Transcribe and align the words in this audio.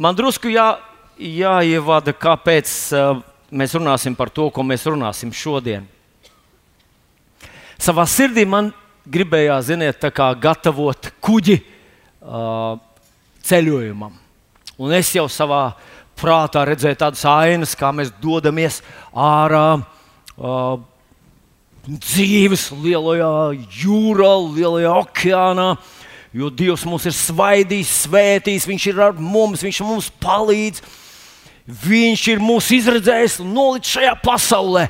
man 0.00 0.16
drusku 0.16 0.50
jā, 0.52 0.72
jāievada, 1.20 2.14
kāpēc 2.16 2.72
uh, 2.96 3.20
mēs 3.52 3.76
runāsim 3.76 4.16
par 4.16 4.32
to, 4.32 4.48
ko 4.54 4.64
mēs 4.64 4.86
runāsim 4.88 5.32
šodien. 5.34 5.84
Savā 7.80 8.06
sirdī 8.08 8.46
man 8.48 8.72
gribējās, 9.08 9.70
ziniet, 9.70 10.04
gatavot 10.40 11.12
kuģi 11.24 11.60
uh, 11.60 12.76
ceļojumam. 13.44 14.16
Un 14.80 14.92
es 14.96 15.12
jau 15.12 15.26
savā 15.28 15.74
prātā 16.20 16.64
redzēju 16.68 17.00
tādas 17.00 17.24
ainas, 17.28 17.76
kā 17.76 17.92
mēs 17.96 18.12
dodamies 18.20 18.80
ārā. 19.12 19.80
Uh, 20.36 20.80
dzīves 21.88 22.68
lielajā 22.76 23.32
jūrā, 23.82 24.30
lielajā 24.56 24.92
okeānā. 25.00 25.68
Jo 26.30 26.46
Dievs 26.54 26.84
mums 26.86 27.08
ir 27.10 27.14
svaidījis, 27.16 27.92
svētījis, 28.06 28.66
Viņš 28.70 28.88
ir 28.92 29.00
ar 29.02 29.16
mums, 29.18 29.64
Viņš 29.66 29.80
mums 29.86 30.10
palīdz. 30.22 30.82
Viņš 31.70 32.26
ir 32.32 32.42
mūs 32.42 32.70
izredzējis 32.74 33.40
un 33.44 33.54
nolicis 33.54 33.96
šajā 33.96 34.14
pasaulē. 34.22 34.88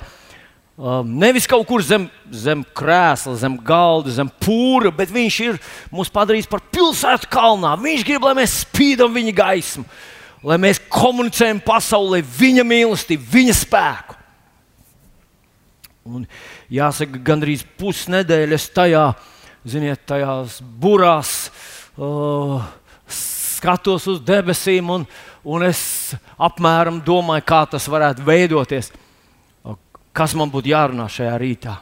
Uh, 0.81 1.03
nevis 1.05 1.45
kaut 1.45 1.67
kur 1.69 1.83
zem, 1.85 2.07
zem 2.33 2.63
krēsla, 2.77 3.35
zem 3.37 3.59
galda, 3.61 4.15
zem 4.17 4.31
pūra, 4.41 4.89
bet 4.97 5.11
viņš 5.13 5.41
ir 5.45 5.59
mūs 5.93 6.09
padarījis 6.13 6.49
par 6.49 6.63
pilsētu 6.73 7.29
kalnā. 7.29 7.75
Viņš 7.77 8.07
grib, 8.09 8.25
lai 8.25 8.33
mēs 8.39 8.63
spīdam 8.63 9.13
viņa 9.13 9.35
gaismu, 9.43 9.85
lai 10.41 10.57
mēs 10.63 10.81
komunicējam 10.89 11.61
pasaulē 11.67 12.23
viņa 12.25 12.65
mīlestību, 12.65 13.29
viņa 13.35 13.59
spēku. 13.61 14.17
Un, 16.09 16.25
jāsaka, 16.73 17.21
gandrīz 17.29 17.67
pusnedēļas 17.77 18.71
tajā, 18.73 19.05
ziniet, 19.69 20.03
tajās 20.09 20.61
burās 20.61 21.51
uh, 21.97 22.63
skatos 23.11 24.07
uz 24.09 24.21
debesīm, 24.25 24.89
un, 24.95 25.07
un 25.45 25.65
es 25.67 25.83
apmēram 26.41 27.01
domāju, 27.05 27.47
kā 27.49 27.65
tas 27.75 27.89
varētu 27.91 28.25
veidoties, 28.27 28.93
kas 30.17 30.35
man 30.39 30.53
būtu 30.53 30.73
jārunā 30.73 31.09
šajā 31.13 31.37
rītā. 31.41 31.77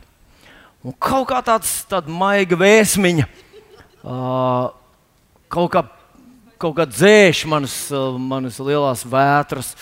Un 0.87 0.95
kaut 0.95 1.29
kā 1.31 1.41
tāds 1.43 1.71
tāda 1.91 2.11
maiga 2.11 2.59
vēsmiņa, 2.59 3.27
uh, 4.03 4.69
kaut 5.51 5.73
kā, 5.75 5.83
kaut 6.59 6.77
kā 6.79 6.87
dzēš 6.87 7.47
manas, 7.51 7.79
manas 8.19 8.61
lielās 8.63 9.03
vētras, 9.07 9.75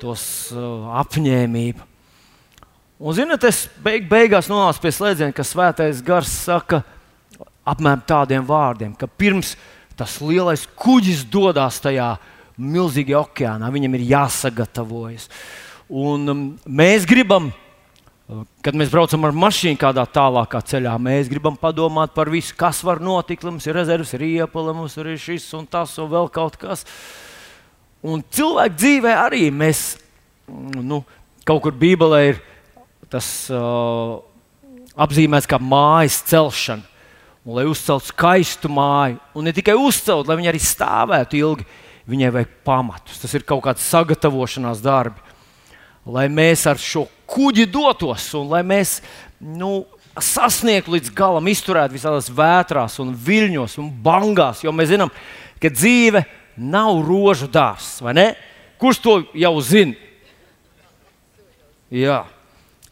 tos 0.00 0.24
uh, 0.54 0.88
apņēmību. 1.02 1.84
Un, 2.98 3.14
zinot, 3.14 3.44
es 3.46 3.66
beig, 3.82 4.08
beigās 4.10 4.48
nonācu 4.50 4.82
pie 4.82 4.90
slēdziena, 4.94 5.34
ka 5.34 5.44
svētais 5.46 6.00
gars 6.02 6.32
saka 6.48 6.82
apmēram 7.68 8.02
tādiem 8.08 8.46
vārdiem, 8.48 8.94
ka 8.98 9.08
pirms 9.08 9.54
tas 9.98 10.18
lielais 10.22 10.64
kuģis 10.78 11.24
dodas 11.28 11.80
tajā 11.82 12.12
milzīgajā 12.58 13.22
okeānā, 13.22 13.70
viņam 13.74 13.96
ir 13.98 14.06
jāsagatavojas. 14.12 15.28
Un 15.88 16.30
um, 16.30 16.44
mēs 16.66 17.06
gribam, 17.08 17.50
kad 18.64 18.76
mēs 18.76 18.90
braucam 18.92 19.24
ar 19.24 19.36
mašīnu 19.36 19.78
kādā 19.80 20.04
tālākā 20.12 20.60
ceļā, 20.70 20.92
mēs 21.00 21.30
gribam 21.30 21.56
padomāt 21.58 22.12
par 22.16 22.30
visu, 22.32 22.52
kas 22.58 22.82
var 22.84 23.00
notikt. 23.00 23.46
Mums 23.46 23.66
ir 23.66 23.78
rezerves, 23.78 24.12
ir 24.16 24.26
iepala, 24.26 24.74
mums 24.76 24.98
ir 25.00 25.14
šis 25.16 25.48
un 25.56 25.64
tas 25.70 25.94
un 26.02 26.10
vēl 26.12 26.28
kaut 26.34 26.58
kas. 26.60 26.84
Un 28.04 28.22
cilvēku 28.22 28.78
dzīvē 28.78 29.14
arī 29.24 29.48
mēs, 29.50 29.96
nu, 30.76 31.00
kaut 31.48 31.64
kur 31.64 31.74
Bībelē 31.74 32.20
ir 32.28 32.42
tas 33.10 33.48
uh, 33.50 34.20
apzīmēts 35.00 35.48
kā 35.48 35.58
mājas 35.62 36.20
celšana. 36.28 36.84
Un, 37.48 37.54
lai 37.56 37.64
uzceltu 37.64 38.10
skaistu 38.10 38.68
māju, 38.68 39.16
un 39.32 39.46
ne 39.48 39.54
tikai 39.56 39.72
uzcelt, 39.80 40.28
lai 40.28 40.36
viņa 40.36 40.50
arī 40.50 40.58
stāvētu 40.60 41.38
ilgi, 41.38 41.64
viņai 42.08 42.32
vajag 42.34 42.50
pamatus. 42.66 43.22
Tas 43.22 43.32
ir 43.32 43.46
kaut 43.48 43.62
kāds 43.64 43.86
sagatavošanās 43.88 44.82
darbi. 44.84 45.22
Lai 46.08 46.26
mēs 46.32 46.66
ar 46.68 46.76
šo 46.80 47.06
kuģi 47.28 47.64
dotos 47.72 48.26
un 48.36 48.52
lai 48.52 48.60
mēs 48.68 48.98
nu, 49.40 49.86
sasniegtu 50.20 50.92
līdz 50.92 51.12
galam, 51.16 51.48
izturētu 51.48 51.96
visādās 51.96 52.28
vētrās, 52.32 52.98
un 53.00 53.14
viļņos 53.16 53.78
un 53.80 53.88
bangās. 54.04 54.60
Jo 54.64 54.72
mēs 54.76 54.92
zinām, 54.92 55.12
ka 55.60 55.72
dzīve 55.72 56.26
nav 56.60 57.00
rožu 57.06 57.48
dārzs, 57.48 58.02
vai 58.04 58.16
ne? 58.18 58.28
Kurš 58.78 59.00
to 59.02 59.14
jau 59.32 59.54
zina? 59.64 59.96
Jā. 61.88 62.26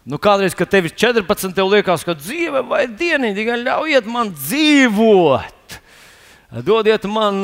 Nu, 0.06 0.20
kādreiz, 0.22 0.54
kad 0.54 0.70
tev 0.70 0.86
ir 0.86 0.92
14, 0.94 1.50
tev 1.50 1.66
liekas, 1.66 2.04
ka 2.06 2.14
dzīve 2.14 2.60
vai 2.68 2.84
diena, 2.86 3.32
tikai 3.34 3.58
ļaujiet 3.64 4.06
man 4.06 4.30
dzīvot. 4.30 5.78
Dodiet 6.62 7.08
man, 7.10 7.40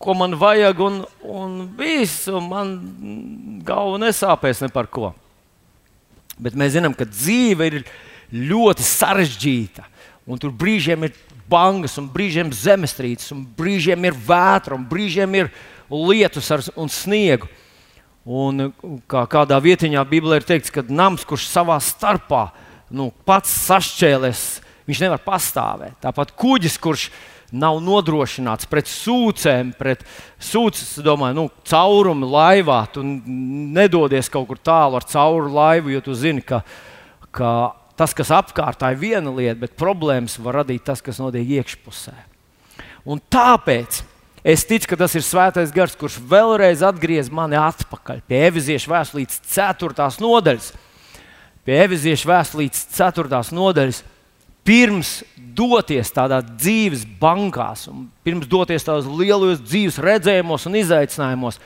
ko 0.00 0.14
man 0.16 0.38
vajag, 0.40 0.80
un, 0.86 1.02
un 1.20 1.58
viss, 1.76 2.30
un 2.32 2.48
man 2.48 2.72
galva 3.66 4.00
nesāpēs 4.06 4.64
ne 4.64 4.70
par 4.72 4.88
ko. 4.88 5.12
Bet 6.40 6.56
mēs 6.56 6.78
zinām, 6.78 6.96
ka 6.96 7.04
dzīve 7.04 7.68
ir 7.68 7.78
ļoti 8.32 8.88
sarežģīta. 8.88 9.84
Un 10.28 10.40
tur 10.40 10.56
brīžiem 10.56 11.04
ir 11.10 11.16
bangas, 11.48 12.00
un 12.00 12.08
brīžiem 12.12 12.54
zemestrīces, 12.56 13.34
un 13.36 13.44
brīžiem 13.58 14.08
ir 14.08 14.16
vētra, 14.16 14.80
un 14.80 14.88
brīžiem 14.88 15.36
ir 15.42 15.52
lietus 15.92 16.48
ar, 16.56 16.64
un 16.72 16.88
sniegu. 16.88 17.52
Un, 18.28 18.68
kā 19.08 19.22
kādā 19.30 19.56
vietiņā 19.64 20.02
Bībelē 20.04 20.42
ir 20.42 20.44
teikts, 20.44 20.72
ka 20.72 20.82
nams, 20.84 21.24
kurš 21.24 21.46
savā 21.48 21.78
starpā 21.80 22.50
nu, 22.92 23.08
pats 23.24 23.52
sašķēlēs, 23.64 24.42
viņš 24.88 25.00
nevar 25.06 25.22
pastāvēt. 25.24 25.96
Tāpat 26.04 26.34
kuģis, 26.36 26.76
kurš 26.82 27.06
nav 27.56 27.78
nodrošināts 27.80 28.68
pret 28.68 28.90
sūcēm, 28.90 29.72
pret 29.78 30.04
sūcēm, 30.44 31.06
domāju, 31.06 31.38
nu, 31.38 31.46
caurumu 31.68 32.28
laivā. 32.28 32.82
Tu 32.92 33.04
nedodies 33.04 34.28
kaut 34.32 34.50
kur 34.50 34.60
tālu 34.60 35.00
ar 35.00 35.08
cauru 35.08 35.48
laivu, 35.54 35.94
jo 35.94 36.04
tu 36.04 36.16
zini, 36.18 36.44
ka, 36.44 36.60
ka 37.32 37.54
tas, 37.96 38.12
kas 38.16 38.34
apkārtā 38.34 38.92
ir 38.92 39.00
viena 39.00 39.32
lieta, 39.32 39.56
bet 39.64 39.78
problēmas 39.80 40.36
var 40.44 40.60
radīt 40.60 40.84
tas, 40.84 41.00
kas 41.04 41.20
notiek 41.22 41.48
iekšpusē. 41.58 42.16
Un 43.08 43.24
tāpēc 43.32 44.02
Es 44.46 44.62
ticu, 44.66 44.92
ka 44.92 44.98
tas 45.00 45.14
ir 45.18 45.24
svētais 45.26 45.72
gars, 45.74 45.96
kurš 45.98 46.18
vēlreiz 46.30 46.82
atgriez 46.86 47.30
mani 47.34 47.58
atpakaļ 47.58 48.22
pie 48.28 48.44
Eveziešu 48.46 48.92
vēstures 48.92 49.40
4. 49.50 50.06
nodaļas. 50.22 50.70
Pie 51.66 51.80
Eveziešu 51.84 52.30
vēstures 52.30 52.84
4. 52.94 53.42
nodaļas. 53.56 54.04
Pirms 54.68 55.12
doties 55.56 56.12
tādā 56.12 56.42
dzīves 56.44 57.06
bankās, 57.18 57.86
un 57.88 58.06
pirms 58.22 58.46
doties 58.50 58.84
tādos 58.84 59.08
lielos 59.08 59.62
dzīves 59.64 59.96
redzējumos 60.04 60.66
un 60.68 60.76
izaicinājumos, 60.76 61.58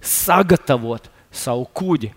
sagatavot 0.00 1.08
savu 1.32 1.64
kuģi. 1.72 2.12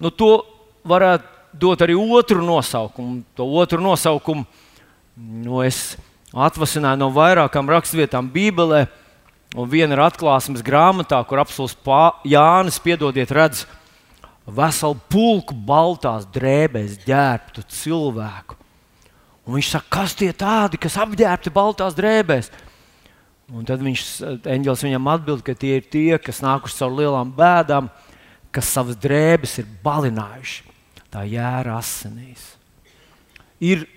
Nu, 0.00 0.10
to 0.10 0.40
varētu 0.88 1.38
dot 1.60 1.82
arī 1.84 1.96
otru 1.98 2.42
nosaukumu. 2.44 3.22
To 3.36 3.46
otru 3.60 3.80
nosaukumu 3.82 4.46
nu, 5.16 5.60
es 5.62 5.96
atvasināja 6.34 6.98
no 7.00 7.10
vairākām 7.14 7.70
raksturvietām 7.70 8.30
Bībelē. 8.32 8.86
Un 9.58 9.66
viena 9.66 9.96
ir 9.96 10.02
atklāsmes 10.04 10.62
grāmatā, 10.62 11.18
kur 11.26 11.42
apelsīns 11.42 11.74
Jānis, 12.30 12.78
piedodiet, 12.78 13.32
redz 13.34 13.64
veselu 14.46 14.98
pulku 15.10 15.54
baltās 15.54 16.26
drēbēs 16.30 17.00
ģērbtu 17.02 17.64
cilvēku. 17.66 18.56
Un 19.46 19.56
viņš 19.56 19.70
saka, 19.72 19.88
kas 19.90 20.14
tie 20.14 20.30
tādi, 20.36 20.78
kas 20.78 20.98
apģērbti 21.02 21.50
baltās 21.54 21.96
drēbēs? 21.98 22.50
Un 23.50 23.66
tad 23.66 23.82
viņš, 23.82 24.02
eņģelis 24.46 24.84
viņam 24.86 25.10
atbild, 25.10 25.42
ka 25.42 25.56
tie 25.58 25.80
ir 25.80 25.86
tie, 25.90 26.18
kas 26.22 26.38
nākuši 26.44 26.76
caur 26.78 26.94
lielām 26.94 27.32
bēdām, 27.34 27.88
kas 28.54 28.70
savas 28.70 28.98
drēbes 29.02 29.56
ir 29.62 29.70
balinājuši. 29.82 30.68
Tā 31.10 31.24
jēra 31.26 31.80
asinīs. 31.80 32.52
Ir 33.58 33.88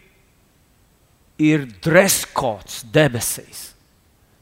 ir 1.44 1.66
dreskots 1.84 2.84
debesīs. 2.94 3.72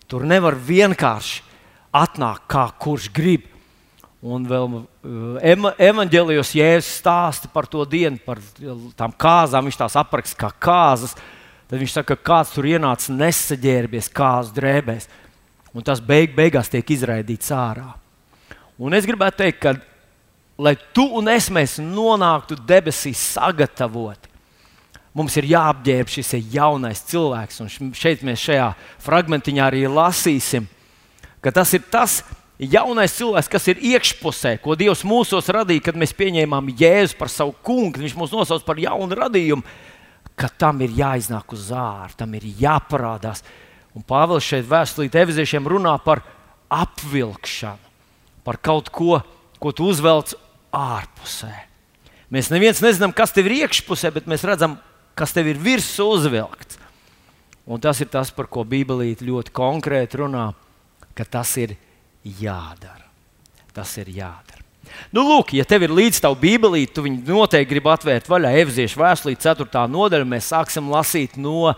Tur 0.09 0.25
nevar 0.27 0.57
vienkārši 0.59 1.41
atnākt, 1.95 2.47
kā 2.51 2.67
kurš 2.81 3.09
grib. 3.15 3.47
Un 4.21 4.43
vēl 4.45 4.67
uh, 4.75 5.71
evanģēlijos 5.81 6.51
Jēzus 6.53 6.91
stāsta 6.99 7.49
par 7.49 7.65
to 7.71 7.81
dienu, 7.89 8.19
par 8.21 8.41
tām 8.99 9.15
kāzām. 9.17 9.65
Viņš 9.65 9.79
tās 9.79 9.97
apraksta 9.97 10.37
kā 10.43 10.51
kāzas. 10.61 11.15
Tad 11.71 11.79
viņš 11.79 11.95
saka, 11.95 12.17
ka 12.19 12.27
kāds 12.27 12.51
tur 12.53 12.67
ienāca 12.69 13.15
nesaģērbies 13.15 14.11
kāzu 14.13 14.53
drēbēs. 14.57 15.07
Un 15.71 15.87
tas 15.87 16.03
beig, 16.03 16.35
beigās 16.35 16.69
tiek 16.69 16.89
izraidīts 16.93 17.53
ārā. 17.55 17.93
Un 18.81 18.97
es 18.97 19.07
gribētu 19.07 19.43
teikt, 19.43 19.61
ka, 19.63 19.73
lai 20.59 20.75
tu 20.93 21.05
un 21.17 21.29
es 21.31 21.47
nonāktu 21.79 22.57
debesīs 22.67 23.21
sagatavoti, 23.37 24.30
Mums 25.17 25.35
ir 25.35 25.49
jāapģērb 25.51 26.07
šis 26.07 26.37
jaunais 26.53 27.01
cilvēks, 27.09 27.57
un 27.63 27.91
šeit 27.97 28.21
mēs 28.23 28.45
šajā 28.45 28.69
fragmentiņā 29.03 29.65
arī 29.65 29.83
lasīsim, 29.91 30.69
ka 31.43 31.51
tas 31.51 31.73
ir 31.75 31.83
tas 31.91 32.21
jaunais 32.61 33.11
cilvēks, 33.17 33.49
kas 33.51 33.67
ir 33.73 33.81
iekšpusē, 33.91 34.55
ko 34.63 34.77
Dievs 34.79 35.03
mūsos 35.07 35.49
radīja, 35.51 35.89
kad 35.89 35.97
mēs 35.99 36.13
pieņēmām 36.15 36.69
Jēzu 36.79 37.17
par 37.19 37.31
savu 37.33 37.55
kungu, 37.65 37.99
viņš 38.03 38.15
mūs 38.19 38.35
nosauc 38.35 38.63
par 38.67 38.79
jaunu 38.79 39.17
radījumu, 39.17 39.65
ka 40.39 40.47
tam 40.61 40.79
ir 40.85 40.93
jāiznāk 40.95 41.51
uz 41.57 41.67
ārā, 41.75 42.07
tam 42.17 42.37
ir 42.37 42.45
jāparādās. 42.61 43.43
Un 43.97 44.05
Pāvils 44.07 44.47
šeit 44.47 44.69
vēstulīt 44.69 45.17
eviziešiem 45.19 45.67
runā 45.67 45.97
par 46.05 46.23
apvilkšanu, 46.71 47.91
par 48.47 48.61
kaut 48.63 48.87
ko, 48.95 49.19
ko 49.59 49.73
tu 49.75 49.89
uzvelc 49.91 50.31
ārpusē. 50.71 51.51
Mēs 52.31 52.47
neviens 52.53 52.79
nezinām, 52.79 53.11
kas 53.11 53.35
tev 53.35 53.49
ir 53.49 53.65
iekšpusē, 53.65 54.13
bet 54.15 54.29
mēs 54.31 54.45
redzam, 54.47 54.77
kas 55.17 55.35
tev 55.35 55.51
ir 55.51 55.59
virsū 55.61 56.07
uzvilkts. 56.15 56.79
Un 57.71 57.79
tas 57.79 57.99
ir 58.01 58.09
tas, 58.11 58.31
par 58.33 58.49
ko 58.51 58.65
Bībelīte 58.67 59.25
ļoti 59.27 59.53
konkrēti 59.55 60.19
runā, 60.23 60.49
ka 61.15 61.25
tas 61.27 61.53
ir 61.61 61.75
jādara. 62.23 63.05
Tas 63.71 63.93
ir 64.01 64.09
jādara. 64.11 64.59
Nu, 65.15 65.23
lūk, 65.23 65.53
ja 65.55 65.63
tev 65.67 65.85
ir 65.85 65.93
līdzi 65.93 66.23
tā 66.25 66.31
Bībelīte, 66.35 66.95
tu 66.97 67.05
viņu 67.05 67.21
noteikti 67.29 67.69
gribi 67.69 67.91
atvērt 67.93 68.27
vaļā. 68.31 68.51
Efeziešu 68.63 68.99
vēstulī 68.99 69.37
4. 69.39 69.85
nodaļa 69.91 70.27
mēs 70.27 70.49
sāksim 70.51 70.89
lasīt 70.91 71.37
no 71.39 71.71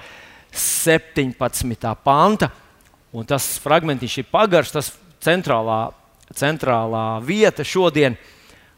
17. 0.54 1.94
panta. 2.04 2.50
Un 3.14 3.28
tas 3.30 3.46
fragmentiņš 3.62 4.16
ir 4.24 4.30
pagarš, 4.32 4.74
tas 4.74 4.90
centrālā, 5.22 5.92
centrālā 6.34 7.06
vieta 7.26 7.66
šodien. 7.68 8.18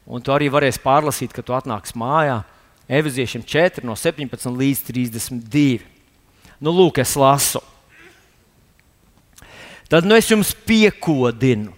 Un 0.06 0.22
tu 0.22 0.34
arī 0.36 0.50
varēsi 0.52 0.84
pārlasīt, 0.84 1.32
kad 1.34 1.48
tu 1.48 1.56
atnāksi 1.56 1.96
mājā. 1.98 2.42
Efeziešiem 2.88 3.42
4, 3.42 3.82
no 3.86 3.96
17 3.98 4.52
līdz 4.54 4.84
32. 4.90 5.80
Nu, 6.62 6.70
lūk, 6.70 7.02
es 7.02 7.16
lasu. 7.18 7.62
Tad 9.90 10.06
nu 10.06 10.18
es 10.18 10.30
jums 10.30 10.54
piekodinu, 10.66 11.74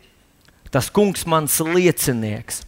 tas 0.72 0.88
kungs, 0.92 1.26
mans 1.28 1.58
liecinieks, 1.64 2.62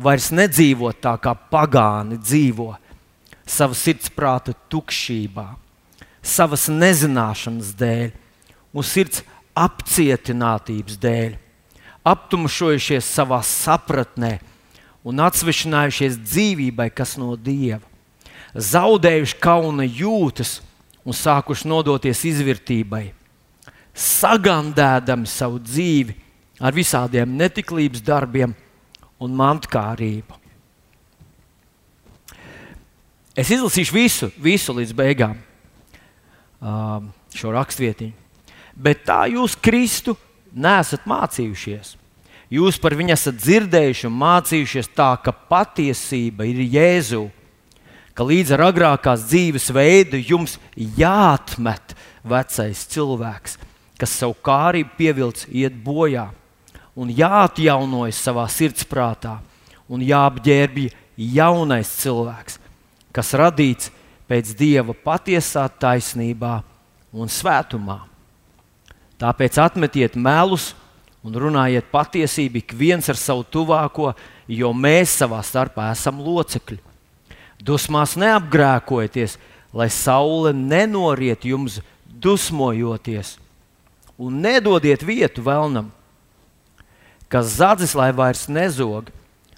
vairs 0.00 0.30
nedzīvo 0.32 0.92
tā, 0.96 1.12
kā 1.20 1.34
pagāni 1.52 2.16
dzīvo, 2.20 2.70
savas 3.48 3.82
sirdsprāta 3.84 4.54
tukšībā, 4.72 5.46
savas 6.24 6.68
nezināšanas 6.72 7.74
dēļ 7.76 8.14
un 8.72 8.86
sirds 8.86 9.24
apcietinātības 9.56 10.96
dēļ, 11.02 11.36
aptumšojušies 12.08 13.12
savā 13.18 13.42
sapratnē 13.44 14.38
un 15.08 15.22
atsvešinājušies 15.24 16.18
dzīvībai, 16.20 16.90
kas 16.92 17.16
no 17.20 17.32
dieva, 17.36 17.84
zaudējuši 18.52 19.38
kauna 19.40 19.86
jūtas 19.86 20.58
un 21.08 21.16
sākuši 21.16 21.68
nodoties 21.70 22.26
izvērtībai 22.28 23.06
sagandēdami 23.98 25.26
savu 25.26 25.58
dzīvi 25.62 26.14
ar 26.62 26.74
visādiem 26.74 27.34
netiklības 27.38 28.02
darbiem 28.04 28.54
un 29.18 29.34
mantkārību. 29.38 30.36
Es 33.38 33.50
izlasīšu 33.54 33.94
visu, 33.94 34.30
visu 34.42 34.74
līdz 34.74 34.94
beigām 34.98 35.36
um, 36.58 37.10
šo 37.34 37.52
rakstvietiņu. 37.54 38.14
Bet 38.78 39.04
tā 39.06 39.24
jūs 39.30 39.54
Kristu 39.58 40.14
nesat 40.54 41.06
mācījušies. 41.06 41.94
Jūs 42.48 42.78
par 42.80 42.94
viņu 42.96 43.12
esat 43.12 43.36
dzirdējuši 43.42 44.06
un 44.08 44.14
mācījušies 44.22 44.88
tā, 44.96 45.10
ka 45.20 45.32
patiesība 45.32 46.46
ir 46.48 46.62
Jēzu, 46.64 47.26
ka 48.16 48.24
līdz 48.24 48.54
ar 48.56 48.64
agrākās 48.70 49.26
dzīves 49.28 49.68
veidu 49.76 50.16
jums 50.16 50.56
jāatmet 50.74 51.92
vecais 52.24 52.86
cilvēks, 52.88 53.58
kas 54.00 54.16
savu 54.16 54.34
kārību 54.48 54.96
pievilcis, 54.96 55.50
iet 55.52 55.76
bojā, 55.84 56.30
un 56.96 57.12
jāatjaunojas 57.12 58.22
savā 58.24 58.48
sirdsprātā, 58.50 59.36
un 59.86 60.00
jāapģērbj 60.02 60.88
jaunais 61.36 61.92
cilvēks, 62.00 62.58
kas 63.12 63.36
radīts 63.36 63.92
pēc 64.28 64.56
dieva 64.56 64.96
patiesā 64.96 65.68
taisnībā 65.68 66.62
un 67.12 67.28
svētumā. 67.28 68.00
Tāpēc 69.18 69.60
atmetiet 69.60 70.16
melus 70.16 70.72
un 71.26 71.34
runājiet 71.34 71.90
patiesību 71.92 72.62
ik 72.62 72.74
viens 72.78 73.08
ar 73.10 73.18
savu 73.18 73.44
tuvāko, 73.44 74.12
jo 74.46 74.72
mēs 74.72 75.18
savā 75.20 75.40
starpā 75.44 75.90
esam 75.92 76.20
locekļi. 76.24 76.78
Dusmās 77.58 78.14
neapgrēkojieties, 78.20 79.36
lai 79.74 79.88
saule 79.92 80.54
nenoriet 80.54 81.44
jums 81.44 81.80
dusmojoties 82.06 83.36
un 84.18 84.40
nedodiet 84.42 85.04
vietu 85.06 85.44
vēlnam, 85.46 85.92
kas 87.30 87.54
zadzis, 87.60 87.94
lai 87.94 88.10
vairs 88.10 88.48
nezog, 88.50 89.12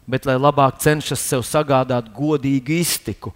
bet 0.04 0.26
lai 0.28 0.36
labāk 0.36 0.80
cenšas 0.82 1.22
sev 1.22 1.44
sagādāt 1.46 2.10
godīgu 2.12 2.76
iztiku 2.82 3.32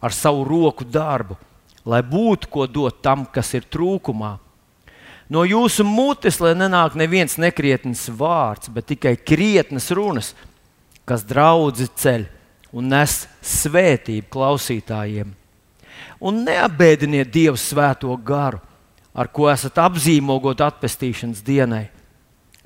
ar 0.00 0.14
savu 0.16 0.46
roku 0.48 0.86
darbu, 0.88 1.36
lai 1.84 2.00
būtu 2.02 2.48
ko 2.48 2.66
dot 2.66 3.02
tam, 3.04 3.26
kas 3.26 3.52
ir 3.58 3.66
trūkumā. 3.68 4.38
No 5.32 5.46
jūsu 5.48 5.84
mutes, 5.86 6.36
lai 6.42 6.52
nenāk 6.58 6.96
neviens 6.98 7.38
nekrietns 7.40 8.04
vārds, 8.12 8.68
bet 8.68 8.90
tikai 8.90 9.14
krietnas 9.16 9.88
runas, 9.94 10.32
kas 11.08 11.24
draudzi 11.24 11.86
ceļ 11.88 12.26
un 12.76 12.90
nes 12.92 13.14
svētību 13.40 14.28
klausītājiem. 14.32 15.32
Un 16.22 16.44
neapbēdiniet 16.44 17.32
Dievu 17.32 17.56
svēto 17.60 18.12
garu 18.20 18.60
ar 19.12 19.28
ko 19.32 19.48
esat 19.52 19.80
apzīmogot 19.80 20.60
atpestīšanas 20.64 21.42
dienai. 21.44 21.86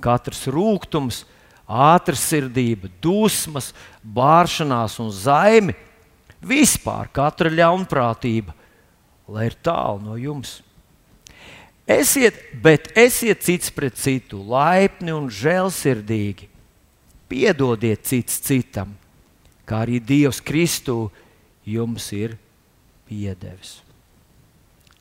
Katrs 0.03 0.45
rūkums, 0.53 1.23
ātrsirdība, 1.67 2.91
dusmas, 3.03 3.73
bāršanās 4.03 4.99
un 5.03 5.11
zaimi, 5.15 5.75
vispār 6.43 7.11
katra 7.15 7.51
ļaunprātība, 7.51 8.55
lai 9.31 9.49
ir 9.51 9.59
tālu 9.63 10.03
no 10.05 10.19
jums. 10.21 10.61
Esiet, 11.87 12.35
bet 12.59 12.91
esiet 12.99 13.45
cits 13.47 13.71
pret 13.71 13.95
citu, 13.95 14.41
laipni 14.43 15.15
un 15.15 15.29
žēlsirdīgi. 15.31 16.49
Piedodiet 17.31 18.03
cits 18.07 18.41
citam, 18.43 18.93
kā 19.67 19.85
arī 19.85 20.01
Dievs 20.03 20.41
Kristu 20.43 21.09
jums 21.67 22.09
ir 22.15 22.37
piedevis. 23.07 23.81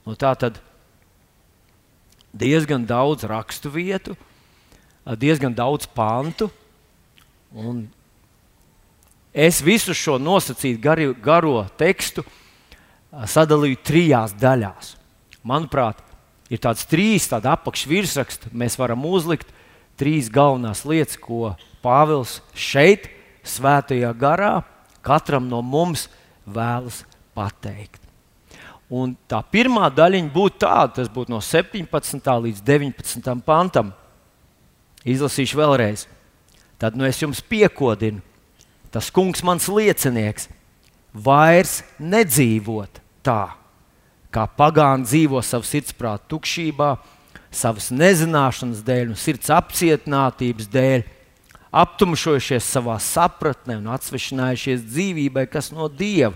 Nu, 0.05 0.13
tā 0.13 0.31
tad 0.37 0.61
diezgan 2.33 2.85
daudz 2.85 3.25
rakstu 3.25 3.73
vietu, 3.73 4.13
diezgan 5.17 5.53
daudz 5.57 5.89
pantu. 5.89 6.51
Es 9.33 9.61
visu 9.65 9.93
šo 9.97 10.19
nosacītu 10.21 10.81
gari, 10.81 11.09
garo 11.17 11.63
tekstu 11.77 12.25
sadalīju 13.09 13.81
trijās 13.85 14.33
daļās. 14.37 14.95
Manuprāt, 15.45 16.01
ir 16.49 16.61
tāds 16.61 16.85
trīs 16.89 17.27
tādi 17.31 17.49
apakšvirsraksti. 17.51 18.53
Mēs 18.53 18.77
varam 18.79 19.05
uzlikt 19.09 19.49
trīs 19.99 20.29
galvenās 20.31 20.85
lietas, 20.87 21.19
ko 21.19 21.55
Pāvils 21.85 22.39
šeit, 22.57 23.11
Svētajā 23.45 24.09
garā, 24.17 24.63
katram 25.05 25.45
no 25.45 25.59
mums 25.61 26.07
vēlas 26.49 27.03
pateikt. 27.37 28.01
Un 28.89 29.15
tā 29.29 29.37
pirmā 29.53 29.91
daļiņa 29.93 30.31
būtu 30.33 30.61
tāda, 30.61 30.95
tas 30.97 31.11
būtu 31.13 31.33
no 31.33 31.41
17. 31.41 32.33
līdz 32.47 32.63
19. 32.65 33.29
pantam. 33.45 33.91
Izlasīšu 35.05 35.59
vēlreiz. 35.61 36.07
Tad 36.81 36.97
nu 36.97 37.05
es 37.05 37.21
jums 37.21 37.41
piekodinu, 37.45 38.21
tas 38.93 39.11
kungs, 39.13 39.45
mans 39.45 39.69
liecinieks, 39.71 40.49
vairs 41.13 41.79
nedzīvot 42.01 42.99
tā, 43.25 43.55
kā 44.35 44.45
pagāni 44.51 45.07
dzīvo 45.07 45.39
savā 45.43 45.67
sirdsprāta 45.67 46.27
tukšībā, 46.33 46.95
savas 47.55 47.87
nezināšanas 47.95 48.83
dēļ 48.83 49.13
un 49.13 49.19
sirds 49.19 49.51
apcietinātības 49.55 50.67
dēļ, 50.73 51.05
aptumšojušies 51.75 52.67
savā 52.75 52.97
sapratnē 53.03 53.79
un 53.79 53.87
atsvešinājušies 53.95 54.83
dzīvībai, 54.89 55.45
kas 55.51 55.71
no 55.75 55.87
Dieva 55.91 56.35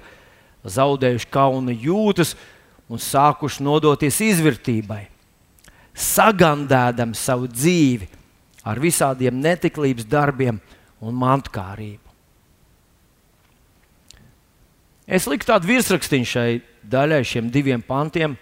zaudējuši 0.67 1.29
kauna 1.31 1.75
jūtas 1.75 2.33
un 2.91 2.99
sākuši 2.99 3.63
nodoties 3.63 4.19
izvērtībai, 4.25 5.05
sagandēdami 5.93 7.15
savu 7.15 7.47
dzīvi 7.51 8.09
ar 8.67 8.79
visādiem 8.81 9.39
netiklības 9.39 10.07
darbiem 10.09 10.59
un 10.99 11.15
mantkārību. 11.15 12.03
Es 15.09 15.25
liku 15.25 15.47
tādu 15.49 15.71
virsrakstīnu 15.71 16.27
šai 16.29 16.49
daļai, 16.89 17.23
šiem 17.25 17.49
diviem 17.53 17.81
pantiem, 17.85 18.35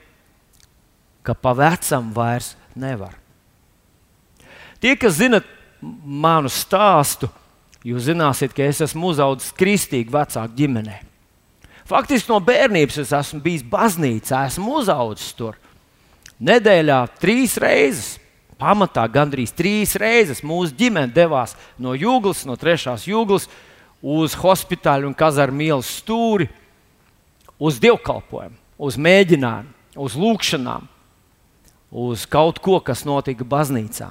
ka 1.26 1.36
pa 1.36 1.54
vecam 1.58 2.12
vairs 2.16 2.56
nevar. 2.76 3.18
Tie, 4.80 4.94
kas 5.00 5.18
zinat 5.20 5.48
manu 5.82 6.50
stāstu, 6.52 7.30
jūs 7.86 8.08
zināsiet, 8.08 8.54
ka 8.56 8.66
es 8.66 8.82
esmu 8.86 9.12
uzaugusi 9.14 9.56
kristīgi 9.58 10.14
vecāku 10.14 10.56
ģimenei. 10.58 11.02
Faktiski 11.88 12.34
no 12.34 12.42
bērnības 12.44 13.00
es 13.04 13.14
esmu 13.16 13.40
bijis 13.44 13.64
baznīcā, 13.68 14.44
esmu 14.50 14.82
uzaugusi 14.82 15.34
tur. 15.40 15.56
Nedēļā 16.44 17.00
trīs 17.22 17.56
reizes, 17.62 18.18
pamatā 18.60 19.06
gandrīz 19.10 19.54
trīs 19.56 19.96
reizes 19.98 20.44
mūsu 20.46 20.76
ģimene 20.78 21.14
devās 21.14 21.56
no 21.82 21.96
jūglas, 21.98 22.44
no 22.46 22.58
trešās 22.60 23.08
jūglas 23.08 23.48
uz 24.02 24.36
hospitāļu 24.38 25.10
un 25.10 25.16
kazarmu 25.18 25.64
ielas 25.70 25.90
stūri, 26.02 26.50
uz 27.60 27.80
dievkalpojumu, 27.82 28.56
uz 28.78 28.98
mēģinājumu, 28.98 29.74
uz 29.98 30.16
lūgšanām. 30.18 30.88
uz 31.92 32.26
kaut 32.28 32.60
ko, 32.60 32.82
kas 32.84 33.06
notika 33.08 33.46
baznīcā. 33.48 34.10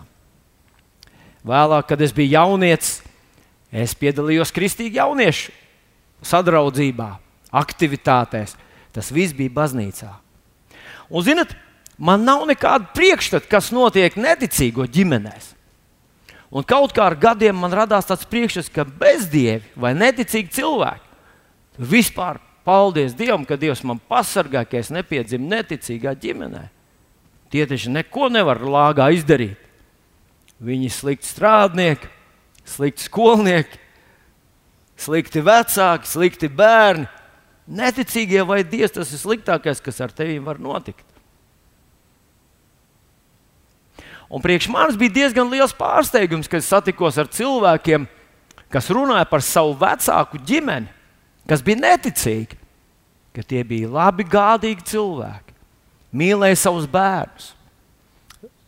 Vēlāk, 1.47 1.87
kad 1.91 2.01
es 2.01 2.15
biju 2.17 2.33
jaunietis, 2.33 3.03
es 3.71 3.93
piedalījos 3.95 4.51
kristīgā 4.51 5.05
jauniešu 5.05 5.53
sadraudzībā, 6.25 7.11
aktivitātēs. 7.53 8.57
Tas 8.97 9.13
viss 9.13 9.37
bija 9.37 9.53
baznīcā. 9.53 10.09
Un, 11.13 11.23
zinot, 11.23 11.53
man 12.01 12.25
nav 12.25 12.47
nekāda 12.49 12.89
priekšstata, 12.97 13.47
kas 13.51 13.69
notiek 13.77 14.17
neticīgo 14.17 14.89
ģimenēs. 14.89 15.53
Un 16.51 16.65
kaut 16.65 16.95
kā 16.97 17.05
ar 17.11 17.19
gadiem 17.21 17.59
man 17.61 17.75
radās 17.77 18.09
tāds 18.09 18.25
priekšstats, 18.31 18.73
ka 18.73 18.87
bezdievi 18.89 19.77
vai 19.77 19.93
neticīgi 19.99 20.55
cilvēki 20.57 21.85
vispār 21.93 22.41
paldies 22.67 23.15
Dievam, 23.15 23.47
ka 23.47 23.59
Dievs 23.59 23.85
man 23.87 24.01
pasargā, 24.11 24.65
ka 24.67 24.81
es 24.81 24.91
nepiedzimu 24.91 25.47
neticīgā 25.53 26.17
ģimenē. 26.19 26.67
Tie 27.53 27.63
taču 27.71 27.93
neko 27.95 28.29
nevar 28.35 28.59
lāgā 28.67 29.07
izdarīt. 29.15 29.63
Viņi 30.67 30.89
ir 30.89 30.95
slikti 30.95 31.29
strādnieki, 31.29 32.09
slikti 32.67 33.07
skolnieki, 33.07 33.79
slikti 34.99 35.43
vecāki, 35.45 36.11
slikti 36.11 36.51
bērni. 36.51 37.07
Neticīgie 37.67 38.43
vai 38.47 38.63
Dievs 38.67 38.95
tas 38.95 39.13
ir 39.13 39.21
sliktākais, 39.21 39.83
kas 39.83 40.01
ar 40.03 40.15
tevi 40.15 40.39
var 40.43 40.59
notikt. 40.63 41.05
Un 44.27 44.43
priekš 44.43 44.67
manis 44.75 44.99
bija 44.99 45.15
diezgan 45.21 45.51
liels 45.51 45.75
pārsteigums, 45.77 46.49
kad 46.51 46.63
es 46.63 46.71
satikos 46.71 47.19
ar 47.19 47.31
cilvēkiem, 47.31 48.07
kas 48.73 48.91
runāja 48.91 49.27
par 49.31 49.45
savu 49.45 49.77
vecāku 49.79 50.41
ģimeni, 50.47 50.91
kas 51.49 51.63
bija 51.65 51.83
neticīgi, 51.83 52.59
ka 53.37 53.45
tie 53.45 53.63
bija 53.67 53.91
labi, 53.93 54.25
gādīgi 54.29 54.87
cilvēki, 54.93 55.55
mīlēja 56.17 56.59
savus 56.67 56.87
bērnus, 56.91 57.51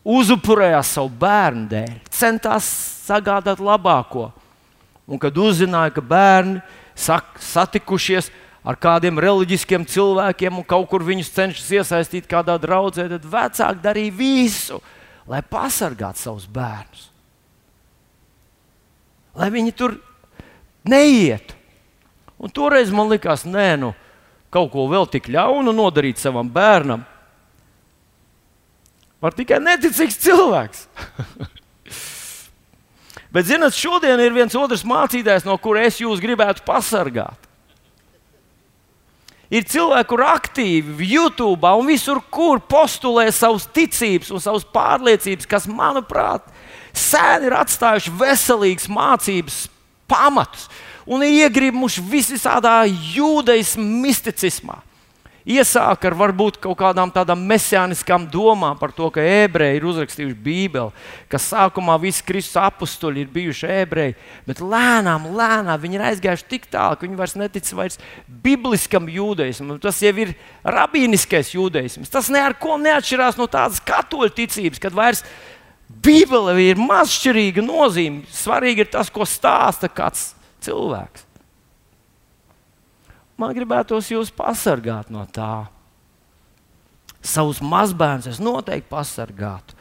uzupurējās 0.08 0.94
savu 0.96 1.12
bērnu 1.20 1.68
dēļ, 1.70 1.94
centās 2.12 2.68
sagādāt 3.08 3.60
labāko. 3.60 4.28
Un 5.08 5.20
kad 5.20 5.36
uzzināja, 5.40 5.94
ka 5.96 6.04
bērni 6.04 6.60
sak, 6.98 7.38
satikušies 7.40 8.30
ar 8.68 8.76
kādiem 8.76 9.20
reliģiskiem 9.22 9.86
cilvēkiem 9.88 10.60
un 10.60 10.66
kaut 10.68 10.88
kur 10.90 11.04
viņus 11.06 11.32
cenšas 11.32 11.68
iesaistīt 11.80 12.28
kādā 12.28 12.58
draudzē, 12.60 13.08
tad 13.14 13.24
vecāki 13.24 13.84
darīja 13.84 14.16
visu, 14.18 14.80
lai 15.28 15.40
pasargātu 15.44 16.20
savus 16.20 16.48
bērnus. 16.52 17.08
Lai 19.38 19.48
viņi 19.54 19.72
tur 19.78 19.94
neietu. 20.88 21.57
Un 22.38 22.52
toreiz 22.54 22.90
man 22.94 23.10
likās, 23.10 23.42
nē, 23.48 23.72
nu, 23.82 23.92
kaut 24.54 24.70
ko 24.72 24.86
vēl 24.90 25.08
tik 25.10 25.26
ļaunu 25.34 25.74
nodarīt 25.74 26.20
savam 26.22 26.48
bērnam. 26.50 27.02
Var 29.18 29.34
tikai 29.34 29.58
neticīgs 29.58 30.20
cilvēks. 30.22 30.86
Bet, 33.34 33.44
zinot, 33.50 33.74
šodien 33.76 34.20
ir 34.22 34.32
viens 34.32 34.54
otrs 34.56 34.86
mācītājs, 34.88 35.44
no 35.44 35.58
kura 35.60 35.82
es 35.88 35.98
jūs 36.00 36.22
gribētu 36.22 36.62
pasargāt. 36.66 37.48
Ir 39.48 39.64
cilvēki, 39.64 40.08
kur 40.10 40.22
aktīvi 40.28 41.06
YouTube 41.08 41.68
un 41.80 41.88
visur, 41.88 42.20
kur 42.30 42.60
postulē 42.60 43.26
savas 43.32 43.64
ticības 43.72 44.30
un 44.32 44.42
savas 44.44 44.66
pārliecības, 44.68 45.48
kas, 45.48 45.66
manuprāt, 45.68 46.44
sen 46.92 47.46
ir 47.48 47.56
atstājuši 47.56 48.12
veselīgas 48.20 48.90
mācības 48.92 49.62
pamatus 50.08 50.68
un 51.08 51.24
ir 51.24 51.46
iegrimuši 51.46 52.04
visādā 52.04 52.82
jūdeismu 52.86 53.88
misticismā 54.04 54.82
iesāka 55.48 56.10
ar 56.10 56.16
varbūt 56.18 56.58
kaut 56.60 56.76
kādām 56.78 57.10
tādām 57.12 57.40
mesijāniskām 57.48 58.26
domām 58.30 58.76
par 58.78 58.92
to, 58.96 59.08
ka 59.12 59.22
ebreji 59.22 59.78
ir 59.78 59.86
uzrakstījuši 59.88 60.36
Bībeli, 60.44 60.92
ka 61.30 61.40
sākumā 61.40 61.96
visi 62.02 62.24
Kristus 62.26 62.58
apstuļi 62.60 63.24
ir 63.24 63.32
bijuši 63.32 63.70
ebreji, 63.78 64.16
bet 64.48 64.60
lēnām, 64.60 65.30
lēnām 65.38 65.80
viņi 65.80 65.98
ir 65.98 66.06
aizgājuši 66.10 66.48
tik 66.52 66.68
tālu, 66.72 66.98
ka 66.98 67.06
viņi 67.06 67.20
vairs 67.20 67.36
netic 67.40 67.72
vairs 67.78 68.00
bibliskam 68.44 69.08
jūdeismam. 69.12 69.78
Tas 69.82 70.00
jau 70.04 70.14
ir 70.24 70.34
rabīniskais 70.64 71.54
jūdeisms. 71.56 72.12
Tas 72.12 72.32
neko 72.32 72.76
neatšķirās 72.84 73.40
no 73.40 73.48
tādas 73.50 73.80
katoļu 73.84 74.34
ticības, 74.42 74.82
kad 74.82 74.96
vairs 74.96 75.24
Bībele 75.88 76.52
ir 76.60 76.76
mazšķirīga 76.76 77.64
nozīme. 77.64 78.26
Svarīgi 78.28 78.84
ir 78.84 78.90
tas, 78.92 79.08
ko 79.08 79.24
stāsta 79.24 79.88
kāds 79.88 80.34
cilvēks 80.64 81.28
man 83.38 83.54
gribētos 83.54 84.10
jūs 84.10 84.32
pasargāt 84.34 85.12
no 85.14 85.22
tā. 85.30 85.68
Savus 87.22 87.60
mazbērnus 87.62 88.32
es 88.34 88.42
noteikti 88.42 88.90
pasargātu. 88.90 89.76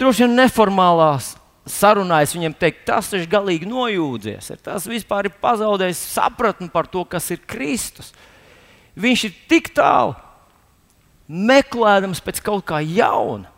Droši 0.00 0.24
vien 0.24 0.36
neformālās 0.40 1.34
sarunā 1.68 2.20
es 2.24 2.34
viņiem 2.34 2.56
teiktu, 2.58 2.84
tas 2.90 3.10
ir 3.16 3.28
galīgi 3.30 3.68
nojūdzies. 3.68 4.50
Tas 4.64 4.88
vispār 4.90 5.30
ir 5.30 5.36
pazaudējis 5.40 6.02
sapratni 6.16 6.68
par 6.72 6.88
to, 6.90 7.04
kas 7.08 7.30
ir 7.32 7.42
Kristus. 7.48 8.12
Viņš 9.00 9.24
ir 9.28 9.34
tik 9.50 9.72
tālu 9.76 10.14
meklējams 11.28 12.20
pēc 12.24 12.42
kaut 12.44 12.66
kā 12.68 12.82
jauna. 12.84 13.48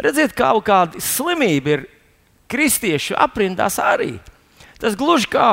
Redziet, 0.00 0.32
kā 0.34 0.50
kāda 0.64 1.02
slimība 1.04 1.76
ir 1.76 1.86
kristiešu 2.50 3.18
aprindās 3.20 3.76
arī. 3.82 4.16
Tas 4.80 4.96
gluži 4.98 5.28
kā 5.30 5.50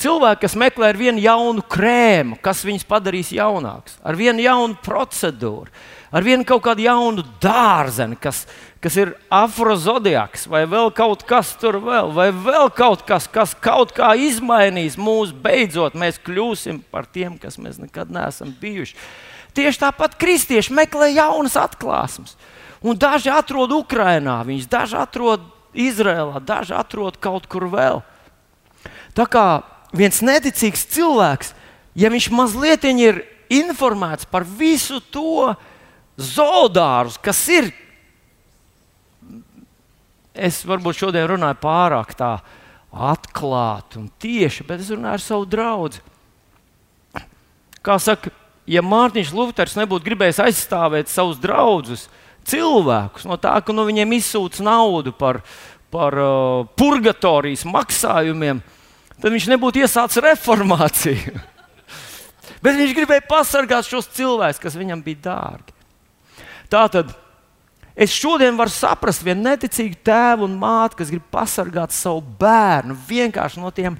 Cilvēki, 0.00 0.46
kas 0.46 0.54
meklē 0.56 0.94
ar 0.94 0.96
vienu 0.96 1.20
jaunu 1.20 1.60
krēmu, 1.68 2.38
kas 2.40 2.62
viņus 2.64 2.86
padarīs 2.88 3.34
jaunākus, 3.36 3.98
ar 4.00 4.16
vienu 4.16 4.40
jaunu 4.40 4.78
procedūru, 4.80 5.68
ar 6.08 6.24
vienu 6.24 6.46
kaut 6.48 6.62
kādu 6.64 6.86
jaunu 6.86 7.24
dārzeni, 7.42 8.16
kas, 8.16 8.46
kas 8.80 8.94
ir 8.96 9.10
afrozodiaks, 9.28 10.46
vai 10.48 10.62
vēl 10.70 10.88
kaut 10.96 11.26
kas 11.28 11.50
tur 11.60 11.76
vēl, 11.84 12.14
vai 12.16 12.30
vēl 12.32 12.72
kaut 12.72 13.04
kas, 13.04 13.26
kas 13.28 13.52
kaut 13.52 13.92
kā 13.92 14.14
izmainīs 14.16 14.96
mūs. 14.96 15.34
Beidzot, 15.36 15.98
mēs 16.00 16.16
kļūsim 16.24 16.80
par 16.88 17.04
tiem, 17.04 17.36
kas 17.36 17.60
mēs 17.60 17.76
nekad 17.82 18.08
neesam 18.14 18.54
bijuši. 18.56 18.96
Tieši 19.52 19.82
tāpat 19.82 20.16
kristieši 20.16 20.72
meklē 20.80 21.10
jaunas 21.12 21.58
atklāsmes. 21.60 22.38
Un 22.80 22.96
daži 22.96 23.28
atrod 23.34 23.76
Ukrajinā, 23.76 24.40
daži 24.64 24.96
atrod 24.96 25.44
Izrēlā, 25.76 26.40
daži 26.40 26.72
atrod 26.78 27.20
kaut 27.20 27.44
kur 27.52 27.68
vēl. 27.68 28.00
Tā 29.16 29.26
kā 29.26 29.44
viens 29.96 30.22
neticīgs 30.22 30.86
cilvēks, 30.94 31.52
ja 31.98 32.10
viņš 32.12 32.30
mazliet 32.34 32.86
ir 32.90 33.24
informēts 33.50 34.28
par 34.30 34.46
visu 34.46 35.00
to 35.10 35.50
zoodārzu, 36.20 37.18
kas 37.24 37.40
ir, 37.50 37.70
es 40.34 40.62
varbūt 40.66 41.02
šodien 41.02 41.26
runāju 41.32 41.58
pārāk 41.62 42.14
tā 42.14 42.36
atklāti 42.90 43.98
un 43.98 44.08
tieši, 44.22 44.66
bet 44.66 44.82
es 44.82 44.92
runāju 44.92 45.18
ar 45.18 45.24
savu 45.24 45.48
draugu. 45.50 46.06
Kā 47.80 47.96
saka, 48.02 48.30
ja 48.68 48.82
Mārtiņš 48.84 49.30
Luters 49.34 49.76
nebūtu 49.78 50.06
gribējis 50.06 50.42
aizstāvēt 50.44 51.10
savus 51.10 51.40
draugus, 51.40 52.08
cilvēkus 52.46 53.26
no 53.26 53.38
tā, 53.40 53.56
ka 53.64 53.72
no 53.72 53.82
nu, 53.82 53.90
viņiem 53.90 54.18
izsūta 54.18 54.62
naudu 54.66 55.14
par, 55.16 55.40
par 55.90 56.16
uh, 56.20 56.68
purgatorijas 56.76 57.64
maksājumiem, 57.68 58.60
uh, 58.60 58.79
tad 59.20 59.34
viņš 59.34 59.48
nebūtu 59.52 59.82
iesācis 59.84 60.22
reformāciju. 60.24 61.40
Bet 62.64 62.76
viņš 62.76 62.94
gribēja 62.96 63.24
pasargāt 63.28 63.88
šos 63.88 64.10
cilvēkus, 64.16 64.60
kas 64.60 64.76
viņam 64.76 65.02
bija 65.04 65.24
dārgi. 65.30 65.76
Tā 66.70 66.84
tad 66.92 67.14
es 67.96 68.12
šodien 68.14 68.58
varu 68.58 68.72
saprast 68.72 69.24
vienu 69.26 69.44
neticīgu 69.48 69.98
tēvu 70.06 70.46
un 70.46 70.58
māti, 70.60 71.00
kas 71.00 71.12
grib 71.12 71.26
pasargāt 71.32 71.94
savu 71.96 72.22
bērnu 72.40 72.96
vienkārši 73.08 73.62
no 73.62 73.72
tiem, 73.74 73.98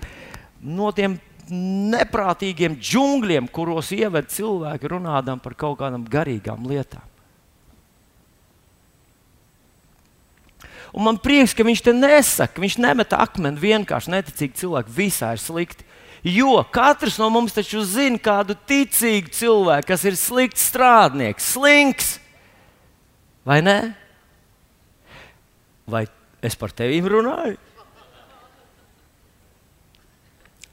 no 0.61 0.93
tiem 0.97 1.19
neprātīgiem 1.51 2.77
džungļiem, 2.79 3.49
kuros 3.51 3.91
ieved 3.97 4.31
cilvēki 4.31 4.93
runādam 4.93 5.41
par 5.43 5.57
kaut 5.59 5.81
kādām 5.81 6.07
garīgām 6.07 6.69
lietām. 6.71 7.10
Un 10.91 11.07
man 11.07 11.21
prieks, 11.23 11.55
ka 11.55 11.67
viņš 11.67 11.85
te 11.87 11.95
nesaka, 11.95 12.63
viņš 12.63 12.81
nemet 12.83 13.15
akmeni 13.15 13.63
vienkārši 13.63 14.15
neticīgi 14.17 14.59
cilvēki. 14.63 14.95
Visā 14.97 15.35
ir 15.37 15.43
slikti. 15.43 15.87
Jo 16.27 16.61
katrs 16.69 17.17
no 17.21 17.31
mums 17.33 17.55
taču 17.57 17.81
zina 17.87 18.19
kādu 18.21 18.53
ticīgu 18.69 19.33
cilvēku, 19.33 19.89
kas 19.89 20.05
ir 20.05 20.19
slikts 20.21 20.67
strādnieks, 20.69 21.55
slinks. 21.55 22.11
Vai 23.47 23.63
ne? 23.65 23.79
Vai 25.89 26.05
es 26.45 26.59
par 26.61 26.75
tevi 26.77 27.01
runāju? 27.09 27.57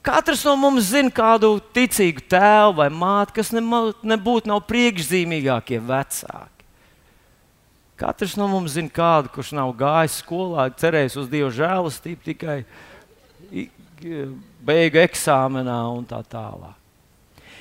Katrs 0.07 0.43
no 0.47 0.53
mums 0.59 0.91
zina 0.91 1.11
kādu 1.11 1.57
ticīgu 1.75 2.27
tēvu 2.31 2.77
vai 2.77 2.87
māti, 2.91 3.39
kas 3.39 3.51
nebūtu 3.55 4.47
nav 4.47 4.61
priekšzīmīgākie 4.67 5.81
vecāki. 5.83 6.56
Katrs 7.97 8.35
no 8.37 8.45
mums 8.51 8.75
zina 8.75 8.91
kādu, 8.93 9.31
kurš 9.33 9.55
nav 9.57 9.71
gājis 9.77 10.19
skolā, 10.21 10.67
cerējis 10.77 11.17
uz 11.17 11.29
Dieva 11.31 11.49
žēlastību 11.53 12.25
tikai 12.27 12.59
beigu 14.67 15.01
eksāmenā 15.01 15.79
un 15.95 16.05
tā 16.05 16.19
tālāk. 16.29 16.75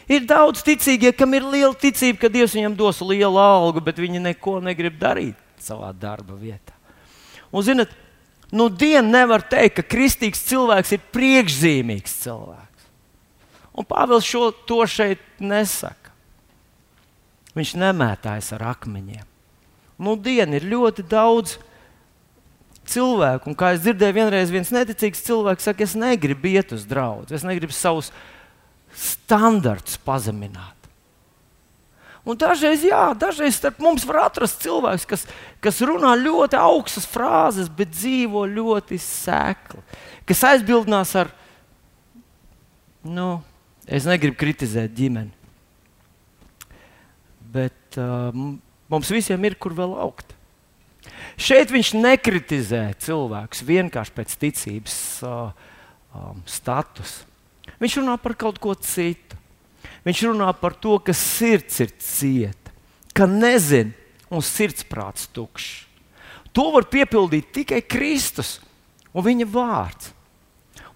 Ir 0.06 0.26
daudz 0.28 0.60
ticīgie, 0.62 1.10
kam 1.16 1.32
ir 1.34 1.42
liela 1.42 1.74
ticība, 1.74 2.20
ka 2.20 2.30
Dievs 2.30 2.54
viņam 2.54 2.76
dos 2.78 3.00
lielu 3.02 3.40
algu, 3.42 3.82
bet 3.82 3.98
viņi 3.98 4.22
neko 4.22 4.60
negrib 4.62 5.00
darīt 5.00 5.38
savā 5.58 5.90
darba 5.96 6.36
vietā. 6.38 6.76
Un, 7.50 7.64
zinot, 7.66 7.90
nu, 8.52 8.68
dienu 8.70 9.08
nevar 9.08 9.42
teikt, 9.42 9.80
ka 9.80 9.86
kristīgs 9.96 10.44
cilvēks 10.46 10.94
ir 10.94 11.08
priekšzīmīgs 11.16 12.20
cilvēks. 12.22 12.90
Un 13.76 13.88
Pāvils 13.88 14.28
šo 14.28 14.52
to 14.68 14.84
šeit 14.88 15.22
nesaka. 15.42 16.12
Viņš 17.56 17.74
nemētājas 17.80 18.52
ar 18.54 18.68
akmeņiem. 18.76 19.24
Nu, 19.96 20.16
dienu 20.20 20.58
ir 20.58 20.68
ļoti 20.68 21.06
daudz 21.08 21.56
cilvēku, 22.86 23.50
un 23.50 23.58
kā 23.58 23.72
es 23.74 23.82
dzirdēju, 23.82 24.16
vienreiz 24.16 24.52
viens 24.52 24.70
neticīgs 24.74 25.24
cilvēks 25.26 25.66
saka, 25.68 25.86
es 25.86 25.96
negribu 25.98 26.52
iet 26.52 26.74
uz 26.76 26.84
draugu, 26.88 27.26
es 27.34 27.44
negribu 27.46 27.74
savus 27.74 28.12
standartus 28.96 29.98
pazemināt. 30.04 30.76
Un 32.26 32.38
dažreiz, 32.38 32.82
jā, 32.82 33.12
dažreiz 33.14 33.54
starp 33.54 33.78
mums 33.82 34.02
var 34.06 34.24
atrast 34.24 34.64
cilvēks, 34.64 35.04
kas, 35.06 35.22
kas 35.62 35.78
runā 35.86 36.16
ļoti 36.18 36.58
augstas 36.58 37.06
frāzes, 37.06 37.70
bet 37.70 37.92
dzīvo 37.94 38.42
ļoti 38.50 38.98
sēkli. 38.98 39.82
Kas 40.26 40.42
aizbildinās 40.48 41.12
ar, 41.22 41.30
nu, 43.06 43.28
es 43.86 44.08
negribu 44.10 44.40
kritizēt 44.40 44.96
ģimeni. 44.98 45.30
Bet 47.54 48.00
uh, 48.02 48.34
mums 48.92 49.10
visiem 49.12 49.44
ir 49.48 49.56
kur 49.60 49.74
vēl 49.76 49.94
augt. 50.00 50.34
Šeit 51.36 51.70
viņš 51.72 51.92
nekritizē 51.98 52.82
cilvēkus 53.02 53.64
vienkārši 53.66 54.14
pēc 54.16 54.36
ticības 54.40 54.96
uh, 55.26 55.50
um, 56.16 56.40
status. 56.48 57.20
Viņš 57.82 57.98
runā 58.00 58.16
par 58.22 58.36
kaut 58.38 58.60
ko 58.62 58.74
citu. 58.78 59.36
Viņš 60.06 60.22
runā 60.30 60.48
par 60.56 60.76
to, 60.78 60.96
ka 61.02 61.12
sirds 61.14 61.82
ir 61.82 61.92
cieta, 62.00 62.72
ka 63.14 63.26
nezina 63.26 63.92
un 64.30 64.42
sirdsprāts 64.42 65.28
tukšs. 65.34 65.84
To 66.56 66.70
var 66.72 66.86
piepildīt 66.88 67.50
tikai 67.52 67.82
Kristus 67.84 68.56
un 69.12 69.26
viņa 69.26 69.48
vārds. 69.50 70.12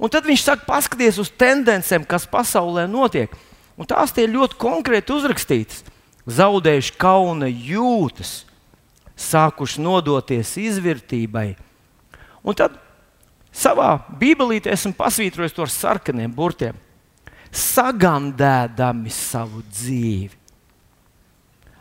Un 0.01 0.09
tad 0.09 0.25
viņš 0.25 0.43
saka, 0.47 0.65
paskaties 0.65 1.19
uz 1.21 1.29
tendencēm, 1.37 2.07
kas 2.09 2.25
pasaulē 2.31 2.87
notiek. 2.89 3.35
Un 3.77 3.89
tās 3.89 4.15
tie 4.17 4.25
ļoti 4.29 4.57
konkrēti 4.61 5.13
uzrakstītas. 5.13 5.83
Zaudējuši 6.31 6.95
kauna 7.01 7.49
jūtas, 7.51 8.45
sākuši 9.19 9.83
nodoties 9.83 10.53
izvērtībai. 10.61 11.49
Un 12.47 12.57
tad 12.57 12.77
savā 13.53 13.97
bībelītē 14.21 14.73
esmu 14.73 14.95
pasvītrojis 14.99 15.57
to 15.57 15.67
ar 15.67 15.73
sarkaniem 15.75 16.33
burtiem 16.35 16.79
sagandēdami 17.51 19.11
savu 19.11 19.65
dzīvi 19.67 20.39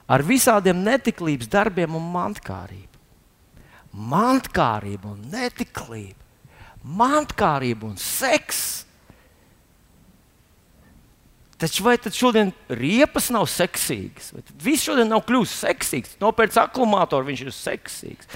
ar 0.10 0.24
visādiem 0.26 0.80
netiklības 0.82 1.50
darbiem 1.52 1.94
un 1.98 2.06
mantkārību. 2.10 2.88
Mantkārība 4.10 5.12
un 5.14 5.22
netiklība, 5.30 6.18
mantkārība 6.82 7.90
un 7.90 7.98
seks. 8.02 8.88
Taču 11.60 11.84
vai 11.84 11.98
tad 12.00 12.16
šodien 12.16 12.54
riepas 12.72 13.28
nav 13.36 13.44
seksīgas? 13.52 14.32
Viss 14.64 14.86
šodien 14.88 15.10
nav 15.12 15.26
kļuvis 15.28 15.58
seksīgs? 15.60 16.16
Nopērts 16.22 16.60
akumulātoru, 16.62 17.28
viņš 17.28 17.42
ir 17.44 17.52
seksīgs. 17.56 18.30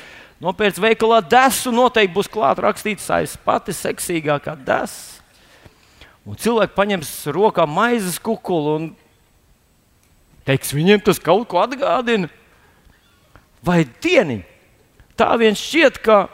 Nopērts 0.44 0.82
veikalā 0.84 1.22
desu, 1.32 1.72
noteikti 1.72 2.18
būs 2.18 2.28
klāts 2.32 2.60
rakstīts, 2.66 3.08
es 3.24 3.38
pati 3.40 3.72
seksīgākā 3.78 4.58
desa. 4.68 5.22
Un 6.28 6.36
cilvēki 6.40 6.76
paņems 6.76 7.12
rokā 7.36 7.64
maizes 7.68 8.20
kukulu 8.24 8.76
un 8.76 8.86
teiks, 10.48 10.76
viņiem 10.76 11.04
tas 11.04 11.20
kaut 11.20 11.48
ko 11.52 11.64
atgādina. 11.64 12.28
Vai 13.64 13.84
dieniņ? 14.04 14.44
Tā 15.20 15.30
viens 15.40 15.60
šķiet, 15.60 16.00
ka 16.04 16.26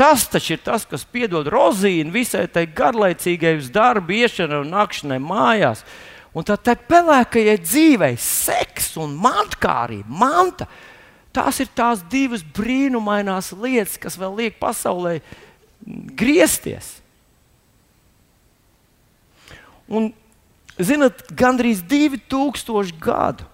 tas 0.00 0.24
taču 0.32 0.54
ir 0.56 0.62
tas, 0.64 0.86
kas 0.88 1.04
piedod 1.04 1.48
rozīnu 1.52 2.14
visai 2.14 2.46
tai 2.48 2.64
garlaicīgai 2.72 3.58
uz 3.58 3.68
darbu 3.74 4.16
iešanai 4.22 4.62
un 4.62 4.72
nakšanai 4.72 5.18
mājās. 5.20 5.84
Un 6.32 6.46
tā 6.46 6.56
tā 6.56 6.76
pelēkajai 6.78 7.58
dzīvei, 7.60 8.14
seks 8.22 8.94
un 9.02 9.12
mantkārība, 9.20 10.08
manta. 10.08 10.68
Tās 11.34 11.60
ir 11.62 11.68
tās 11.76 12.00
divas 12.10 12.42
brīnumainās 12.56 13.52
lietas, 13.52 13.98
kas 14.00 14.16
vēl 14.18 14.38
liek 14.38 14.56
pasaulē 14.62 15.18
griezties. 16.16 16.96
Un, 19.90 20.12
zinot, 20.78 21.26
gandrīz 21.34 21.84
2000 21.90 22.96
gadu 23.02 23.50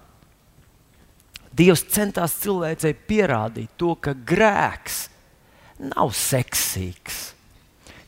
Dievs 1.57 1.87
centās 1.89 2.35
cilvēcei 2.43 2.93
pierādīt 3.09 3.71
to, 3.81 3.95
ka 3.97 4.13
grēks 4.13 5.07
nav 5.79 6.13
seksīgs, 6.17 7.33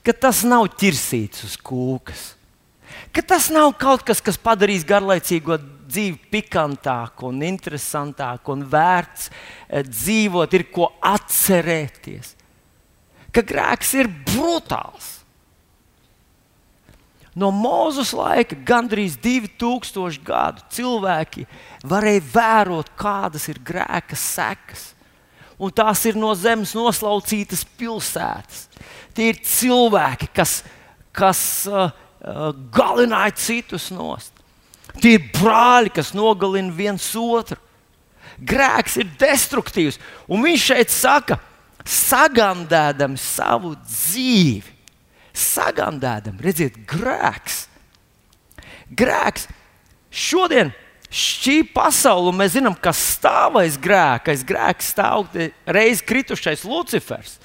ka 0.04 0.14
tas 0.16 0.44
nav 0.48 0.68
ķirsīts 0.81 1.44
uz 1.48 1.57
kūkas, 1.61 2.22
ka 3.12 3.24
tas 3.24 3.50
nav 3.52 3.74
kaut 3.81 4.04
kas, 4.07 4.22
kas 4.24 4.40
padarīs 4.40 4.87
garlaicīgo 4.88 5.59
dzīvi 5.88 6.31
pikantāku 6.33 7.31
un 7.31 7.44
interesantāku 7.46 8.54
un 8.54 8.64
vērts 8.68 9.28
eh, 9.28 9.85
dzīvot, 9.87 10.57
ir 10.57 10.66
ko 10.72 10.90
atcerēties. 11.04 12.35
Ka 13.33 13.44
grēks 13.44 13.94
ir 14.00 14.09
brutāls. 14.09 15.18
No 17.38 17.52
Mozus 17.54 18.11
laika 18.16 18.57
gandrīz 18.66 19.14
2000 19.22 20.24
gadu 20.26 20.64
cilvēki 20.74 21.44
varēja 21.87 22.24
vērot, 22.33 22.88
kādas 22.98 23.46
ir 23.52 23.61
grēka 23.62 24.18
sekas. 24.18 24.88
Un 25.58 25.72
tās 25.74 26.04
ir 26.06 26.18
no 26.18 26.30
zemes 26.38 26.74
noslaucītas 26.76 27.64
pilsētas. 27.78 28.66
Tie 29.16 29.32
ir 29.32 29.40
cilvēki, 29.42 30.30
kas, 30.36 30.60
kas 31.14 31.40
uh, 31.70 31.88
uh, 32.22 32.50
galināja 32.74 33.34
citus 33.38 33.88
nost. 33.90 34.32
Tie 35.02 35.16
ir 35.18 35.26
brāļi, 35.34 35.92
kas 35.98 36.14
nogalina 36.14 36.74
viens 36.74 37.10
otru. 37.18 37.58
Grēks 38.38 39.00
ir 39.02 39.10
destruktīvs. 39.18 39.98
Un 40.30 40.46
viņš 40.46 40.66
šeit 40.70 40.94
saka, 40.94 41.40
sagandēdami 41.88 43.18
savu 43.18 43.74
dzīvi 43.82 44.78
sagandēdam. 45.38 46.38
Redziet, 46.42 46.78
grēks. 46.88 47.66
Grēks. 48.98 49.46
Šodien 50.10 50.72
šī 51.08 51.62
pasaule, 51.74 52.32
mēs 52.36 52.56
zinām, 52.58 52.76
kas 52.76 53.00
stāv 53.16 53.60
aiz 53.62 53.78
grēka, 53.80 54.34
aiz 54.34 54.44
grēka 54.46 54.84
stāv 54.84 55.28
reiz 55.66 56.02
kritušais 56.04 56.66
Lucifers. 56.68 57.38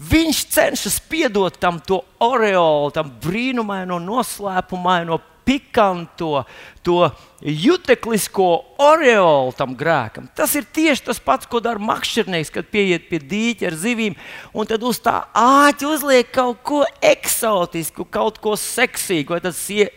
Viņš 0.00 0.44
cenšas 0.54 0.96
piedot 1.10 1.58
tam 1.60 1.76
to 1.84 2.00
oreolu, 2.24 2.88
tam 2.94 3.10
brīnumaino, 3.20 3.98
noslēpumaino 4.00 5.18
pikanto, 5.44 6.44
to 6.86 7.10
juteklisko 7.42 8.46
oreolu 8.80 9.52
tam 9.58 9.74
grēkam. 9.76 10.28
Tas 10.36 10.54
ir 10.56 10.64
tieši 10.64 11.04
tas 11.10 11.20
pats, 11.20 11.48
ko 11.50 11.60
dara 11.60 11.82
makšķernieks, 11.82 12.52
kad 12.54 12.70
pieiet 12.72 13.10
pie 13.10 13.20
dīķa 13.20 13.68
ar 13.68 13.76
zivīm, 13.82 14.16
un 14.54 14.70
tad 14.70 14.84
uz 14.86 15.02
tā 15.02 15.18
āķa 15.36 15.90
uzliek 15.90 16.32
kaut 16.32 16.62
ko 16.64 16.84
eksotisku, 17.02 18.06
kaut 18.08 18.38
ko 18.40 18.54
seksīgu. 18.56 19.36
Vai 19.36 19.42
tas 19.44 19.60
ir 19.74 19.90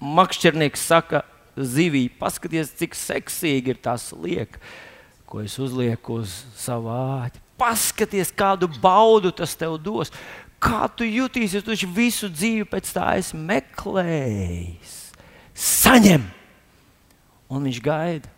makšķernieks 0.00 0.88
saka 0.92 1.24
zivī, 1.56 2.06
paskaties, 2.20 2.72
cik 2.78 2.96
seksīgi 2.98 3.74
ir 3.74 3.80
tas 3.82 4.10
liek, 4.16 4.58
ko 5.28 5.42
es 5.44 5.56
uzlieku 5.62 6.20
uz 6.22 6.40
savu 6.58 6.90
āķi. 6.94 7.42
Paskaties, 7.60 8.32
kādu 8.32 8.70
baudu 8.80 9.32
tas 9.36 9.54
tev 9.58 9.76
dos. 9.82 10.12
Kā 10.60 10.86
tu 10.92 11.06
jutīsies, 11.08 11.64
tu 11.64 11.76
visu 11.94 12.28
dzīvi 12.28 12.66
pēc 12.68 12.92
tā 12.92 13.14
esi 13.20 13.36
meklējis. 13.36 14.96
Saņem! 15.56 16.24
Un 17.50 17.66
viņš 17.66 17.80
gaida. 17.82 18.30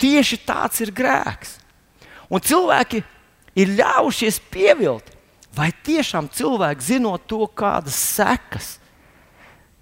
Tieši 0.00 0.38
tāds 0.48 0.80
ir 0.80 0.92
grēks. 0.96 1.58
Un 2.30 2.40
cilvēki 2.40 3.02
ir 3.58 3.74
ļāvušies 3.78 4.40
pievilt. 4.52 5.10
Vai 5.54 5.70
tiešām 5.84 6.30
cilvēki 6.32 6.86
zinot 6.92 7.26
to, 7.28 7.42
kādas 7.58 7.96
sekas 7.98 8.79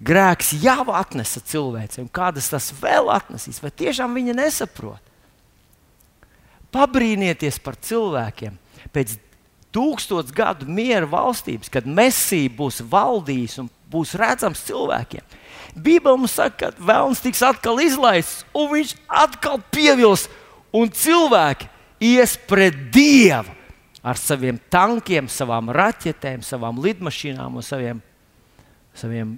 grēks 0.03 0.53
jau 0.63 0.87
atnesa 0.95 1.41
cilvēcei, 1.43 2.03
un 2.05 2.11
kādas 2.11 2.49
tas 2.51 2.71
vēl 2.79 3.11
atnesīs, 3.13 3.61
vai 3.63 3.71
tiešām 3.71 4.15
viņi 4.17 4.37
nesaprot? 4.37 5.01
Pabrīnieties 6.73 7.57
par 7.65 7.79
cilvēkiem 7.81 8.55
pēc 8.93 9.17
tūkstoš 9.73 10.31
gadu 10.33 10.69
miera 10.69 11.07
valstības, 11.09 11.69
kad 11.73 11.87
Mēsija 11.89 12.51
būs 12.57 12.81
valdījis 12.89 13.59
un 13.63 13.69
būs 13.89 14.15
redzams 14.17 14.61
cilvēkiem. 14.67 15.25
Bībeli 15.77 16.17
mums 16.17 16.37
saka, 16.37 16.69
ka 16.69 16.85
vēlams 16.85 17.21
tiks 17.23 17.41
atkal 17.45 17.81
izlaists, 17.81 18.43
un 18.57 18.69
viņš 18.73 18.95
atkal 19.21 19.61
pievils, 19.73 20.27
un 20.73 20.89
cilvēki 20.89 21.69
ies 22.09 22.35
pret 22.49 22.77
Dievu 22.93 23.57
ar 24.05 24.17
saviem 24.17 24.57
tankiem, 24.71 25.27
savām 25.29 25.69
raķetēm, 25.75 26.41
savām 26.45 26.79
lidmašīnām 26.81 27.59
un 27.59 27.65
saviem, 27.65 28.01
saviem 28.95 29.35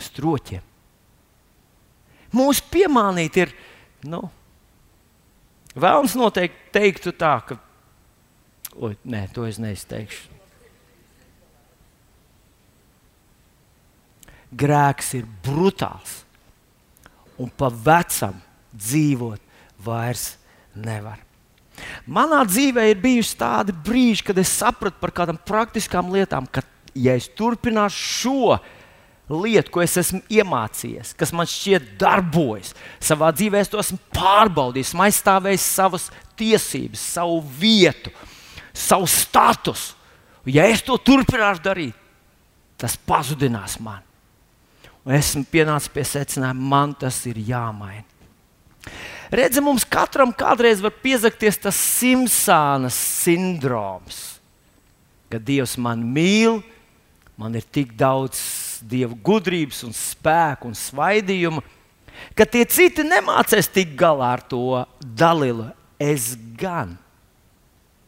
stroķiem. 0.00 0.66
Mūsu 2.36 2.66
piemānīt 2.70 3.36
ir, 3.42 3.54
nu, 4.06 4.22
vēlams 5.74 6.14
noteikti 6.18 6.74
teiktu 6.74 7.12
tā, 7.18 7.34
ka, 7.46 7.56
oi, 8.78 8.94
nē, 9.02 9.24
to 9.34 9.46
es 9.48 9.58
neizteikšu. 9.62 10.38
Grēks 14.60 15.12
ir 15.18 15.26
brutāls, 15.44 16.22
un 17.38 17.50
pa 17.54 17.68
vecam 17.70 18.38
dzīvot 18.74 19.42
vairs 19.84 20.32
nevar. 20.74 21.20
Manā 22.10 22.42
dzīvē 22.46 22.90
ir 22.90 22.98
bijuši 23.00 23.36
tādi 23.40 23.74
brīži, 23.86 24.24
kad 24.26 24.38
es 24.42 24.52
sapratu 24.52 24.98
par 25.00 25.14
kādām 25.16 25.38
praktiskām 25.46 26.10
lietām, 26.12 26.46
ka, 26.50 26.62
ja 26.94 27.14
es 27.18 27.30
turpināšu 27.38 28.10
šo 28.20 28.58
lietu, 29.30 29.70
ko 29.70 29.82
es 29.84 29.94
esmu 30.00 30.20
iemācījies, 30.32 31.14
kas 31.18 31.32
man 31.36 31.48
šķiet 31.48 31.92
darbojas, 32.00 32.72
savā 33.04 33.30
dzīvē 33.36 33.60
es 33.62 33.70
to 33.70 33.78
esmu 33.78 33.98
pārbaudījis, 34.16 34.90
esmu 34.90 35.04
aizstāvējis 35.06 35.66
savas 35.76 36.08
tiesības, 36.40 37.04
savu 37.14 37.40
vietu, 37.60 38.12
savu 38.74 39.06
statusu. 39.10 39.94
Ja 40.48 40.64
es 40.66 40.82
to 40.82 40.96
turpināšu 40.96 41.62
darīt, 41.62 41.96
tas 42.80 42.96
pazudinās 42.96 43.76
man. 43.84 44.00
Un 45.04 45.14
esmu 45.16 45.44
pienācis 45.52 45.92
pie 45.92 46.04
secinājuma, 46.08 46.70
man 46.72 46.94
tas 46.98 47.20
ir 47.28 47.38
jāmaina. 47.44 48.06
Redzi, 49.30 49.62
mums 49.62 49.84
katram 49.86 50.32
kādreiz 50.34 50.80
var 50.82 50.96
piezakties 51.04 51.60
tas 51.62 51.76
Simpsānas 51.78 52.96
sindroms, 53.22 54.40
ka 55.30 55.38
Dievs 55.38 55.76
man 55.78 56.02
mīl, 56.02 56.58
man 57.38 57.54
ir 57.54 57.62
tik 57.70 57.94
daudz 58.00 58.40
dieva 58.82 59.14
gudrības, 59.14 59.82
un 59.86 59.94
spēka 59.96 60.68
un 60.68 60.76
svaidījuma, 60.76 61.62
ka 62.36 62.46
tie 62.48 62.64
citi 62.68 63.04
nemācīs 63.06 63.70
tikt 63.72 63.96
galā 63.98 64.34
ar 64.36 64.42
to 64.44 64.82
dalilu. 65.00 65.70
Es 66.00 66.32
gan. 66.56 66.96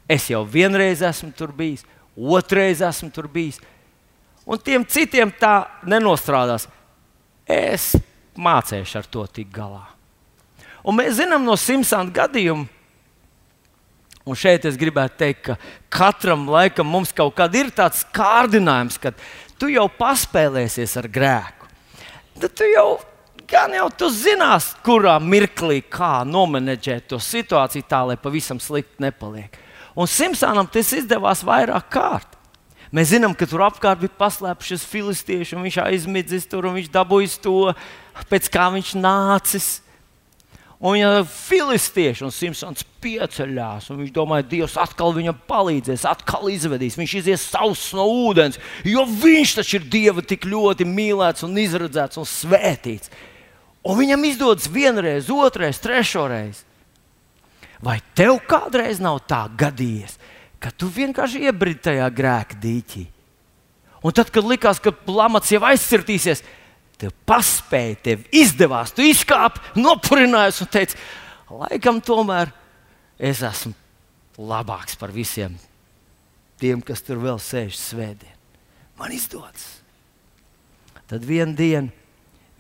Es 0.09 0.29
jau 0.31 0.43
vienreiz 0.49 1.03
esmu 1.05 1.31
tur 1.37 1.53
bijis, 1.57 1.85
otrreiz 2.17 2.83
esmu 2.85 3.11
tur 3.13 3.29
bijis, 3.33 3.61
un 4.45 4.61
tiem 4.61 4.85
citiem 4.85 5.33
tā 5.41 5.63
nenostrādās. 5.89 6.67
Es 7.47 7.93
mācīšu 8.37 9.01
ar 9.01 9.09
to 9.09 9.25
tikt 9.29 9.53
galā. 9.55 9.85
Un 10.83 10.99
mēs 10.99 11.19
zinām 11.21 11.45
no 11.47 11.55
Simpsona 11.59 12.11
gadījuma, 12.11 12.67
un 14.27 14.39
šeit 14.39 14.67
es 14.67 14.79
gribētu 14.79 15.19
teikt, 15.21 15.43
ka 15.47 15.57
katram 15.93 16.49
laikam 16.51 16.89
mums 16.89 17.15
kaut 17.15 17.37
kad 17.39 17.55
ir 17.55 17.71
tāds 17.75 18.03
kārdinājums, 18.15 18.99
ka 18.99 19.15
tu 19.63 19.71
jau 19.71 19.87
paspēlēsies 19.95 20.97
ar 20.99 21.07
grēku. 21.13 21.69
Tad 22.43 22.55
tu 22.59 22.67
jau 22.67 22.87
gan 23.47 23.75
jau 23.77 23.89
tu 23.95 24.09
zinās, 24.11 24.73
kurā 24.83 25.19
mirklī 25.23 25.83
kā 25.87 26.23
nomenedžēt 26.27 27.11
to 27.13 27.21
situāciju 27.23 27.87
tā, 27.87 28.01
lai 28.09 28.17
pavisam 28.19 28.59
slikti 28.63 29.05
nepaliek. 29.05 29.55
Un 29.95 30.09
Simpsonam 30.09 30.67
tas 30.73 30.91
izdevās 30.97 31.45
vairāk 31.45 31.91
kārt. 31.93 32.39
Mēs 32.93 33.13
zinām, 33.13 33.37
ka 33.37 33.47
tur 33.49 33.63
apkārt 33.65 34.01
bija 34.03 34.13
paslēpušies 34.19 34.83
filistieši, 34.89 35.55
un 35.57 35.65
viņš 35.65 35.79
aizmidzis 35.85 36.49
tur, 36.49 36.67
un 36.69 36.77
viņš 36.81 36.91
dabūjis 36.93 37.39
to, 37.45 37.73
pēc 38.29 38.51
kā 38.53 38.67
viņš 38.75 38.97
nācis. 39.01 39.69
Un 40.83 40.97
ja 40.99 41.21
filistieši 41.23 42.25
un 42.27 42.33
Simpsons 42.35 42.83
pieceļās, 43.03 43.87
un 43.93 44.01
viņš 44.01 44.15
domāja, 44.17 44.49
Dievs 44.51 44.75
atkal 44.83 45.13
viņam 45.15 45.37
palīdzēs, 45.47 46.03
atkal 46.11 46.49
izvedīs, 46.51 46.97
viņš 46.99 47.13
izies 47.21 47.45
savs 47.53 47.85
no 47.95 48.09
ūdens, 48.27 48.59
jo 48.83 49.05
viņš 49.07 49.53
taču 49.61 49.79
ir 49.79 49.87
Dieva 49.93 50.25
tik 50.27 50.49
ļoti 50.51 50.87
mīlēts 50.91 51.47
un 51.47 51.55
izredzēts 51.63 52.19
un 52.19 52.27
svētīts. 52.27 53.13
Un 53.87 53.99
viņam 53.99 54.27
izdodas 54.27 54.67
vienreiz, 54.71 55.31
otrreiz, 55.31 55.79
trešoreiz. 55.83 56.65
Vai 57.83 58.01
tev 58.19 58.41
kādreiz 58.51 58.99
nav 59.03 59.21
tā 59.31 59.45
gadījies, 59.59 60.19
ka 60.63 60.75
tu 60.75 60.91
vienkārši 60.91 61.47
iebridi 61.47 61.91
tajā 61.91 62.11
grēka 62.15 62.59
dīķī? 62.63 63.05
Un 64.03 64.15
tad, 64.15 64.35
kad 64.35 64.47
likās, 64.47 64.83
ka 64.83 64.91
lamats 65.07 65.51
jau 65.55 65.63
aizcirtīsies, 65.67 66.43
tev 67.03 67.13
paspēja, 67.27 67.99
tev 68.07 68.25
izdevās, 68.35 68.95
tu 68.95 69.05
izkāpi, 69.07 69.61
nopurinājies 69.81 70.63
un 70.63 70.71
teici, 70.73 70.99
laikam 71.51 72.01
tomēr 72.05 72.53
es 73.19 73.43
esmu 73.47 73.75
labāks 74.39 74.97
par 74.99 75.13
visiem 75.15 75.57
tiem, 76.63 76.83
kas 76.85 77.03
tur 77.03 77.19
vēl 77.23 77.41
sēž 77.43 77.75
svētdien. 77.79 78.39
Man 78.99 79.15
izdodas. 79.15 79.81
Tad 81.11 81.25
vienā 81.27 81.57
dienā 81.59 81.91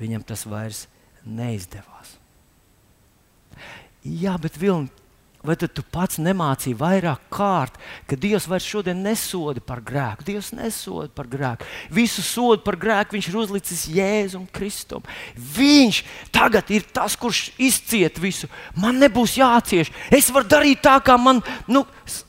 viņam 0.03 0.25
tas 0.27 0.43
vairs 0.51 0.87
neizdevās. 1.23 2.17
Jā, 4.03 4.35
bet 4.43 4.59
Vilni, 4.59 4.91
Vai 5.43 5.57
tad 5.59 5.73
tu 5.75 5.83
pats 5.83 6.21
nemācīji 6.23 6.77
vairāk 6.79 7.25
kārt, 7.35 7.79
ka 8.07 8.15
Dievs 8.15 8.47
vairs 8.47 8.67
šodien 8.69 9.01
nesoda 9.03 9.59
par 9.65 9.81
grēku? 9.83 10.23
Dievs 10.29 10.53
nesoda 10.55 11.11
par 11.11 11.27
grēku. 11.31 11.67
Visu 11.91 12.23
sodu 12.23 12.63
par 12.63 12.79
grēku 12.79 13.17
viņš 13.17 13.31
ir 13.31 13.39
uzlicis 13.41 13.83
Jēzum 13.91 14.47
Kristum. 14.55 15.03
Viņš 15.35 16.05
tagad 16.31 16.71
ir 16.71 16.87
tas, 16.95 17.19
kurš 17.19 17.49
izciet 17.59 18.23
visu. 18.23 18.47
Man 18.79 19.03
nebūs 19.03 19.35
jācieš. 19.41 19.91
Es 20.15 20.31
varu 20.31 20.47
darīt 20.53 20.85
tā, 20.87 20.95
kā 21.03 21.19
man, 21.19 21.43
nu, 21.67 21.83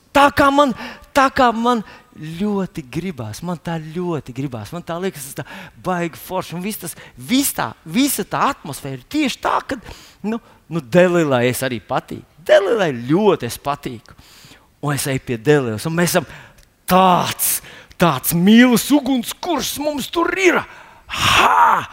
tā 0.10 0.26
kā 0.34 0.50
man, 0.50 0.74
tā 1.14 1.30
kā 1.30 1.52
man 1.54 1.86
ļoti 2.18 2.82
gribās. 2.98 3.46
Man 3.46 3.62
tā 3.62 3.78
ļoti 3.78 4.34
gribās. 4.34 4.74
Man 4.74 4.82
tā 4.86 4.98
liekas, 5.02 5.36
tas 5.38 5.46
ir 5.46 5.72
baigi 5.86 6.18
forši. 6.18 6.58
Un 6.58 6.66
viss 6.66 6.82
tas, 6.82 6.98
vis 7.14 7.54
tā, 7.54 7.76
visa 7.86 8.26
tā 8.26 8.48
atmosfēra 8.56 8.98
ir 8.98 9.08
tieši 9.22 9.42
tā, 9.46 9.60
ka 9.62 9.78
nu, 10.26 10.42
nu, 10.66 10.82
Delilai 10.82 11.46
es 11.52 11.62
arī 11.66 11.78
patīk. 11.78 12.26
Delilai 12.44 12.92
ļoti 12.94 13.48
es 13.48 13.60
patīku. 13.62 14.16
Un 14.84 14.98
es 14.98 15.06
eju 15.08 15.24
pie 15.24 15.38
Delilas, 15.40 15.86
un 15.88 15.96
mēs 15.96 16.12
esam 16.12 16.26
tāds, 16.90 17.62
tāds 18.00 18.34
mīlestības 18.36 18.90
ugunskurs 18.98 19.78
mums 19.80 20.10
tur 20.12 20.34
ir. 20.40 20.60
Ha! 21.08 21.84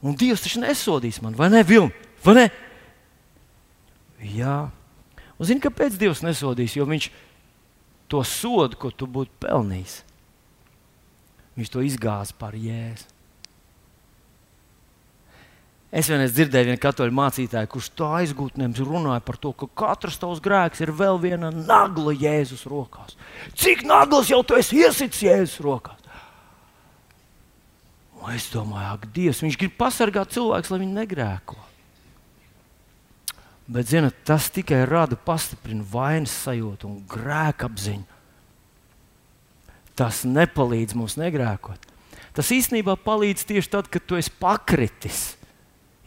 Un 0.00 0.16
Dievs 0.16 0.44
taču 0.44 0.60
nesodīs 0.62 1.20
man, 1.24 1.36
vai 1.36 1.50
ne, 1.52 1.62
Vilni? 1.66 1.92
Vai 2.24 2.36
ne? 2.36 2.46
Jā. 4.34 4.58
Un 5.40 5.48
zini, 5.48 5.60
kāpēc 5.64 5.96
Dievs 6.00 6.20
nesodīs? 6.24 6.76
Jo 6.76 6.86
Viņš 6.88 7.08
to 8.12 8.20
sodu, 8.26 8.76
ko 8.80 8.90
tu 8.92 9.08
būtu 9.08 9.32
pelnījis, 9.40 10.00
Viņš 11.56 11.72
to 11.72 11.82
izgāza 11.84 12.36
par 12.38 12.54
jēzu. 12.56 13.08
Es 15.90 16.06
vienreiz 16.06 16.30
dzirdēju 16.36 16.68
vienu 16.68 16.78
katoļu 16.78 17.14
mācītāju, 17.18 17.68
kurš 17.72 17.88
tā 17.98 18.08
aizgūtnēm 18.20 18.76
runāja 18.78 19.22
par 19.26 19.40
to, 19.42 19.50
ka 19.50 19.66
katrs 19.82 20.20
tavs 20.22 20.42
grēks 20.42 20.84
ir 20.84 20.92
vēl 20.94 21.18
viena 21.18 21.50
nagla 21.50 22.14
Jēzus 22.14 22.62
rokās. 22.70 23.16
Cik 23.58 23.82
naglas 23.88 24.30
jau 24.30 24.38
tu 24.46 24.54
esi 24.54 24.84
iesitis 24.84 25.24
Jēzus 25.26 25.58
rokās? 25.66 25.98
Un 28.20 28.36
es 28.36 28.46
domāju, 28.52 28.92
ak, 28.92 29.08
Dievs, 29.16 29.40
viņš 29.42 29.58
grib 29.58 29.74
pasargāt 29.80 30.30
cilvēkus, 30.36 30.70
lai 30.70 30.78
viņi 30.82 30.96
negrēko. 30.98 31.58
Bet, 33.70 33.90
zinot, 33.90 34.14
tas 34.28 34.46
tikai 34.52 34.84
rada 34.86 35.18
pastiprina 35.18 35.82
vainas 35.90 36.34
sajūtu 36.44 36.86
un 36.86 37.02
grēka 37.10 37.66
apziņu. 37.70 38.06
Tas 39.98 40.22
nepalīdz 40.28 40.94
mums 40.98 41.16
negrēkot. 41.18 41.90
Tas 42.36 42.54
īstenībā 42.54 42.94
palīdz 43.02 43.46
tieši 43.48 43.72
tad, 43.72 43.90
kad 43.90 44.04
tu 44.06 44.18
esi 44.20 44.30
pakritis 44.38 45.39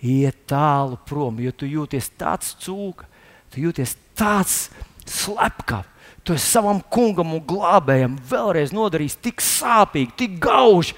iet 0.03 0.43
tālu 0.49 0.99
prom, 1.07 1.39
jo 1.39 1.53
tu 1.55 1.69
jūties 1.69 2.11
tāds 2.19 2.53
cūka, 2.61 3.07
tu 3.53 3.63
jūties 3.63 3.95
tāds 4.19 4.67
slepkavs. 5.07 5.89
Tu 6.23 6.31
esi 6.37 6.53
savam 6.53 6.77
kungam 6.87 7.33
un 7.35 7.41
glābējam 7.43 8.13
vēlreiz 8.29 8.71
nodarījis 8.71 9.17
tik 9.19 9.41
sāpīgi, 9.43 10.13
tik 10.21 10.37
gauži. 10.39 10.95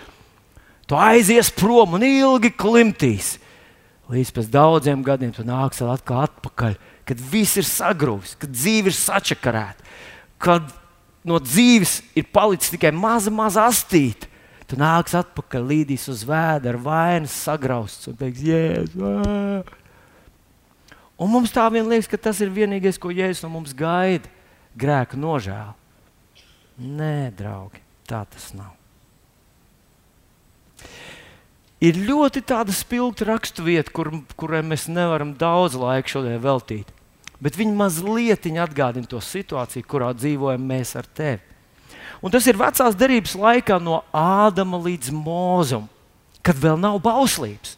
Tu 0.86 0.94
aizies 1.02 1.50
prom 1.50 1.96
un 1.98 2.06
ilgi 2.06 2.52
klimtīs. 2.54 3.40
Līdz 4.14 4.36
pēc 4.36 4.52
daudziem 4.54 5.02
gadiem 5.02 5.32
tu 5.34 5.42
nāksi 5.42 5.82
atkal 5.90 6.28
atpakaļ, 6.28 6.76
kad 7.10 7.24
viss 7.32 7.58
ir 7.58 7.66
sagrūvis, 7.66 8.36
kad 8.38 8.54
dzīve 8.54 8.94
ir 8.94 8.98
sačakarēta, 9.00 9.82
kad 10.38 10.70
no 11.26 11.42
dzīves 11.42 12.04
ir 12.14 12.30
palicis 12.30 12.76
tikai 12.76 12.94
maza, 12.94 13.34
maza 13.34 13.66
astīte 13.66 14.30
Tu 14.66 14.78
nāks 14.82 15.14
atpakaļ, 15.14 15.66
līdīs 15.70 16.08
uz 16.10 16.24
vēdra, 16.26 16.74
ar 16.74 16.80
vainas 16.82 17.34
sagrausts 17.46 18.10
un 18.10 18.16
teiks, 18.18 18.42
Jēzus. 18.42 19.76
Un 21.16 21.32
mums 21.32 21.54
tā 21.54 21.68
vien 21.72 21.86
liekas, 21.88 22.10
ka 22.10 22.18
tas 22.18 22.42
ir 22.42 22.50
vienīgais, 22.54 22.98
ko 23.00 23.14
Jēzus 23.14 23.46
no 23.46 23.54
mums 23.54 23.76
gaida- 23.78 24.32
grēka 24.82 25.16
nožēla. 25.16 25.76
Nē, 26.82 27.32
draugi, 27.38 27.80
tā 28.10 28.26
tas 28.28 28.54
nav. 28.54 28.74
Ir 31.80 31.94
ļoti 31.94 32.42
tāda 32.42 32.74
spilgta 32.74 33.28
raksturvieta, 33.30 33.92
kur, 33.94 34.10
kurai 34.36 34.64
mēs 34.64 34.88
nevaram 34.90 35.36
daudz 35.38 35.76
laika 35.76 36.08
šodien 36.08 36.42
veltīt. 36.42 36.88
Bet 37.40 37.56
viņi 37.56 37.76
mazliet 37.76 38.48
atgādina 38.48 39.08
to 39.08 39.20
situāciju, 39.20 39.86
kurā 39.86 40.14
dzīvojam 40.16 40.66
mēs 40.66 40.96
ar 40.96 41.06
tevi. 41.06 41.42
Un 42.24 42.32
tas 42.32 42.46
ir 42.48 42.60
vecās 42.60 42.96
derības 42.98 43.36
laikā 43.38 43.80
no 43.84 44.02
Ādama 44.16 44.80
līdz 44.82 45.12
Mozum, 45.16 45.90
kad 46.46 46.58
vēl 46.60 46.80
nav 46.80 47.00
bauslības. 47.04 47.76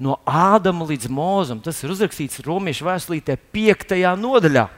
No 0.00 0.16
Ādama 0.24 0.86
līdz 0.88 1.10
Mozam 1.12 1.60
tas 1.60 1.82
ir 1.84 1.92
uzrakstīts 1.92 2.40
Romas 2.46 2.80
vēstulītē, 2.80 3.36
5. 3.52 3.96
nodaļā. 4.16 4.68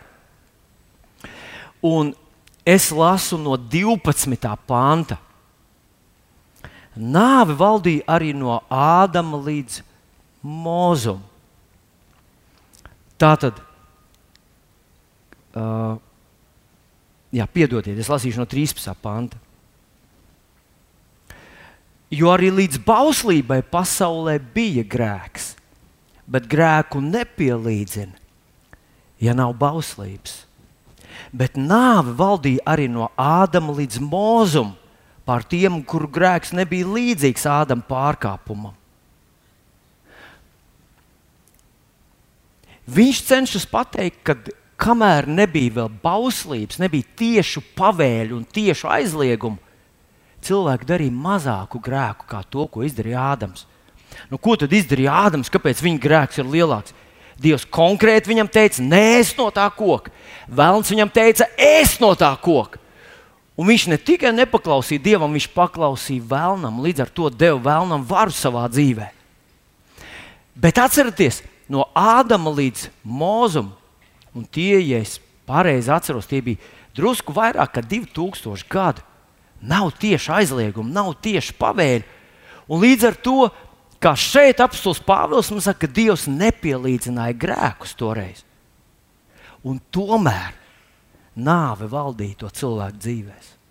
Un 1.83 2.11
es 2.67 2.91
lasu 2.95 3.39
no 3.39 3.57
12. 3.57 4.57
panta. 4.67 5.19
Nāve 6.93 7.55
valdīja 7.57 8.05
arī 8.11 8.33
no 8.37 8.61
Ādama 8.69 9.39
līdz 9.47 9.81
Mozum. 10.43 11.23
Tā 13.17 13.37
tad, 13.39 13.61
uh, 15.55 15.95
jā, 17.33 17.47
piedodiet, 17.49 17.99
es 17.99 18.11
lasīšu 18.13 18.43
no 18.43 18.47
13. 18.49 18.93
panta. 19.03 19.41
Jo 22.13 22.29
arī 22.35 22.51
līdz 22.53 22.83
bauslībai 22.85 23.63
pasaulē 23.73 24.37
bija 24.53 24.85
grēks, 24.85 25.55
bet 26.29 26.49
grēku 26.51 27.01
nepielīdzina, 27.01 28.13
ja 29.23 29.33
nav 29.37 29.55
bauslības. 29.57 30.43
Bet 31.33 31.57
nāve 31.57 32.13
valdīja 32.17 32.65
arī 32.69 32.89
no 32.93 33.09
Ādama 33.17 33.73
līdz 33.79 34.01
Mozum 34.05 34.75
pār 35.25 35.45
tiem, 35.49 35.81
kuru 35.87 36.11
grēks 36.13 36.53
nebija 36.57 36.89
līdzīgs 36.89 37.49
Ādama 37.49 37.85
pārkāpumam. 37.89 38.77
Viņš 42.93 43.21
cenšas 43.25 43.65
pateikt, 43.71 44.21
ka 44.27 44.35
kamēr 44.83 45.29
nebija 45.31 45.77
vēl 45.77 45.91
bauslības, 46.03 46.81
nebija 46.83 47.07
tiešu 47.19 47.63
pavēļu 47.79 48.41
un 48.41 48.47
tiešu 48.49 48.91
aizliegumu, 48.91 49.61
cilvēki 50.43 50.89
darīja 50.89 51.15
mazāku 51.15 51.81
grēku 51.83 52.27
kā 52.31 52.43
to, 52.51 52.67
ko 52.67 52.83
izdarīja 52.87 53.23
Ādams. 53.33 53.67
Nu, 54.31 54.41
ko 54.43 54.57
tad 54.59 54.73
izdarīja 54.75 55.15
Ādams? 55.29 55.51
Kāpēc 55.53 55.81
viņa 55.85 56.03
grēks 56.03 56.43
ir 56.43 56.51
lielāks? 56.51 56.95
Dievs 57.43 57.65
konkrēti 57.73 58.31
viņam 58.31 58.51
teica, 58.53 58.83
nē, 58.85 59.03
es 59.23 59.33
no 59.39 59.49
tā 59.55 59.65
koka. 59.75 60.13
Vēlams 60.51 60.91
viņam 60.93 61.11
teica, 61.15 61.49
es 61.57 61.97
no 62.03 62.13
tā 62.19 62.31
koka. 62.43 62.79
Un 63.59 63.69
viņš 63.69 63.87
ne 63.93 63.99
tikai 64.01 64.33
nepaklausīja 64.35 65.03
Dievam, 65.03 65.33
viņš 65.35 65.49
paklausīja 65.55 66.25
vēlnam, 66.29 66.81
līdz 66.85 67.05
ar 67.05 67.11
to 67.13 67.29
deva 67.31 67.59
vēlnam 67.63 68.05
varu 68.09 68.35
savā 68.35 68.65
dzīvē. 68.71 69.11
Bet 70.59 70.81
atcerieties, 70.81 71.41
no 71.73 71.87
Ādama 71.97 72.53
līdz 72.53 72.89
Mozum, 73.05 73.73
un 74.37 74.47
tie, 74.49 74.81
ja 74.81 75.01
es 75.03 75.19
pareizi 75.49 75.93
atceros, 75.93 76.29
tie 76.31 76.41
bija 76.45 76.61
drusku 76.97 77.35
vairāk 77.37 77.77
kā 77.77 77.83
2000 77.85 78.69
gadi. 78.71 79.05
Nav 79.63 79.93
tieši 80.03 80.33
aizlieguma, 80.41 80.91
nav 80.91 81.13
tieši 81.23 81.55
pavēļa. 81.61 82.21
Un 82.73 82.83
līdz 82.83 83.07
ar 83.07 83.19
to, 83.23 83.37
kā 84.03 84.15
šeit 84.19 84.63
apstults 84.63 85.03
Pāvils, 85.07 85.53
mums 85.55 85.69
saka, 85.69 85.87
ka 85.87 85.95
Dievs 85.95 86.27
nepielīdzināja 86.31 87.37
grēkus 87.39 87.95
toreiz. 87.99 88.43
Un 89.63 89.79
tomēr 89.95 90.57
nāve 91.39 91.87
valdīja 91.91 92.43
to 92.43 92.51
cilvēku 92.51 92.99
dzīvēm. 92.99 93.62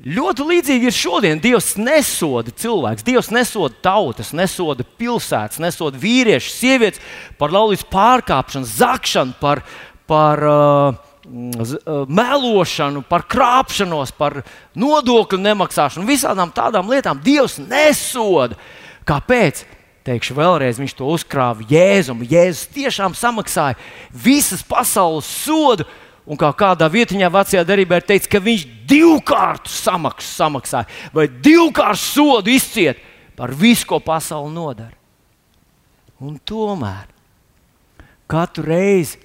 Ļoti 0.00 0.44
līdzīgi 0.48 0.88
ir 0.88 0.94
šodien. 0.96 1.40
Dievs 1.44 1.74
nesoda 1.76 2.54
cilvēks, 2.56 3.04
Dievs 3.04 3.28
nesoda 3.36 3.76
tautas, 3.84 4.30
nesoda 4.32 4.86
pilsētas, 4.96 5.60
nesoda 5.60 6.00
vīriešus, 6.00 6.54
sievietes 6.56 7.02
par 7.36 7.52
laulības 7.52 7.84
pārkāpšanu, 7.92 8.64
zakšanu, 8.64 9.36
par, 9.42 9.60
par 10.08 10.40
uh, 10.48 10.96
uh, 11.28 12.00
melošanu, 12.08 13.04
par 13.12 13.26
krāpšanos, 13.28 14.14
par 14.16 14.40
nodokļu 14.72 15.42
nemaksāšanu, 15.44 16.08
visādām 16.08 16.54
tādām 16.56 16.88
lietām. 16.88 17.20
Dievs 17.20 17.58
nesoda. 17.60 18.56
Kāpēc? 19.04 19.66
Teikšu 20.08 20.32
vēlreiz, 20.38 20.80
viņš 20.80 20.96
to 20.96 21.10
uzkrāja 21.12 21.66
Jēzum. 21.68 22.24
Jēzus 22.24 22.70
tiešām 22.72 23.12
samaksāja 23.12 23.76
visas 24.16 24.64
pasaules 24.64 25.28
sodu. 25.28 25.84
Un 26.30 26.38
kā 26.38 26.52
kādā 26.54 26.86
vietā 26.86 27.18
vecajā 27.26 27.64
darbā 27.66 27.98
ir 27.98 28.06
teikts, 28.06 28.30
ka 28.30 28.38
viņš 28.38 28.66
divkārt 28.86 29.66
samaks, 29.66 30.28
samaksāja 30.38 30.86
vai 31.14 31.26
divkārt 31.26 31.98
sodu 31.98 32.52
izciet 32.54 33.00
par 33.34 33.50
visu, 33.50 33.88
ko 33.88 33.98
pasaule 33.98 34.52
nodara. 34.54 34.94
Un 36.20 36.36
tomēr 36.38 37.08
katru 38.30 38.62
reizi, 38.68 39.18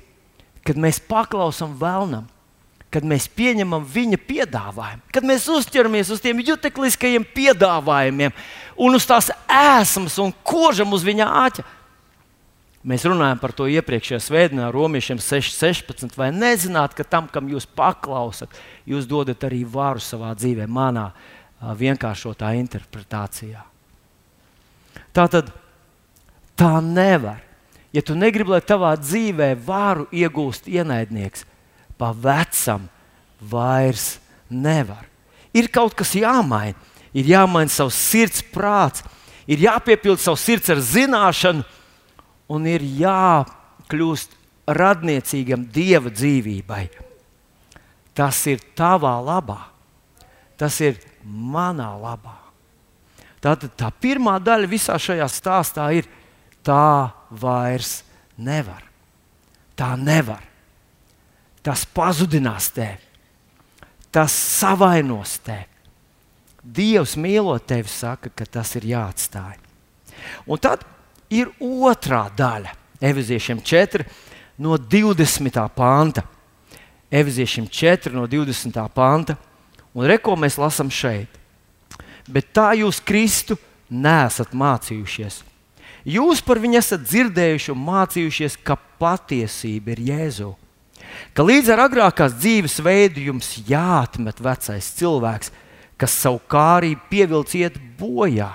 kad 0.65 0.80
mēs 0.82 0.98
paklausām 1.04 1.76
vēlnam, 1.78 2.26
kad 2.89 3.06
mēs 3.06 3.28
pieņemam 3.36 3.84
viņa 3.86 4.18
piedāvājumu, 4.26 5.04
kad 5.13 5.26
mēs 5.28 5.46
uzķeramies 5.52 6.10
uz 6.15 6.22
tiem 6.24 6.39
jutekliskajiem 6.48 7.26
piedāvājumiem 7.36 8.34
un 8.80 8.98
uz 8.98 9.06
tās 9.06 9.28
ēsmas 9.52 10.15
un 10.24 10.32
kožam 10.48 10.96
uz 10.96 11.04
viņa 11.06 11.28
āķa. 11.44 11.65
Mēs 12.86 13.02
runājam 13.10 13.39
par 13.41 13.50
to 13.58 13.65
iepriekšējā 13.65 14.19
svētdienā, 14.21 14.67
Romiešiem 14.74 15.17
6.16. 15.17 16.12
Vai 16.19 16.30
nezināt, 16.30 16.93
ka 16.93 17.02
tam, 17.02 17.26
kam 17.34 17.48
jūs 17.50 17.65
paklausat, 17.65 18.52
jūs 18.86 19.08
dodat 19.10 19.41
arī 19.48 19.63
varu 19.65 20.04
savā 20.04 20.36
dzīvē, 20.38 20.67
manā 20.69 21.08
vienkāršotā 21.80 22.52
interpretācijā? 22.60 23.63
Tā 25.17 25.26
tad 25.34 25.50
tā 26.54 26.78
nevar. 26.86 27.41
Ja 27.95 28.04
tu 28.06 28.13
negribi, 28.13 28.54
lai 28.54 28.62
tavā 28.62 28.91
dzīvē 29.00 29.54
varu 29.65 30.06
iegūst 30.13 30.67
ienaidnieks, 30.69 31.45
pa 31.98 32.12
vecam 32.12 32.86
vairs 33.39 34.19
nevar. 34.52 35.08
Ir 35.56 35.71
kaut 35.74 35.95
kas 35.98 36.13
jāmaina. 36.19 36.78
Ir 37.15 37.30
jāmaina 37.32 37.71
savs 37.71 37.95
sirds 37.95 38.43
prāts, 38.52 39.02
ir 39.48 39.63
jāpiepilda 39.63 40.19
savs 40.19 40.43
sirds 40.43 40.69
ar 40.69 40.84
zināšanu, 40.84 41.63
un 42.51 42.67
ir 42.69 42.86
jākļūst 42.86 44.36
radniecīgam 44.65 45.67
dieva 45.73 46.12
dzīvībai. 46.13 46.84
Tas 48.15 48.39
ir 48.47 48.63
tavā 48.77 49.17
labā, 49.23 49.60
tas 50.58 50.79
ir 50.81 50.97
manā 51.25 51.91
labā. 51.99 52.38
Tātad 53.43 53.75
tā 53.77 53.91
pirmā 53.91 54.39
daļa 54.41 54.71
visā 54.71 54.95
šajā 54.97 55.27
stāstā 55.29 55.91
ir 55.93 56.08
tā 56.65 57.12
vairs 57.29 57.99
nevar. 58.38 58.81
Tā 59.75 59.93
nevar 59.99 60.55
tas 61.65 61.86
pazudinās 61.89 62.69
tevi, 62.75 63.01
tas 64.13 64.34
savainos 64.34 65.39
tevi. 65.45 65.71
Dievs 66.65 67.15
mīlot 67.21 67.65
tevi, 67.69 67.89
saka, 67.89 68.31
ka 68.34 68.45
tas 68.58 68.73
ir 68.77 68.88
jāatstāj. 68.89 69.58
Un 70.49 70.62
tad 70.62 70.81
ir 71.30 71.52
otrā 71.60 72.26
daļa, 72.38 72.74
Eviziešiem 73.06 73.60
4, 73.62 74.06
no 74.58 74.78
20. 74.78 75.60
panta. 75.76 76.24
Eviziešiem 77.12 77.68
4, 77.70 78.14
no 78.16 78.26
20. 78.28 78.80
panta. 78.96 79.38
Un 79.96 80.08
reko 80.10 80.36
mēs 80.40 80.58
lasām 80.60 80.90
šeit. 80.92 81.30
Bet 82.28 82.50
tā 82.56 82.72
jūs 82.80 83.00
Kristu 83.04 83.58
nesat 83.90 84.56
mācījušies. 84.56 85.44
Jūs 86.06 86.42
par 86.46 86.60
viņu 86.62 86.80
esat 86.80 87.06
dzirdējuši 87.06 87.74
un 87.74 87.82
mācījušies, 87.86 88.60
ka 88.64 88.78
patiesība 89.00 89.96
ir 89.96 90.06
Jēzus 90.10 90.56
ka 91.36 91.46
līdz 91.46 91.72
ar 91.74 91.86
agrākās 91.86 92.36
dzīves 92.40 92.80
veidu 92.84 93.24
jums 93.30 93.56
jāatmet 93.68 94.42
vecais 94.44 94.92
cilvēks, 94.98 95.52
kas 96.00 96.18
savu 96.26 96.42
kārību 96.52 97.10
pievilc 97.12 97.56
iet 97.58 97.78
bojā, 98.00 98.52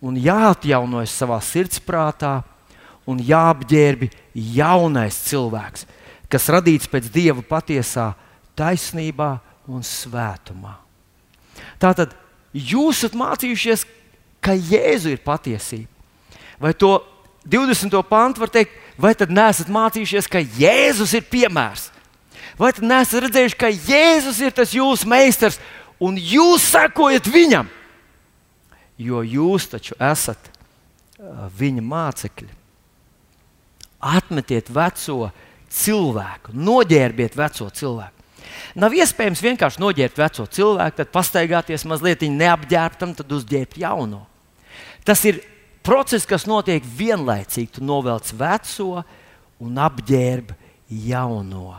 un 0.00 0.16
jāatjaunojas 0.16 1.14
savā 1.14 1.38
sirdsprātā, 1.44 2.40
un 3.08 3.20
jāapģērbi 3.24 4.10
jaunais 4.54 5.16
cilvēks, 5.26 5.86
kas 6.30 6.50
radīts 6.52 6.88
pēc 6.90 7.08
dieva 7.12 7.42
patiesā 7.42 8.12
taisnībā 8.58 9.32
un 9.70 9.82
svētumā. 9.86 10.76
Tātad 11.80 12.14
jūs 12.52 13.00
esat 13.00 13.16
mācījušies, 13.18 13.86
ka 14.40 14.54
Jēzu 14.56 15.12
ir 15.12 15.24
patiesība. 15.24 15.88
Vai 16.60 16.72
to 16.76 16.98
20. 17.48 17.92
pantu 18.08 18.44
var 18.44 18.52
teikt, 18.52 18.76
vai 19.00 19.14
tad 19.16 19.32
nesat 19.32 19.70
mācījušies, 19.72 20.28
ka 20.28 20.40
Jēzus 20.40 21.14
ir 21.16 21.26
piemērs? 21.28 21.88
Vai 22.60 22.72
tad 22.76 22.84
nesat 22.84 23.24
redzējuši, 23.24 23.58
ka 23.58 23.70
Jēzus 23.72 24.40
ir 24.44 24.54
tas 24.56 24.74
jūsu 24.76 25.08
meistars 25.08 25.60
un 26.00 26.18
jūs 26.20 26.68
sekojat 26.72 27.28
viņam? 27.32 27.68
Jo 29.00 29.22
jūs 29.24 29.70
taču 29.72 29.96
esat 29.96 30.50
viņa 31.56 31.84
mācekļi. 31.84 32.50
Atmetiet 34.00 34.70
veco 34.72 35.30
cilvēku, 35.70 36.54
noģērbiet 36.56 37.36
veco 37.36 37.68
cilvēku. 37.68 38.16
Nav 38.80 38.94
iespējams 38.96 39.42
vienkārši 39.44 39.82
noģērbt 39.82 40.18
veco 40.18 40.46
cilvēku, 40.50 40.96
tad 41.00 41.12
pastaigāties 41.14 41.84
mazliet 41.88 42.24
neapģērbtam, 42.24 43.14
tad 43.18 43.32
uzģērbt 43.34 43.78
jauno. 43.82 44.24
Tas 45.04 45.22
ir 45.28 45.40
process, 45.86 46.28
kas 46.28 46.46
notiek 46.48 46.84
vienlaicīgi. 46.84 47.76
Tu 47.78 47.84
novelc 47.84 48.32
veco 48.36 49.02
un 49.60 49.80
apģērb 49.80 50.52
jauno. 51.06 51.74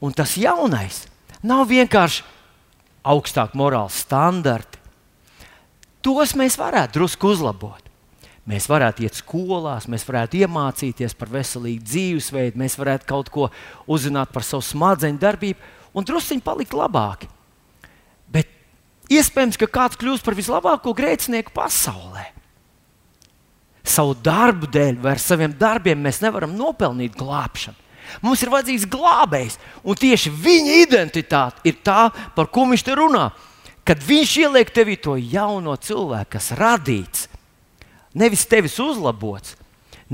Un 0.00 0.14
tas 0.16 0.36
jaunais 0.40 1.04
nav 1.44 1.66
vienkārši 1.68 2.24
augstāk 3.10 3.56
morāls 3.56 4.02
standarti, 4.04 4.69
tos 6.04 6.34
mēs 6.38 6.58
varētu 6.60 6.98
drusku 6.98 7.32
uzlabot. 7.34 7.86
Mēs 8.48 8.66
varētu 8.70 9.04
iet 9.04 9.18
skolās, 9.20 9.86
mēs 9.90 10.06
varētu 10.08 10.40
iemācīties 10.40 11.12
par 11.18 11.28
veselīgu 11.30 11.84
dzīvesveidu, 11.86 12.58
mēs 12.58 12.78
varētu 12.80 13.06
kaut 13.06 13.28
ko 13.30 13.50
uzzināt 13.86 14.32
par 14.34 14.46
savu 14.46 14.64
smadzeņu 14.64 15.20
darbību 15.20 15.76
un 15.94 16.06
druskuļi 16.08 16.42
palikt 16.42 16.74
labāki. 16.74 17.28
Bet 18.32 18.50
iespējams, 19.12 19.60
ka 19.60 19.68
kāds 19.70 20.00
kļūs 20.00 20.24
par 20.26 20.38
vislabāko 20.38 20.94
grēcinieku 20.96 21.54
pasaulē. 21.54 22.30
Savu 23.86 24.16
darbu 24.24 24.68
dēļ 24.72 24.98
vai 25.04 25.14
ar 25.14 25.22
saviem 25.22 25.54
darbiem 25.56 26.00
mēs 26.02 26.20
nevaram 26.24 26.56
nopelnīt 26.56 27.16
glābšanu. 27.18 27.78
Mums 28.24 28.42
ir 28.42 28.50
vajadzīgs 28.50 28.88
glābējs, 28.90 29.60
un 29.86 29.98
tieši 29.98 30.32
viņa 30.34 30.80
identitāte 30.82 31.62
ir 31.70 31.78
tā, 31.86 32.08
par 32.34 32.50
ko 32.50 32.66
viņš 32.70 32.84
te 32.86 32.96
runā. 32.98 33.28
Kad 33.90 34.04
viņš 34.06 34.32
ieliek 34.44 34.68
tevī 34.70 34.94
to 35.02 35.16
jauno 35.18 35.72
cilvēku, 35.74 36.36
kas 36.36 36.52
radīts, 36.54 37.24
nevis 38.14 38.44
tevis 38.46 38.76
uzlabots, 38.78 39.56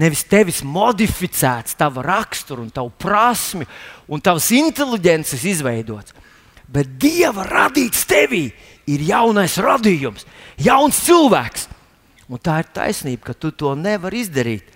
nevis 0.01 0.23
tevis 0.25 0.63
modificēts, 0.65 1.77
tava 1.77 2.01
rakstura, 2.07 2.63
un 2.65 2.71
tavu 2.73 2.89
prasmi 2.97 3.69
un 4.09 4.25
tavas 4.25 4.49
inteligences 4.57 5.45
izveidots, 5.45 6.17
bet 6.73 6.97
Dieva 6.97 7.45
radīts 7.45 8.09
tevī 8.09 8.47
ir 8.89 9.05
jaunais 9.11 9.59
radījums, 9.61 10.25
jauns 10.57 11.05
cilvēks. 11.05 11.69
Un 12.33 12.41
tā 12.41 12.57
ir 12.65 12.73
taisnība, 12.73 13.29
ka 13.29 13.37
tu 13.37 13.53
to 13.53 13.77
nevari 13.77 14.25
izdarīt. 14.25 14.73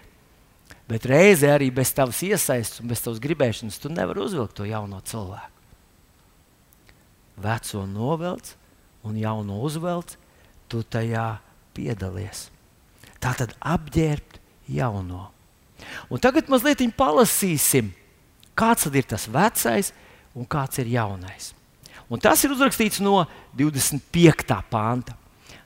Bet 0.92 1.08
reizē 1.08 1.54
arī 1.56 1.72
bez 1.72 1.94
tavas 1.96 2.20
iesaistes 2.22 2.84
un 2.84 2.92
bez 2.92 3.00
tavas 3.00 3.18
gribēšanas 3.24 3.80
tu 3.80 3.88
nevari 3.88 4.20
uzvilkt 4.28 4.60
to 4.60 4.68
jauno 4.68 5.00
cilvēku. 5.00 5.56
Veco 7.40 7.88
novelc 7.88 8.59
un 9.06 9.16
jauno 9.16 9.60
uzvelc, 9.64 10.16
tu 10.70 10.82
tajā 10.82 11.40
piedalies. 11.76 12.48
Tā 13.20 13.34
tad 13.36 13.54
apģērbt 13.60 14.40
jauno. 14.70 15.28
Un 16.12 16.20
tagad 16.20 16.50
mazliet 16.52 16.82
palasīsim, 16.96 17.92
kāds 18.54 18.86
ir 18.90 19.08
tas 19.08 19.26
vecais 19.28 19.92
un 20.34 20.46
kāds 20.46 20.78
ir 20.82 20.92
jaunais. 20.92 21.54
Un 22.10 22.20
tas 22.20 22.42
ir 22.44 22.52
uzrakstīts 22.52 23.00
no 23.00 23.24
25. 23.56 24.60
panta 24.70 25.16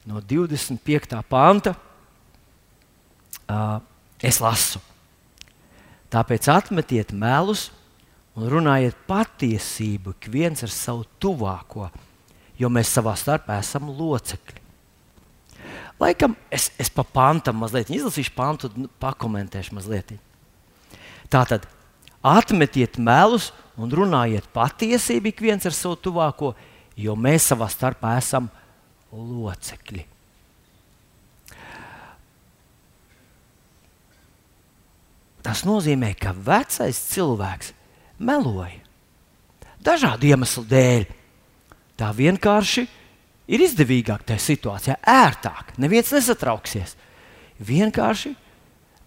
no 0.04 0.20
25. 0.20 1.22
panta. 1.28 1.74
Uh, 3.48 3.80
es 4.24 4.40
lasu. 4.40 4.80
Tāpēc 6.12 6.48
atmetiet 6.52 7.12
melus 7.12 7.68
un 8.38 8.46
runājiet 8.50 8.96
patiesību, 9.08 10.14
ik 10.14 10.28
viens 10.32 10.62
ar 10.64 10.72
savu 10.72 11.04
tuvāko, 11.20 11.90
jo 12.58 12.70
mēs 12.72 12.92
savā 12.94 13.14
starpā 13.18 13.58
esam 13.62 13.90
locekļi. 13.90 14.62
Laikam 16.00 16.34
es, 16.52 16.70
es 16.80 16.90
pa 16.90 17.04
pantam 17.06 17.60
mazliet 17.62 17.92
izlasīšu 17.94 18.34
pantu, 18.34 18.70
pakomentēšu 19.02 19.76
mazliet. 19.76 20.16
Tātad 21.30 21.68
atmetiet 22.24 22.98
melus 22.98 23.52
un 23.78 23.92
runājiet 23.92 24.48
patiesību, 24.54 25.30
ik 25.30 25.44
viens 25.44 25.66
ar 25.66 25.74
savu 25.76 25.98
tuvāko, 26.00 26.54
jo 26.98 27.14
mēs 27.18 27.50
savā 27.52 27.68
starpā 27.70 28.16
esam 28.18 28.50
locekļi. 29.14 30.06
Tas 35.44 35.60
nozīmē, 35.68 36.14
ka 36.16 36.32
vecais 36.32 36.98
cilvēks 37.12 37.74
meloja. 38.16 38.80
Dažādu 39.84 40.30
iemeslu 40.30 40.64
dēļ. 40.70 41.04
Tā 42.00 42.10
vienkārši 42.16 42.86
ir 43.46 43.64
izdevīgāk 43.64 44.24
tajā 44.26 44.42
situācijā, 44.42 44.96
ērtāk. 45.00 45.76
Neviens 45.78 46.10
nesatrauksies. 46.14 46.96
Vienkārši 47.62 48.34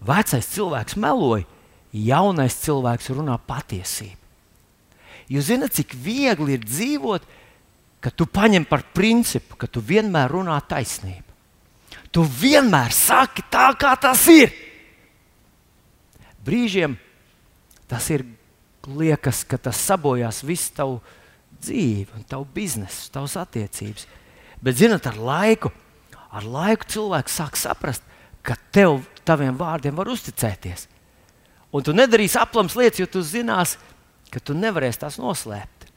vecais 0.08 0.52
cilvēks 0.54 0.96
meloja, 1.00 1.44
jaunais 1.92 2.56
cilvēks 2.62 3.10
runā 3.16 3.36
patiesību. 3.48 4.16
Jūs 5.28 5.50
zināt, 5.50 5.74
cik 5.76 5.92
viegli 5.92 6.56
ir 6.56 6.64
dzīvot 6.64 7.26
ka 8.00 8.10
tu 8.14 8.26
paņem 8.30 8.66
par 8.68 8.84
principu, 8.94 9.58
ka 9.58 9.66
tu 9.66 9.82
vienmēr 9.82 10.30
runā 10.30 10.58
taisnību. 10.70 11.26
Tu 12.14 12.24
vienmēr 12.24 12.94
saki 12.94 13.44
tā, 13.50 13.68
kā 13.78 13.92
tas 14.00 14.22
ir. 14.32 14.54
Brīžiem 16.44 16.96
tas 17.90 18.06
ir 18.14 18.24
liekas, 18.88 19.42
ka 19.44 19.58
tas 19.60 19.80
sabojās 19.90 20.40
visu 20.46 20.72
tavu 20.76 20.98
dzīvi, 20.98 21.16
un 22.14 22.24
tavu 22.28 22.46
biznesu, 22.54 23.10
tavas 23.12 23.36
attiecības. 23.36 24.06
Bet, 24.62 24.78
zinot, 24.78 25.06
ar 25.06 25.18
laiku, 25.18 25.70
ar 26.30 26.46
laiku 26.46 26.88
cilvēks 26.88 27.38
sāk 27.40 27.58
saprast, 27.58 28.02
ka 28.42 28.56
tev, 28.72 29.02
taviem 29.26 29.56
vārdiem 29.58 29.96
var 29.98 30.08
uzticēties. 30.10 30.86
Un 31.74 31.84
tu 31.84 31.92
nedarīsi 31.92 32.38
aplams 32.40 32.76
lietas, 32.78 33.02
jo 33.02 33.08
tu 33.10 33.22
zināsi, 33.22 33.76
ka 34.32 34.40
tu 34.40 34.56
nevarēsi 34.56 35.02
tās 35.02 35.18
noslēpt. 35.20 35.88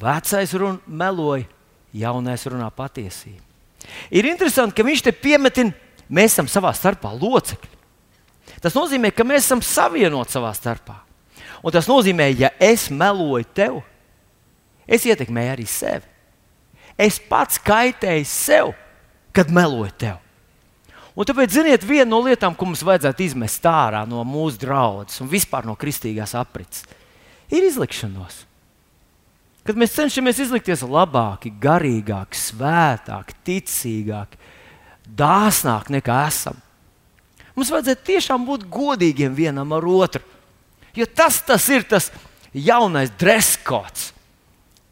Vecais 0.00 0.52
runa 0.58 0.80
meloja, 0.86 1.46
jaunais 1.94 2.44
runā 2.50 2.68
patiesību. 2.74 3.40
Ir 4.10 4.26
interesanti, 4.26 4.74
ka 4.76 4.86
viņš 4.86 5.04
te 5.06 5.12
piemetina, 5.14 5.74
mēs 6.08 6.34
esam 6.34 6.48
savā 6.50 6.72
starpā 6.76 7.12
locekļi. 7.14 7.70
Tas 8.64 8.76
nozīmē, 8.76 9.12
ka 9.14 9.26
mēs 9.28 9.46
esam 9.46 9.62
savienoti 9.64 10.34
savā 10.34 10.50
starpā. 10.56 10.98
Un 11.64 11.72
tas 11.72 11.88
nozīmē, 11.88 12.28
ja 12.36 12.50
es 12.60 12.90
meloju 12.92 13.46
tev, 13.56 13.78
es 14.84 15.06
ietekmēju 15.08 15.54
arī 15.54 15.64
sevi. 15.68 16.10
Es 17.00 17.16
pats 17.18 17.56
kaitēju 17.58 18.26
sev, 18.28 18.74
kad 19.34 19.48
meloju 19.50 19.94
tev. 19.98 20.20
Un 21.14 21.26
tāpēc, 21.26 21.52
ziniet, 21.54 21.84
viena 21.86 22.08
no 22.10 22.18
lietām, 22.26 22.56
ko 22.58 22.66
mums 22.66 22.82
vajadzētu 22.84 23.22
izmest 23.22 23.64
ārā 23.70 24.02
no 24.06 24.22
mūsu 24.26 24.58
draudzes 24.64 25.22
un 25.22 25.30
vispār 25.30 25.66
no 25.66 25.76
kristīgās 25.78 26.34
aprits, 26.36 26.82
ir 27.54 27.64
izlikšanos. 27.64 28.42
Kad 29.64 29.78
mēs 29.80 29.94
cenšamies 29.96 30.42
izlikties 30.44 30.82
labāki, 30.84 31.54
garīgāki, 31.62 32.36
svētāki, 32.36 33.38
ticīgāki, 33.46 34.40
dāsnāki 35.16 35.94
nekā 35.96 36.18
esam. 36.28 36.58
Mums 37.54 37.70
vajadzētu 37.72 38.08
tiešām 38.10 38.44
būt 38.44 38.66
godīgiem 38.68 39.32
vienam 39.38 39.72
ar 39.72 39.86
otru. 39.88 40.33
Jo 40.94 41.06
tas, 41.10 41.40
tas 41.42 41.68
ir 41.74 41.86
tas 41.90 42.10
jaunais 42.54 43.10
dreskots, 43.18 44.12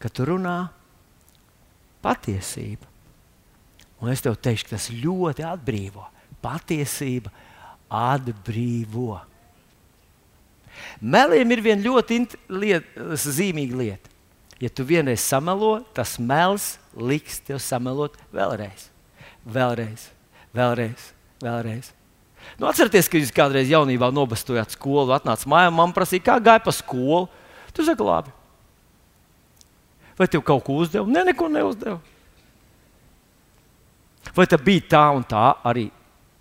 kad 0.03 0.15
tu 0.15 0.27
runā 0.27 0.67
patiesību. 2.03 2.89
Un 4.03 4.11
es 4.11 4.23
tev 4.25 4.35
teikšu, 4.43 4.67
ka 4.67 4.75
tas 4.75 4.89
ļoti 4.91 5.47
atbrīvo. 5.47 6.09
Patiesība 6.43 7.31
atbrīvo. 7.87 9.21
Meliem 10.99 11.55
ir 11.55 11.63
viena 11.63 11.85
ļoti 11.85 12.19
liet, 12.51 12.89
zīmīga 13.23 13.79
lieta. 13.79 14.11
Ja 14.63 14.71
tu 14.71 14.87
vienreiz 14.87 15.23
samelo, 15.23 15.81
tas 15.95 16.17
mels 16.23 16.77
liks 16.95 17.41
tev 17.47 17.59
samelot 17.63 18.15
vēlreiz. 18.35 18.89
Vēlreiz, 19.43 20.07
vēlreiz, 20.55 21.09
vēlreiz. 21.43 21.91
Nu, 22.59 22.69
atcerieties, 22.69 23.09
ka 23.11 23.21
jūs 23.21 23.33
kādreiz 23.35 23.71
jaunībā 23.73 24.11
nobastojāt 24.15 24.75
skolu, 24.77 25.15
atnācāt 25.17 25.49
mājā, 25.51 25.73
man 25.75 25.95
prasīja, 25.97 26.27
kā 26.29 26.37
gāja 26.43 26.63
pa 26.65 26.75
skolu. 26.75 27.27
Tu 27.73 27.87
saki, 27.87 28.05
labi. 28.05 28.33
Vai 30.19 30.29
tev 30.29 30.45
kaut 30.45 30.63
ko 30.67 30.77
uzdeva? 30.83 31.07
Nē, 31.09 31.23
ne, 31.23 31.33
neko 31.33 31.49
neuzdeva. 31.51 31.99
Vai 34.37 34.47
tā 34.49 34.59
bija 34.61 34.85
tā 34.95 35.07
un 35.17 35.25
tā 35.27 35.49
arī? 35.67 35.89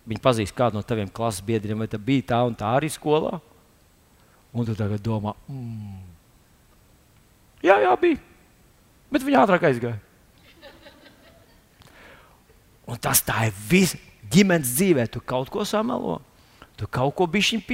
Viņa 0.08 0.22
pazīst 0.22 0.56
kādu 0.58 0.80
no 0.80 0.86
taviem 0.86 1.10
klases 1.14 1.44
biedriem, 1.46 1.80
vai 1.80 1.90
tā 1.90 2.00
bija 2.02 2.34
tā 2.34 2.42
un 2.46 2.56
tā 2.58 2.76
arī 2.78 2.90
skolā? 2.92 3.38
Un 4.52 4.68
tu 4.68 4.76
tagad 4.76 5.00
domā, 5.00 5.32
mm, 5.48 6.12
Jā, 7.62 7.78
jā, 7.78 7.92
bija. 8.02 8.18
Bet 9.14 9.26
viņa 9.26 9.44
ātrāk 9.44 9.68
aizgāja. 9.70 10.00
Un 12.90 12.98
tas 13.00 13.22
tā 13.24 13.46
ir 13.48 13.54
viss 13.70 13.96
ģimenes 14.32 14.72
dzīvē. 14.78 15.08
Tu 15.12 15.22
kaut 15.24 15.52
ko 15.54 15.66
samelo, 15.68 16.20
tu 16.80 16.88
kaut 16.90 17.16
ko 17.18 17.28
bišķiņ 17.30 17.66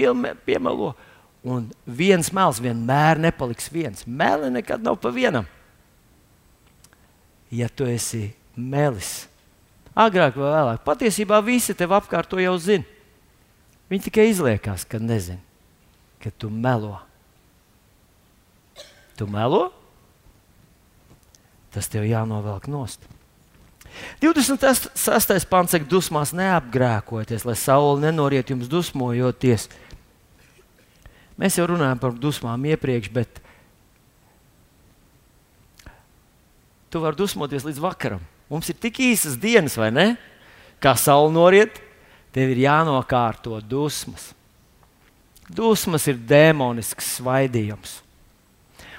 piemelo. 0.46 0.94
Un 1.48 1.70
viens 1.86 2.32
mels 2.34 2.60
vienmēr 2.60 3.22
nepaliks 3.22 3.70
viens. 3.72 4.04
Meli 4.04 4.50
nekad 4.52 4.84
nav 4.84 4.98
pa 5.00 5.14
vienam. 5.14 5.46
Ja 7.54 7.70
tu 7.72 7.88
esi 7.88 8.34
melis, 8.58 9.30
agrāk 9.96 10.36
vai 10.36 10.50
vēlāk, 10.52 10.84
patiesībā 10.84 11.40
visi 11.46 11.76
tev 11.78 11.94
apkārt 11.96 12.28
to 12.28 12.42
jau 12.42 12.58
zina. 12.60 12.84
Viņi 13.88 14.10
tikai 14.10 14.26
izliekās, 14.28 14.84
ka 14.84 15.00
nezina, 15.00 15.40
ka 16.20 16.34
tu 16.36 16.50
melo. 16.52 16.98
Tu 19.16 19.28
melo? 19.32 19.70
Tas 21.72 21.88
tev 21.88 22.04
jānovelk 22.10 22.68
nost. 22.68 23.08
26. 24.22 25.48
pāns 25.50 25.74
saka, 25.74 25.88
dusmās 25.90 26.34
neapgrēkoties, 26.36 27.46
lai 27.48 27.56
saule 27.60 28.02
nenoriet 28.02 28.50
jums 28.54 28.70
dusmojoties. 28.72 29.68
Mēs 31.38 31.60
jau 31.60 31.68
runājam 31.70 32.00
par 32.02 32.16
dusmām 32.18 32.64
iepriekš, 32.72 33.12
bet 33.14 33.42
tu 36.90 37.04
vari 37.04 37.20
dusmoties 37.20 37.68
līdz 37.68 37.84
vakaram. 37.84 38.24
Mums 38.50 38.72
ir 38.72 38.80
tik 38.80 39.02
īsas 39.04 39.36
dienas, 39.38 39.76
vai 39.78 39.92
ne? 39.94 40.08
Kā 40.82 40.96
saule 40.98 41.30
noriet, 41.36 41.82
tev 42.34 42.54
ir 42.54 42.64
jānokārto 42.66 43.60
dusmas. 43.62 44.32
Dusmas 45.48 46.08
ir 46.10 46.18
demonisks 46.20 47.18
svaidījums. 47.18 48.02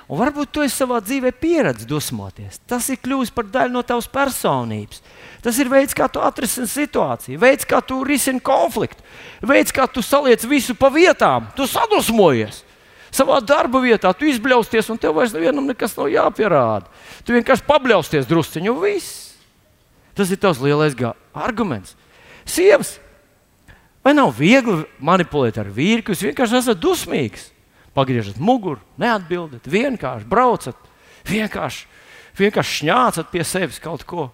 Un 0.08 0.16
varbūt 0.16 0.54
tu 0.56 0.64
savā 0.72 1.02
dzīvē 1.04 1.34
pieredzi 1.36 1.84
dusmoties. 1.88 2.62
Tas 2.64 2.86
ir 2.88 2.96
kļuvis 3.02 3.32
par 3.34 3.44
daļu 3.52 3.74
no 3.74 3.82
tavas 3.84 4.08
personības. 4.08 5.02
Tas 5.44 5.58
ir 5.60 5.68
veids, 5.68 5.92
kā 5.96 6.06
tu 6.08 6.22
atrisini 6.24 6.68
situāciju, 6.70 7.40
veids, 7.42 7.68
kā 7.68 7.82
tu 7.84 8.00
risini 8.08 8.40
konfliktu, 8.40 9.04
veids, 9.44 9.74
kā 9.74 9.84
tu 9.84 10.00
saliec 10.02 10.46
visu 10.48 10.72
pa 10.78 10.88
vietām. 10.94 11.50
Tu 11.56 11.68
sadusmojies 11.68 12.62
savā 13.12 13.38
darba 13.44 13.82
vietā, 13.84 14.14
tu 14.16 14.28
izbļausties, 14.28 14.88
un 14.92 15.00
tev 15.00 15.16
vairs 15.16 15.34
nevienam 15.36 15.68
nekas 15.68 15.96
nav 15.98 16.08
jāpierāda. 16.12 16.88
Tu 17.24 17.36
vienkārši 17.36 17.68
pabļausties 17.68 18.28
drusciņu, 18.28 18.72
un 18.72 18.82
viss. 18.84 19.36
Tas 20.16 20.32
ir 20.32 20.40
tavs 20.40 20.60
lielais 20.64 20.96
arguments. 21.36 21.94
Sievas, 22.48 22.96
vai 24.04 24.16
nav 24.16 24.32
viegli 24.40 24.82
manipulēt 25.04 25.60
ar 25.60 25.68
vīru, 25.68 26.08
jūs 26.08 26.24
vienkārši 26.30 26.60
esat 26.62 26.80
dusmīgs? 26.80 27.50
Pagriežat 27.98 28.38
muguru, 28.38 28.78
neatbildat, 29.00 29.64
vienkārši 29.66 30.28
braucat, 30.30 30.82
vienkārši, 31.26 31.88
vienkārši 32.38 32.76
šņācat 32.82 33.32
pie 33.32 33.42
sevis 33.42 33.80
kaut 33.82 34.04
ko. 34.06 34.28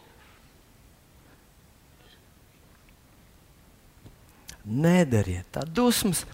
Nedariet 4.64 5.48
tā 5.52 5.64
dusmas. 5.64 6.26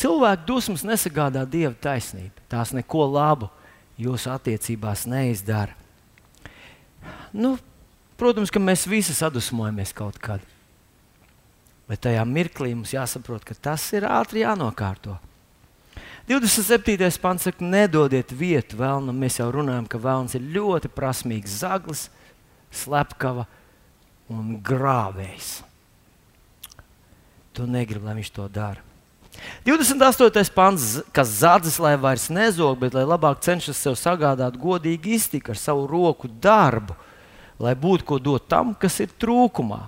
Cilvēku 0.00 0.48
dusmas 0.48 0.84
nesagādā 0.84 1.44
dieva 1.48 1.74
taisnību. 1.76 2.48
Tās 2.48 2.72
neko 2.76 3.04
labu 3.08 3.50
jūsu 4.00 4.32
attiecībās 4.32 5.04
neizdara. 5.08 5.76
Nu, 7.36 7.56
protams, 8.20 8.52
ka 8.52 8.60
mēs 8.62 8.88
visi 8.88 9.16
sadusmojamies 9.16 9.92
kaut 9.96 10.16
kad. 10.22 10.40
Bet 11.88 12.04
tajā 12.04 12.24
mirklī 12.28 12.74
mums 12.76 12.96
jāsaprot, 12.96 13.44
ka 13.44 13.56
tas 13.56 13.84
ir 13.96 14.08
ātri 14.08 14.44
jānokārto. 14.44 15.16
27. 16.28 17.20
pants 17.22 17.46
saka, 17.48 17.64
nedodiet 17.64 18.34
vietu 18.36 18.76
vēlnam. 18.76 19.16
Mēs 19.16 19.38
jau 19.40 19.48
runājam, 19.48 19.86
ka 19.88 19.96
vēlns 19.96 20.36
ir 20.36 20.44
ļoti 20.52 20.90
prasmīgs 20.92 21.62
zaglis, 21.62 22.10
slepkava 22.68 23.46
un 24.28 24.58
grāvējs. 24.60 25.62
Tu 27.56 27.64
negribi, 27.64 28.04
lai 28.04 28.18
viņš 28.20 28.32
to 28.36 28.44
dara. 28.52 28.84
28. 29.64 30.52
pants, 30.52 30.98
kas 31.16 31.32
zādzis, 31.40 31.80
lai 31.80 31.94
vairs 31.96 32.28
nezog, 32.28 32.76
bet 32.82 32.92
lai 32.92 33.06
labāk 33.08 33.40
cenšas 33.40 33.80
sev 33.80 33.96
sagādāt 33.96 34.60
godīgu 34.60 35.14
iztiku 35.16 35.54
ar 35.54 35.60
savu 35.60 35.88
roku 35.88 36.28
darbu, 36.28 36.92
lai 37.56 37.72
būtu 37.72 38.04
ko 38.04 38.20
dot 38.20 38.50
tam, 38.52 38.76
kas 38.76 39.00
ir 39.00 39.16
trūkumā. 39.16 39.86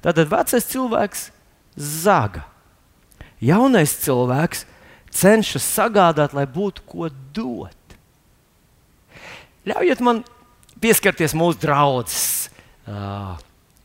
Tātad 0.00 0.32
vecais 0.32 0.64
cilvēks 0.72 1.28
zaga. 1.76 2.46
Jaunais 3.42 3.98
cilvēks 4.00 4.64
cenšas 5.12 5.66
sagādāt, 5.76 6.34
lai 6.36 6.46
būtu 6.48 6.84
ko 6.88 7.08
dot. 7.34 7.96
Ļaujiet 9.68 10.02
man 10.02 10.22
pieskarties 10.82 11.36
mūsu 11.38 11.60
draudzes 11.62 12.50
uh, 12.88 13.36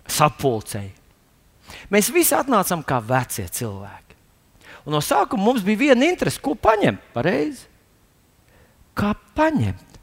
sapulcei. 0.09 0.89
Mēs 1.93 2.09
visi 2.13 2.36
atnācām 2.36 2.84
kā 2.88 2.99
vecie 3.03 3.45
cilvēki. 3.51 4.15
Un 4.88 4.95
no 4.95 5.01
sākuma 5.03 5.43
mums 5.49 5.65
bija 5.67 5.89
viena 5.89 6.07
interese, 6.07 6.41
ko 6.41 6.55
paņemt. 6.55 7.11
Pareizi? 7.13 7.67
Kā 8.97 9.11
paņemt? 9.38 9.99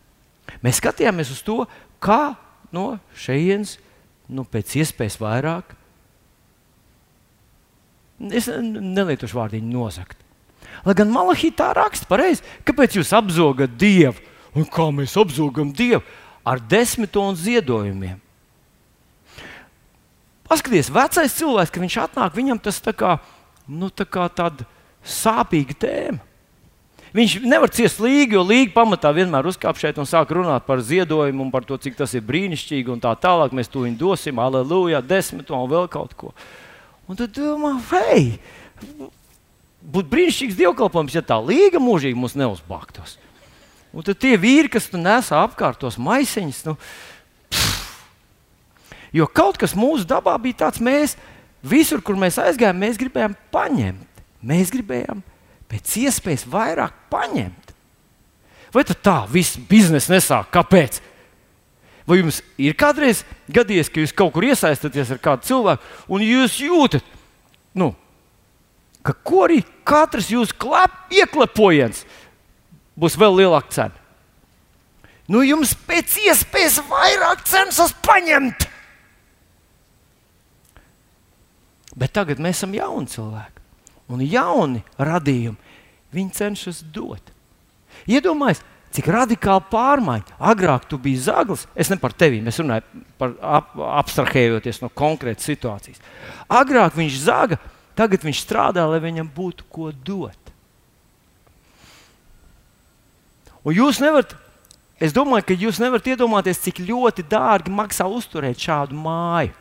Mēs 0.64 0.78
skatījāmies 0.80 1.32
uz 1.32 1.40
to, 1.44 1.62
kā 2.04 2.36
no 2.74 2.98
šejienes 3.16 3.78
nu, 4.28 4.44
pēc 4.44 4.76
iespējas 4.82 5.16
vairāk. 5.20 5.72
Es 8.30 8.46
nelietošu 8.48 9.40
vārdiņu 9.40 9.72
nozagt. 9.72 10.20
Lai 10.85 10.95
gan 10.97 11.12
Malahītā 11.12 11.70
raksta 11.76 12.09
pareizi, 12.09 12.45
kāpēc 12.66 12.99
jūs 12.99 13.14
apzogat 13.16 13.72
Dievu 13.80 14.20
un 14.55 14.66
kā 14.68 14.91
mēs 14.93 15.16
apzogam 15.20 15.72
Dievu 15.72 16.05
ar 16.45 16.61
desmito 16.61 17.22
un 17.24 17.39
ziedojumiem. 17.41 18.20
Paskaties, 20.45 20.93
vecais 20.93 21.35
cilvēks, 21.39 21.72
kad 21.72 21.82
viņš 21.82 21.97
atnāk, 22.05 22.37
viņam 22.37 22.61
tas 22.61 22.76
tā 22.85 22.93
kā, 22.93 23.16
nu, 23.64 23.89
tā 23.89 24.05
kā 24.05 24.28
tāda 24.28 24.66
sāpīga 25.01 25.76
tēma. 25.87 26.20
Viņš 27.14 27.37
nevar 27.47 27.70
ciest 27.70 28.01
līgi, 28.03 28.35
jo 28.35 28.43
līgi 28.43 28.72
pamatā 28.74 29.12
vienmēr 29.14 29.47
uzkāp 29.47 29.78
šeit 29.78 30.01
un 30.03 30.09
sāk 30.09 30.32
runāt 30.35 30.64
par 30.66 30.82
ziedojumu 30.82 31.45
un 31.47 31.53
par 31.53 31.62
to, 31.62 31.78
cik 31.78 31.95
tas 31.95 32.11
ir 32.18 32.24
brīnišķīgi 32.26 32.91
un 32.91 33.03
tā 33.03 33.12
tālāk. 33.22 33.55
Mēs 33.55 33.70
to 33.70 33.87
dosim, 33.95 34.41
aleluja, 34.43 34.99
desmito 34.99 35.55
un 35.55 35.70
vēl 35.70 35.87
kaut 35.93 36.16
ko. 36.18 36.32
Un 37.07 37.20
tad 37.20 37.30
domā, 37.37 37.76
hei, 37.93 38.41
būtu 39.85 40.11
brīnišķīgs 40.12 40.59
dievkalpojums, 40.59 41.16
ja 41.16 41.22
tā 41.24 41.39
līga 41.43 41.82
mūžīgi 41.82 42.18
mūs 42.18 42.37
neuzbāktos. 42.39 43.18
Un 43.95 44.07
tad 44.07 44.18
tie 44.22 44.35
vīri, 44.41 44.70
kas 44.72 44.89
tur 44.91 45.03
nesā 45.03 45.39
apkārt 45.45 45.78
tos 45.82 45.99
maisiņus, 46.03 46.64
nu, 46.66 46.74
pff, 47.53 47.93
jo 49.14 49.28
kaut 49.30 49.61
kas 49.61 49.76
mūsu 49.78 50.07
dabā 50.09 50.35
bija 50.43 50.64
tāds, 50.64 50.82
mēs 50.82 51.14
visur, 51.64 52.03
kur 52.05 52.18
mēs 52.18 52.41
aizgājām, 52.43 52.80
mēs 52.80 52.99
gribējām 53.01 53.37
paņemt. 53.55 54.22
Mēs 54.45 54.72
gribējām 54.74 55.22
pēc 55.70 55.97
iespējas 56.05 56.45
vairāk 56.51 56.97
paņemt. 57.12 57.72
Vai 58.74 58.82
tā 58.85 59.20
viss 59.30 59.57
biznesa 59.70 60.12
nesāk? 60.16 60.51
Kāpēc? 60.53 60.99
Vai 62.05 62.18
jums 62.18 62.43
ir 62.61 62.74
kādreiz 62.76 63.22
gadījies, 63.49 63.89
ka 63.89 64.03
jūs 64.03 64.12
kaut 64.16 64.35
kur 64.35 64.45
iesaistāties 64.45 65.14
ar 65.14 65.20
kādu 65.24 65.47
cilvēku 65.49 66.12
un 66.12 66.24
jūs 66.26 66.59
jūtat, 66.61 67.07
nu, 67.80 67.95
ka 69.05 69.14
ko 69.26 69.44
arī 69.46 69.61
katrs 69.86 70.30
jūsu 70.32 70.57
klep, 70.59 70.94
ieklepojiens 71.12 72.05
būs 72.96 73.18
vēl 73.20 73.42
lielāka 73.42 73.74
cena. 73.74 74.00
Nu, 75.28 75.40
jums 75.40 75.72
pēc 75.88 76.18
iespējas 76.26 76.82
vairāk 76.88 77.44
cenšas 77.48 77.94
paņemt. 78.05 78.66
Bet 81.96 82.12
tagad 82.16 82.42
mēs 82.42 82.59
esam 82.59 82.74
jauni 82.76 83.09
cilvēki. 83.09 83.62
Un 84.12 84.20
jauni 84.20 84.82
radījumi, 85.00 85.76
viņi 86.12 86.36
cenšas 86.36 86.82
dot. 86.92 87.30
Iedomājieties, 88.11 88.64
cik 88.94 89.09
radikāli 89.11 89.64
pārmaiņa. 89.72 90.36
Agrāk 90.52 90.84
tu 90.90 90.98
biji 91.00 91.22
zaglis, 91.24 91.64
es 91.74 91.88
ne 91.90 91.96
par 91.98 92.12
tevi, 92.12 92.42
es 92.46 92.61
runāju 92.61 93.05
par 93.18 93.32
ap, 93.40 93.72
abstrahējoties 94.02 94.82
no 94.84 94.90
konkrētas 94.92 95.48
situācijas. 95.48 96.02
Agrāk 96.52 96.98
viņš 96.98 97.16
zaga, 97.24 97.59
Tagad 97.95 98.24
viņš 98.26 98.40
strādā, 98.42 98.84
lai 98.90 98.99
viņam 99.03 99.28
būtu 99.34 99.66
ko 99.70 99.92
dot. 99.95 100.38
Un 103.64 103.72
jūs 103.72 104.01
nevarat, 104.03 104.34
es 105.01 105.14
domāju, 105.16 105.47
ka 105.49 105.57
jūs 105.57 105.78
nevarat 105.80 106.11
iedomāties, 106.12 106.61
cik 106.66 106.82
ļoti 106.84 107.24
dārgi 107.30 107.72
maksā 107.72 108.07
uzturēt 108.11 108.61
šādu 108.61 108.99
māju. 108.99 109.55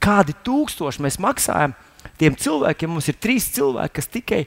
Kādi 0.00 0.36
tūkstoši 0.46 1.02
mēs 1.04 1.18
maksājam 1.20 1.74
tiem 2.20 2.36
cilvēkiem? 2.38 2.92
Mums 2.92 3.10
ir 3.10 3.18
trīs 3.20 3.50
cilvēki, 3.56 3.96
kas 3.98 4.08
tikai 4.08 4.44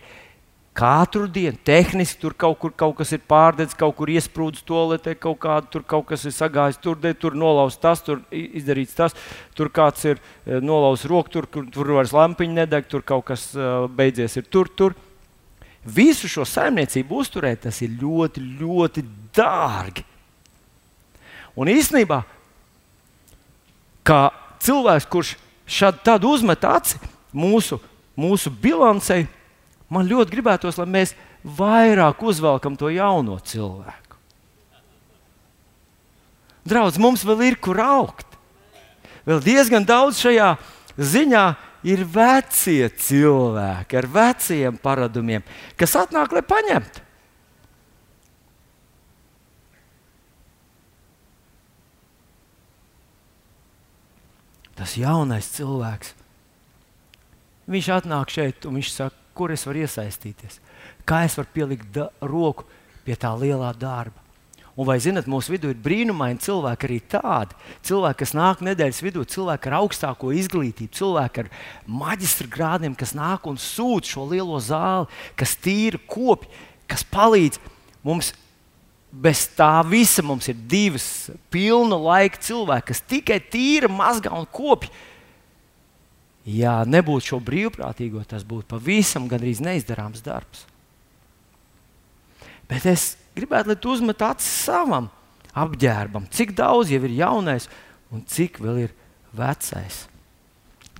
Katru 0.73 1.27
dienu 1.29 1.53
tehniski 1.61 2.17
tur 2.17 2.33
kaut 2.33 2.57
kur 2.57 2.71
kaut 2.73 2.95
kas 2.97 3.11
ir 3.13 3.21
pārdedzis, 3.29 3.77
kaut 3.77 3.93
kur 3.99 4.09
iesprūdis 4.09 4.63
toaletē, 4.65 5.13
kaut 5.21 5.37
kāda 5.43 5.69
tur 5.69 5.83
kaut 5.85 6.07
kas 6.09 6.23
ir 6.25 6.33
sagājis, 6.33 6.79
tur, 6.81 6.97
de, 6.97 7.11
tur 7.13 7.37
nolauzts 7.37 7.81
tas, 7.81 8.01
tur 8.01 8.23
izdarīts 8.33 8.97
tas, 8.97 9.13
tur 9.53 9.69
kāds 9.69 10.01
ir 10.09 10.17
eh, 10.17 10.57
nolauzts 10.65 11.05
roku, 11.11 11.29
tur, 11.35 11.45
tur, 11.45 11.67
tur 11.69 11.91
vairs 11.99 12.13
lampiņa 12.17 12.63
nedeg, 12.63 12.87
tur 12.89 13.05
kaut 13.05 13.27
kas 13.27 13.51
uh, 13.53 13.85
beidzies 13.85 14.39
ir 14.41 14.47
tur, 14.49 14.71
tur. 14.73 14.97
Visu 15.85 16.31
šo 16.31 16.47
saimniecību 16.47 17.21
uzturēt, 17.21 17.67
tas 17.67 17.77
ir 17.85 17.93
ļoti, 18.01 18.41
ļoti 18.63 19.05
dārgi. 19.35 20.07
Un 21.59 21.69
īsnībā, 21.69 22.23
kā 24.01 24.21
cilvēks, 24.63 25.05
kurš 25.05 25.35
šādi 25.69 26.17
uzmet 26.25 26.65
aci 26.65 26.97
mūsu, 27.29 27.77
mūsu 28.17 28.49
bilancei, 28.63 29.27
Man 29.93 30.09
ļoti 30.09 30.33
gribētos, 30.33 30.79
lai 30.81 30.87
mēs 30.89 31.13
vairāk 31.43 32.23
uzvelkam 32.25 32.77
to 32.79 32.89
jauno 32.89 33.37
cilvēku. 33.45 34.17
Draudz, 36.63 36.97
mums 37.01 37.25
vēl 37.27 37.49
ir 37.49 37.59
kur 37.61 37.81
augt. 37.83 38.39
Vēl 39.27 39.43
diezgan 39.43 39.85
daudz 39.87 40.21
šajā 40.23 40.53
ziņā 40.97 41.45
ir 41.87 42.03
vecie 42.07 42.87
cilvēki 42.89 43.99
ar 43.99 44.07
veciem 44.11 44.77
paradumiem, 44.79 45.43
kas 45.79 45.95
atnāk, 45.99 46.35
lai 46.35 46.43
paņemtu. 46.47 47.03
Tas 54.73 54.95
jaunais 54.97 55.47
cilvēks, 55.53 56.15
viņš 57.69 57.89
atnāk 57.93 58.31
šeit 58.33 58.65
un 58.67 58.79
viņš 58.79 58.89
saka, 58.89 59.22
kur 59.35 59.53
es 59.53 59.65
varu 59.67 59.83
iesaistīties, 59.83 60.59
kā 61.07 61.23
es 61.27 61.37
varu 61.39 61.53
pielikt 61.53 62.01
roku 62.21 62.67
pie 63.03 63.17
tā 63.19 63.33
lielā 63.37 63.73
darba. 63.77 64.23
Un 64.73 64.87
vai 64.89 64.95
zinat, 64.97 65.27
mūsu 65.29 65.53
vidū 65.53 65.69
ir 65.69 65.77
brīnumaini 65.85 66.41
cilvēki 66.41 66.87
arī 66.87 66.95
tādi. 67.05 67.57
Cilvēki, 67.85 68.19
kas 68.23 68.31
nāk 68.33 68.63
nedēļas 68.65 69.01
vidū, 69.05 69.25
cilvēki 69.29 69.69
ar 69.69 69.75
augstāko 69.83 70.31
izglītību, 70.33 70.95
cilvēki 70.97 71.43
ar 71.43 71.51
maģistra 71.85 72.49
grādiem, 72.49 72.95
kas 72.97 73.13
nāk 73.13 73.45
un 73.49 73.59
sūta 73.61 74.15
šo 74.15 74.25
lielo 74.31 74.57
zāli, 74.57 75.05
kas 75.37 75.53
tīra 75.61 76.01
kopi, 76.09 76.49
kas 76.89 77.05
palīdz 77.05 77.61
mums. 78.05 78.33
Bez 79.13 79.43
tā 79.53 79.83
visa 79.85 80.23
mums 80.25 80.47
ir 80.49 80.57
divas 80.57 81.05
pilna 81.53 81.99
laika 82.01 82.39
cilvēki, 82.41 82.87
kas 82.87 83.03
tikai 83.05 83.37
tīra, 83.53 83.85
mazgā 83.93 84.31
un 84.33 84.47
kopja. 84.49 84.89
Ja 86.43 86.81
nebūtu 86.83 87.33
šo 87.33 87.39
brīvprātīgo, 87.43 88.23
tas 88.27 88.43
būtu 88.43 88.67
pavisam 88.75 89.29
gandrīz 89.31 89.61
neizdarāms 89.63 90.23
darbs. 90.25 90.65
Bet 92.67 92.87
es 92.89 93.13
gribētu, 93.37 93.71
lai 93.71 93.79
tu 93.79 93.93
uzmet 93.93 94.23
acis 94.25 94.49
savam 94.65 95.07
apģērbam, 95.55 96.27
cik 96.33 96.55
daudz 96.57 96.91
jau 96.91 96.99
ir 97.05 97.15
jaunais 97.15 97.69
un 98.11 98.23
cik 98.27 98.59
vēl 98.63 98.87
ir 98.87 98.95
vecais. 99.35 100.03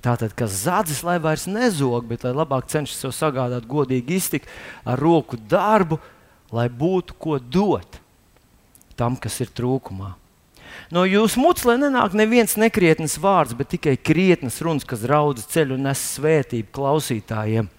Tātad, 0.04 0.34
kas 0.36 0.64
zādzis, 0.66 1.00
lai 1.04 1.16
vairs 1.22 1.46
nezog, 1.48 2.04
bet 2.08 2.26
lai 2.26 2.34
labāk 2.36 2.68
cenšas 2.68 3.06
sev 3.06 3.14
sagādāt 3.16 3.68
godīgi 3.68 4.18
iztikt 4.18 4.50
ar 4.84 5.00
roku 5.00 5.38
darbu, 5.40 5.96
lai 6.52 6.68
būtu 6.68 7.16
ko 7.16 7.38
dot 7.40 8.00
tam, 8.96 9.16
kas 9.16 9.40
ir 9.40 9.52
trūkumā. 9.56 10.12
No 10.94 11.04
jūsu 11.08 11.40
mutes, 11.42 11.64
lai 11.68 11.76
nenāk 11.80 12.14
neviens 12.16 12.56
nekrietnes 12.60 13.16
vārds, 13.22 13.54
bet 13.56 13.72
tikai 13.74 13.96
krietnes 13.96 14.60
runas, 14.64 14.86
kas 14.88 15.04
raudz 15.08 15.46
ceļu 15.50 15.78
un 15.78 15.88
nes 15.88 16.02
svētību 16.16 16.72
klausītājiem. 16.74 17.70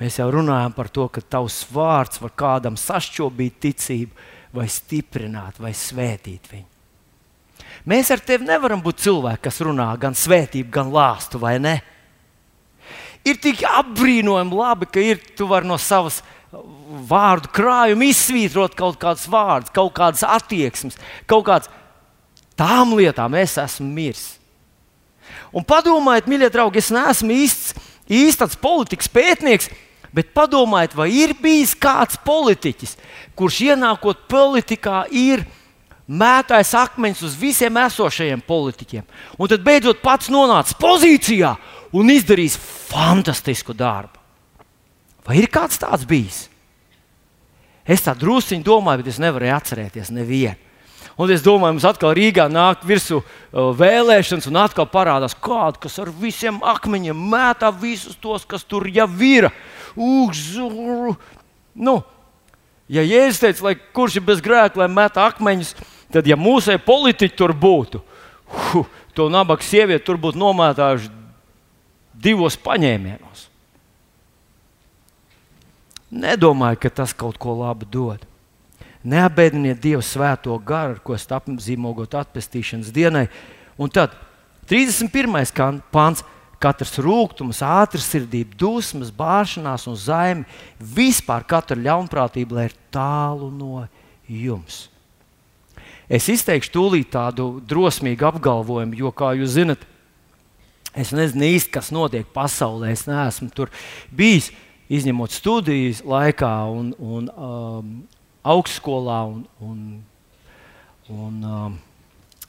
Mēs 0.00 0.18
jau 0.18 0.26
runājam 0.34 0.74
par 0.74 0.90
to, 0.90 1.06
ka 1.08 1.22
tavs 1.22 1.62
vārds 1.72 2.20
var 2.22 2.32
kādam 2.34 2.78
sašķobīt 2.80 3.60
ticību, 3.62 4.30
vai 4.54 4.66
stiprināt, 4.70 5.58
vai 5.62 5.72
svētīt 5.74 6.50
viņu. 6.50 6.70
Mēs 7.90 8.10
ar 8.14 8.22
tevi 8.24 8.46
nevaram 8.48 8.80
būt 8.82 9.02
cilvēki, 9.04 9.42
kas 9.46 9.60
runā 9.64 9.88
gan 10.00 10.16
svētību, 10.16 10.70
gan 10.72 10.92
lāstu, 10.94 11.40
vai 11.42 11.56
ne? 11.60 11.78
Ir 13.24 13.38
tik 13.40 13.62
apbrīnojami 13.64 14.56
labi, 14.56 14.88
ka 14.92 15.00
ir, 15.00 15.20
tu 15.36 15.48
vari 15.48 15.68
no 15.68 15.78
savas 15.80 16.20
vārdu 17.08 17.50
krājuma 17.54 18.08
izsvītrot 18.10 18.76
kaut 18.78 18.98
kādus 19.02 19.26
vārdus, 19.30 19.72
kaut 19.74 19.94
kādas 19.96 20.24
attieksmes, 20.26 20.98
kaut 21.30 21.46
kādas 21.48 21.72
tām 22.58 22.94
lietām 22.98 23.34
es 23.40 23.56
esmu 23.60 23.88
miris. 23.88 24.26
Un 25.54 25.66
padomājiet, 25.66 26.28
mīļie 26.30 26.50
draugi, 26.52 26.82
es 26.82 26.92
neesmu 26.94 27.34
īsts, 27.44 27.74
īsts 28.10 28.58
politikas 28.62 29.10
pētnieks, 29.10 29.70
Bet 30.14 30.30
padomājiet, 30.30 30.94
vai 30.94 31.08
ir 31.10 31.34
bijis 31.42 31.72
kāds 31.74 32.20
politiķis, 32.22 32.94
kurš 33.34 33.56
ienākot 33.72 34.28
politikā, 34.30 35.00
ir 35.10 35.42
mētājis 36.06 36.70
akmeņus 36.78 37.24
uz 37.26 37.34
visiem 37.40 37.80
esošajiem 37.82 38.44
politiķiem, 38.46 39.08
un 39.38 39.50
tad 39.50 39.64
beidzot 39.66 40.04
pats 40.04 40.30
nonācis 40.30 40.78
pozīcijā 40.78 41.56
un 41.98 42.14
izdarījis 42.14 42.60
fantastisku 42.92 43.74
darbu. 43.74 44.13
Vai 45.24 45.40
ir 45.40 45.48
kāds 45.52 45.80
tāds 45.80 46.04
bijis? 46.08 46.44
Es 47.84 48.04
tā 48.04 48.14
druskuļi 48.16 48.64
domāju, 48.64 49.02
bet 49.02 49.12
es 49.12 49.20
nevarēju 49.20 49.56
atcerēties 49.56 50.12
nevienu. 50.12 50.56
Un 51.20 51.30
es 51.30 51.44
domāju, 51.44 51.76
mums 51.76 51.84
atkal 51.86 52.14
Rīgā 52.16 52.48
nāk 52.50 52.82
virsū 52.88 53.20
uh, 53.20 53.68
vēlēšanas, 53.78 54.48
un 54.50 54.58
atkal 54.58 54.88
parādās 54.90 55.36
kāds, 55.38 55.78
kas 55.84 56.00
ar 56.02 56.10
visiem 56.10 56.58
akmeņiem 56.64 57.20
mētā 57.30 57.70
visus 57.78 58.16
tos, 58.18 58.46
kas 58.48 58.66
tur 58.66 58.88
jau 58.90 59.06
ir. 59.22 59.46
Nu, 61.74 61.94
ja 62.90 63.04
Jēzus 63.06 63.44
teica, 63.44 63.66
lai 63.68 63.76
kurš 63.94 64.18
ir 64.18 64.26
bez 64.26 64.42
grēka, 64.42 64.80
lai 64.82 64.90
met 64.90 65.20
akmeņus, 65.22 65.74
tad, 66.10 66.26
ja 66.26 66.38
mūsu 66.40 66.74
politiķi 66.82 67.38
tur 67.38 67.54
būtu, 67.54 68.02
hu, 68.72 68.82
to 69.14 69.30
nabaga 69.30 69.62
sievieti 69.62 70.08
tur 70.08 70.18
būtu 70.18 70.40
nomētājuši 70.40 71.12
divos 72.26 72.58
paņēmienos. 72.58 73.53
Nedomāju, 76.12 76.80
ka 76.82 76.90
tas 77.02 77.14
kaut 77.16 77.38
ko 77.40 77.56
labu 77.58 77.88
dod. 77.88 78.22
Neapbēdiniet 79.04 79.80
Dievu 79.82 80.02
svēto 80.04 80.56
garu, 80.64 80.96
ar 80.96 81.02
ko 81.04 81.16
esat 81.16 81.36
apzīmogot 81.40 82.16
atpestīšanas 82.16 82.92
dienai. 82.94 83.26
Un 83.76 83.92
tad 83.92 84.16
31. 84.70 85.84
pāns. 85.92 86.24
Katrs 86.64 86.94
rūkums, 87.02 87.58
ātrsirdība, 87.60 88.54
dusmas, 88.56 89.10
bāšanās 89.12 89.82
un 89.90 89.98
zaimi, 90.00 90.46
vispār 90.80 91.44
katra 91.44 91.76
ļaunprātība, 91.76 92.56
lai 92.56 92.64
ir 92.70 92.76
tālu 92.94 93.50
no 93.52 93.82
jums. 94.24 94.86
Es 96.08 96.30
izteikšu 96.32 96.72
tūlīt 96.72 97.10
tādu 97.12 97.58
drosmīgu 97.68 98.30
apgalvojumu, 98.30 98.96
jo, 98.96 99.12
kā 99.12 99.34
jūs 99.36 99.58
zinat, 99.58 99.84
es 100.96 101.12
nezinu 101.16 101.50
īsti, 101.50 101.72
kas 101.74 101.90
notiek 101.92 102.28
pasaulē. 102.32 102.94
Es 102.94 103.04
neesmu 103.10 103.50
tur 103.52 103.72
bijis, 104.14 104.48
izņemot 104.92 105.32
studijas 105.32 106.02
laikā 106.04 106.52
un, 106.72 106.92
un 106.98 107.30
um, 107.32 107.94
augstskolā 108.44 109.20
un, 109.30 109.44
un, 109.64 109.80
un 111.08 111.48
um, 111.48 111.78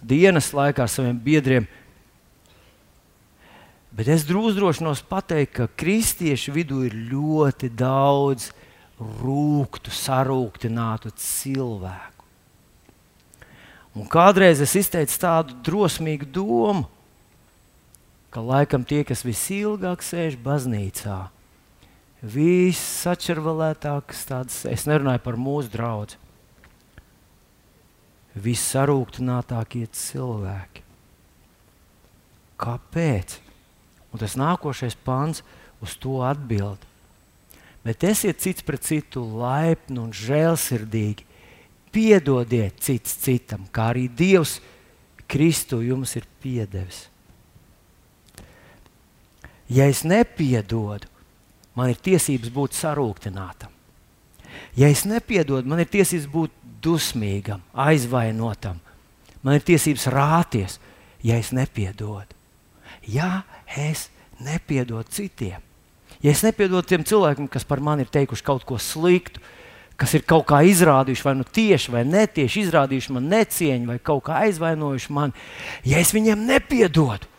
dienas 0.04 0.52
laikā 0.56 0.86
ar 0.86 0.92
saviem 0.92 1.18
biedriem. 1.20 1.68
Bet 3.96 4.10
es 4.12 4.26
uzdrošinos 4.28 5.06
pateikt, 5.08 5.54
ka 5.56 5.70
kristiešu 5.72 6.52
vidū 6.58 6.82
ir 6.84 6.98
ļoti 7.14 7.70
daudz 7.72 8.50
rūktu, 9.00 9.92
sarūktinātu 9.92 11.14
cilvēku. 11.16 12.26
Un 13.96 14.10
kādreiz 14.12 14.60
es 14.60 14.76
izteicu 14.76 15.16
tādu 15.22 15.56
drosmīgu 15.64 16.28
domu, 16.28 16.84
ka 18.28 18.44
laikam 18.44 18.84
tie, 18.84 19.06
kas 19.08 19.24
visilgāk 19.24 20.04
sēž 20.04 20.36
baznīcā, 20.44 21.30
vissačervalētākas 22.26 24.24
tādas, 24.30 24.62
es 24.70 24.86
nerunāju 24.90 25.22
par 25.26 25.38
mūsu 25.40 25.72
draugu, 25.74 26.18
vissarūktinātākie 28.36 29.86
cilvēki. 29.96 30.84
Kāpēc? 32.60 33.40
Un 34.12 34.22
tas 34.22 34.36
nākošais 34.40 34.96
pāns 35.06 35.42
uz 35.84 35.96
to 36.00 36.22
atbild. 36.24 36.84
Bet 37.86 38.04
esiet 38.08 38.40
cits 38.42 38.66
pret 38.66 38.84
citu 38.88 39.22
laipni 39.38 40.00
un 40.02 40.14
žēlsirdīgi. 40.16 41.28
Piedodiet 41.96 42.80
cits 42.84 43.14
citam, 43.24 43.68
kā 43.72 43.92
arī 43.94 44.08
Dievs 44.12 44.58
Kristu 45.32 45.80
jums 45.84 46.16
ir 46.20 46.26
piedevis. 46.42 47.06
Ja 49.72 49.88
es 49.90 50.04
nepiedodu, 50.06 51.10
man 51.76 51.92
ir 51.92 52.00
tiesības 52.02 52.52
būt 52.56 52.78
sarūktinātam. 52.78 53.72
Ja 54.76 54.90
es 54.92 55.04
nepiedodu, 55.08 55.68
man 55.68 55.82
ir 55.84 55.90
tiesības 55.92 56.28
būt 56.32 56.56
dusmīgam, 56.84 57.64
aizvainotam. 57.72 58.80
Man 59.44 59.60
ir 59.60 59.66
tiesības 59.66 60.08
rāties, 60.12 60.80
ja 61.24 61.38
es 61.40 61.52
nepiedodu. 61.56 62.34
Ja 63.06 63.44
es 63.78 64.10
nepiedodu 64.42 65.06
citiem, 65.14 65.62
ja 66.24 66.32
es 66.32 66.42
nepiedodu 66.44 66.90
tiem 66.90 67.06
cilvēkiem, 67.06 67.48
kas 67.52 67.68
par 67.68 67.84
mani 67.84 68.06
ir 68.06 68.10
teikuši 68.12 68.46
kaut 68.46 68.66
ko 68.66 68.80
sliktu, 68.82 69.44
kas 69.96 70.16
ir 70.18 70.26
kaut 70.28 70.48
kā 70.50 70.60
izrādījuši, 70.68 71.24
vai 71.24 71.36
nu 71.38 71.46
tieši 71.46 71.94
vai 71.94 72.02
netieši 72.08 72.66
izrādījuši 72.66 73.14
man 73.16 73.30
necieņu, 73.32 73.92
vai 73.94 74.00
kaut 74.04 74.26
kā 74.28 74.42
aizvainojuši 74.48 75.14
mani, 75.16 75.46
ja 75.88 76.02
es 76.02 76.12
viņiem 76.16 76.42
nepiedodu, 76.50 77.30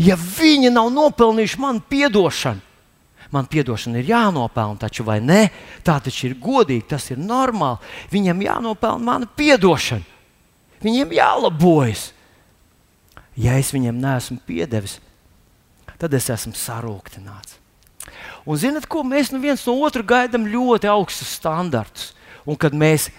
ja 0.00 0.16
viņi 0.16 0.72
nav 0.74 0.90
nopelnījuši 0.96 1.60
man 1.62 1.82
atdošanu, 1.84 2.69
man 3.32 3.46
atdošana 3.46 4.00
ir 4.00 4.10
jānopelna, 4.10 4.78
taču 4.80 5.04
vai 5.06 5.20
ne? 5.20 5.48
Tā 5.86 5.98
taču 6.02 6.28
ir 6.28 6.38
godīgi, 6.40 6.88
tas 6.90 7.10
ir 7.10 7.20
normāli. 7.20 7.78
Viņam 8.12 8.42
jānopelna 8.46 9.04
mana 9.04 9.30
atdošana, 9.30 10.04
viņiem 10.82 11.14
jālabojas. 11.18 12.10
Ja 13.40 13.56
es 13.56 13.72
viņam 13.72 14.00
neesmu 14.02 14.40
piedevis, 14.46 14.98
tad 15.96 16.14
es 16.14 16.28
esmu 16.32 16.52
sarūktināts. 16.58 17.56
Un 18.48 18.58
zinat, 18.58 18.86
ko 18.88 19.02
mēs 19.04 19.30
nu 19.34 19.40
viens 19.42 19.62
no 19.68 19.76
otra 19.84 20.02
gaidām 20.02 20.48
ļoti 20.48 20.88
augstus 20.90 21.36
standartus. 21.36 22.12
Un 22.48 22.56
kad 22.58 22.74
mēs 22.74 23.10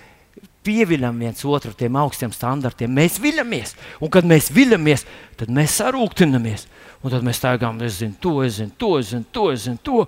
pieviļam 0.66 1.18
viens 1.22 1.43
otru 1.45 1.74
tiem 1.78 1.97
augstiem 1.97 2.34
standartiem, 2.34 2.91
mēs 2.93 3.20
viļamies. 3.22 3.76
Un 4.01 4.12
kad 4.14 4.28
mēs 4.28 4.51
viļamies, 4.53 5.05
tad 5.39 5.53
mēs 5.53 5.78
sarūktinamies. 5.82 6.68
Un 7.02 7.14
tad 7.14 7.26
mēs 7.26 7.39
staigājam, 7.41 7.80
es 7.82 7.97
zinu 8.02 8.18
to, 8.22 8.36
es 8.45 8.60
zinu 8.60 8.76
to, 8.78 8.91
es 8.99 9.10
zinu 9.10 9.26
to, 9.34 9.47
es 9.54 9.66
zinu 9.66 9.82
to. 9.82 10.04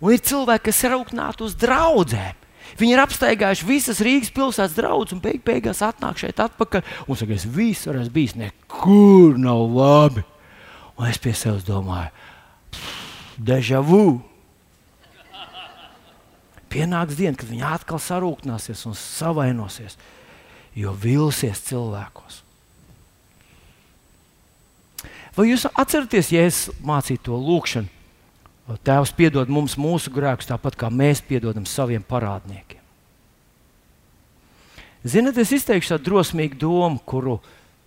Un 0.00 0.14
ir 0.14 0.22
cilvēki, 0.24 0.66
kas 0.70 0.80
ir 0.86 0.96
augstināti 0.96 1.44
uz 1.46 1.56
draugiem. 1.60 2.38
Viņi 2.80 2.94
ir 2.94 3.02
apsteigājuši 3.02 3.68
visas 3.68 4.00
Rīgas 4.00 4.32
pilsētas 4.32 4.76
draugus 4.76 5.12
un 5.12 5.20
beig 5.20 5.42
beigās 5.44 5.82
atnāk 5.84 6.22
šeit 6.22 6.40
atpakaļ 6.40 6.86
un 7.04 7.18
saka, 7.18 7.36
es 7.36 7.44
visur 7.44 7.98
esmu 8.00 8.14
bijis, 8.14 8.36
nekur 8.40 9.36
nav 9.40 9.66
labi. 9.76 10.24
Un 10.96 11.08
es 11.08 11.20
pie 11.20 11.34
sevis 11.36 11.66
domāju, 11.68 12.12
deja 13.36 13.82
vu. 13.84 14.22
pienāks 16.72 17.18
diena, 17.18 17.36
kad 17.36 17.50
viņi 17.50 17.66
atkal 17.68 18.00
sarūktināsies 18.00 18.86
un 18.88 18.96
savainosies, 18.96 19.98
jo 20.72 20.94
vilsies 20.96 21.60
cilvēkos. 21.68 22.41
Vai 25.36 25.48
jūs 25.48 25.64
atceraties, 25.70 26.32
ja 26.34 26.44
es 26.44 26.66
mācīju 26.84 27.24
to 27.28 27.38
lūkšanu? 27.40 27.98
Tēvs 28.84 29.12
piedod 29.16 29.50
mums 29.52 29.74
mūsu 29.80 30.12
grēkus, 30.12 30.48
tāpat 30.48 30.76
kā 30.78 30.88
mēs 30.92 31.20
piedodam 31.24 31.64
saviem 31.68 32.04
parādniekiem. 32.06 32.80
Ziniet, 35.02 35.38
es 35.42 35.50
izteikšu 35.56 35.96
tādu 35.96 36.12
drosmīgu 36.12 36.60
domu, 36.62 37.00
kuru, 37.04 37.40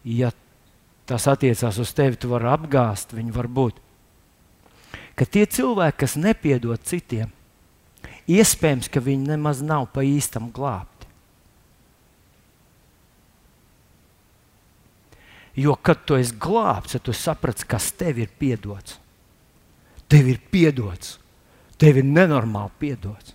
ja 0.04 0.34
tas 1.08 1.30
attiecās 1.32 1.78
uz 1.80 1.94
tevi, 1.96 2.20
tu 2.20 2.30
vari 2.34 2.50
apgāzt. 2.52 3.16
Viņi 3.16 3.32
var 3.36 3.48
būt. 3.48 3.80
Ka 5.16 5.24
tie 5.24 5.46
cilvēki, 5.48 6.00
kas 6.02 6.18
nepiedod 6.20 6.82
citiem, 6.84 7.32
iespējams, 8.28 8.92
ka 8.92 9.00
viņi 9.06 9.32
nemaz 9.32 9.62
nav 9.64 9.88
pa 9.96 10.04
īstam 10.04 10.52
glābti. 10.52 10.95
Jo, 15.56 15.78
kad 15.80 16.04
tu 16.08 16.18
esi 16.20 16.36
glābts, 16.40 16.98
tad 16.98 17.06
tu 17.08 17.14
saprati, 17.16 17.68
kas 17.68 17.92
tev 17.96 18.20
ir 18.20 18.32
piedots. 18.40 18.98
Tev 20.12 20.28
ir 20.30 20.42
piedots, 20.52 21.16
tev 21.82 22.02
ir 22.02 22.08
nenormāli 22.08 22.74
piedots. 22.82 23.34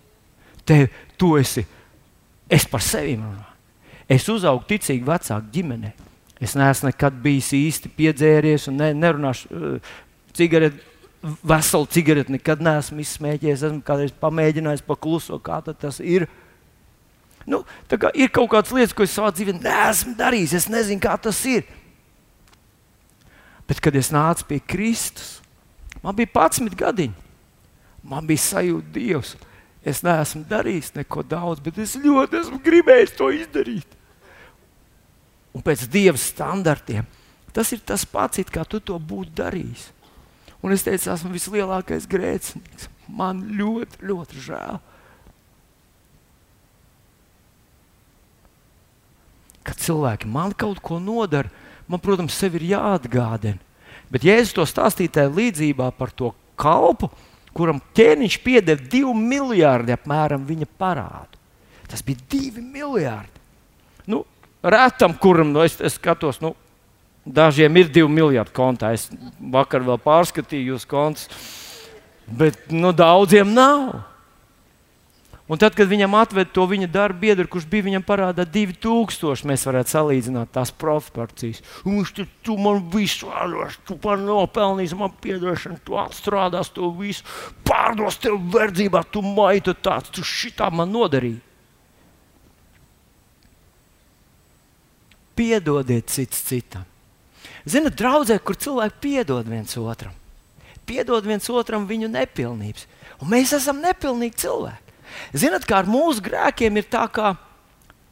Tev, 0.67 0.85
tu 1.17 1.33
esi, 1.39 1.65
es 2.47 2.67
par 2.69 2.83
sevi 2.85 3.17
runāju. 3.17 3.49
Es 4.11 4.27
uzaugu 4.29 4.67
ticīgi 4.69 5.07
vecāku 5.07 5.49
ģimenē. 5.55 5.91
Es 6.41 6.55
neesmu 6.57 6.89
nekad 6.89 7.17
bijis 7.21 7.51
īsti 7.55 7.91
piedzēries 7.95 8.67
un 8.71 8.79
ne, 8.81 8.91
nerunāšu 8.97 9.49
uh, 9.51 9.91
cigareti. 10.37 10.87
Veselu 11.45 11.85
cigareti 11.93 12.33
nekad 12.33 12.63
neesmu 12.65 13.03
izsmēķējis. 13.03 13.65
Esmu 13.67 13.83
kādreiz 13.85 14.13
pamēģinājis 14.23 14.81
pakluso, 14.87 15.37
kā 15.43 15.59
tas 15.69 15.99
ir. 16.01 16.25
Nu, 17.45 17.61
ir 18.17 18.31
kaut 18.33 18.49
kādas 18.49 18.73
lietas, 18.73 18.95
ko 18.97 19.05
es 19.05 19.13
savā 19.13 19.29
dzīvē 19.37 19.53
neesmu 19.59 20.15
darījis. 20.17 20.55
Es 20.57 20.67
nezinu, 20.73 21.01
kā 21.03 21.13
tas 21.21 21.37
ir. 21.49 21.67
Bet, 23.71 23.79
kad 23.79 23.95
es 23.95 24.09
nācu 24.11 24.43
pie 24.49 24.57
Kristus, 24.67 25.37
man 26.03 26.17
bija 26.17 26.27
11 26.35 26.75
gadiņi. 26.75 27.13
Man 28.03 28.25
bija 28.27 28.41
sajūta, 28.43 28.89
Dievs, 28.91 29.29
es 29.87 30.01
neesmu 30.03 30.41
darījis 30.49 30.89
neko 30.97 31.23
daudz, 31.23 31.61
bet 31.63 31.79
es 31.79 31.93
ļoti 31.95 32.41
esmu 32.41 32.59
gribējis 32.65 33.15
to 33.15 33.29
izdarīt. 33.31 33.95
Un 35.55 35.63
pēc 35.63 35.85
Dieva 35.93 36.19
standartiem 36.19 37.07
tas 37.55 37.71
ir 37.71 37.79
tas 37.87 38.03
pats, 38.07 38.43
kā 38.51 38.65
tu 38.67 38.81
to 38.83 38.99
būtu 38.99 39.37
darījis. 39.39 39.87
Un 40.59 40.75
es 40.75 40.83
teicu, 40.83 41.07
esmu 41.13 41.31
vislielākais 41.31 42.09
grēcinieks. 42.11 42.91
Man 43.07 43.39
ļoti, 43.55 44.03
ļoti 44.03 44.43
žēl. 44.51 44.83
Kad 49.63 49.79
cilvēki 49.79 50.27
man 50.27 50.51
kaut 50.59 50.83
ko 50.83 50.99
nodara, 50.99 51.51
man, 51.91 52.01
protams, 52.03 52.37
sev 52.37 52.55
ir 52.59 52.69
jāatgādina. 52.73 53.59
Bet 54.11 54.25
Jēzus 54.27 54.55
to 54.55 54.65
stāstīja 54.67 55.17
tajā 55.17 55.31
līdzībā 55.31 55.91
par 55.95 56.11
to 56.15 56.33
kalpu, 56.59 57.09
kuram 57.55 57.79
ķēniņš 57.95 58.37
piedeva 58.43 58.89
divu 58.91 59.13
miljardu 59.15 59.95
apmēram 59.95 60.43
viņa 60.47 60.67
parādu. 60.79 61.39
Tas 61.91 62.03
bija 62.03 62.23
divi 62.31 62.63
miljardi. 62.63 63.39
Nu, 64.07 64.23
retam, 64.63 65.15
kuram 65.19 65.51
nu, 65.51 65.63
es, 65.63 65.77
es 65.83 65.97
skatos, 65.99 66.39
nu, 66.43 66.53
dažiem 67.25 67.81
ir 67.81 67.91
divi 67.91 68.11
miljardi 68.11 68.55
kontā. 68.55 68.93
Es 68.95 69.09
vakar 69.39 69.83
vēl 69.87 69.99
pārskatīju 70.03 70.73
jūs 70.73 70.87
kontus, 70.87 71.27
bet 72.27 72.71
nu, 72.71 72.93
daudziem 72.95 73.51
nav. 73.55 74.10
Un 75.49 75.59
tad, 75.59 75.73
kad 75.75 75.89
viņam 75.89 76.13
atveda 76.15 76.51
to 76.53 76.63
viņa 76.69 76.87
darba 76.91 77.19
biedru, 77.25 77.47
kurš 77.49 77.65
bija 77.67 77.87
viņam 77.87 78.03
parādā 78.05 78.45
2000, 78.47 79.47
mēs 79.49 79.65
varētu 79.67 79.91
salīdzināt 79.95 80.51
tās 80.53 80.71
proporcijas. 80.71 81.63
Viņš 81.83 82.11
tur 82.15 82.27
tu 82.45 82.57
man 82.61 82.83
visu 82.93 83.31
atdos, 83.33 83.79
tu 83.87 83.97
man 84.03 84.23
nopelnīsi, 84.27 84.97
man 84.99 85.11
piedošanu, 85.23 85.81
tu 85.83 85.97
atstrādās 85.99 86.69
to 86.71 86.91
visu, 86.95 87.25
pārdos 87.67 88.19
tev 88.21 88.37
verdzībā, 88.53 89.01
tu 89.11 89.23
maitu 89.25 89.73
tāds, 89.73 90.13
tu 90.13 90.23
šitā 90.23 90.69
man 90.71 90.93
nodarīji. 90.93 91.41
Piedodiet 95.35 96.11
cits 96.11 96.45
citam. 96.45 96.85
Ziniet, 97.65 97.97
draudzē, 97.97 98.37
kur 98.39 98.57
cilvēki 98.57 99.01
piedod 99.01 99.49
viens 99.49 99.73
otram, 99.77 100.13
piedod 100.85 101.25
viens 101.25 101.49
otram 101.49 101.87
viņu 101.89 102.09
nepilnības. 102.13 102.87
Un 103.21 103.29
mēs 103.33 103.53
esam 103.57 103.81
nepilnīgi 103.83 104.39
cilvēki. 104.45 104.90
Ziniet, 105.33 105.65
kā 105.67 105.81
ar 105.81 105.89
mūsu 105.89 106.23
grēkiem 106.25 106.79
ir 106.79 106.87
tā 106.91 107.07
kā, 107.13 107.33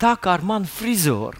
tā 0.01 0.15
kā 0.19 0.33
ar 0.37 0.45
manu 0.45 0.69
frizūru. 0.69 1.39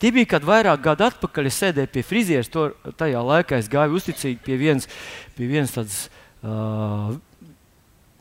Tie 0.00 0.08
bija 0.16 0.30
kad 0.32 0.46
vairāk 0.48 0.80
gadu 0.80 1.04
atpakaļ. 1.10 1.50
Es 1.50 1.58
sēdēju 1.60 1.92
pie 1.92 2.02
frizieres. 2.06 2.48
To, 2.54 2.70
tajā 2.96 3.20
laikā 3.20 3.58
es 3.60 3.68
gāju 3.68 3.98
uzticīgi 3.98 4.40
pie 4.46 4.56
vienas, 4.56 4.88
pie 5.36 5.48
vienas 5.50 5.74
tādas 5.74 5.98
uh, 6.40 7.12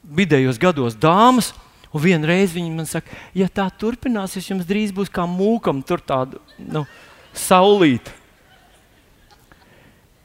vidējos 0.04 0.60
gados 0.60 0.98
dāmas. 1.00 1.54
Un 1.96 2.04
vienreiz 2.04 2.52
viņa 2.54 2.74
man 2.76 2.86
saka, 2.86 3.16
ja 3.34 3.48
tā 3.48 3.66
turpināsies, 3.82 4.52
jums 4.52 4.68
drīz 4.70 4.92
būs 4.94 5.10
kā 5.10 5.24
mūkam, 5.26 5.80
tur 5.82 6.04
tāda 6.04 6.38
nu, 6.60 6.84
saulīta. 7.34 8.14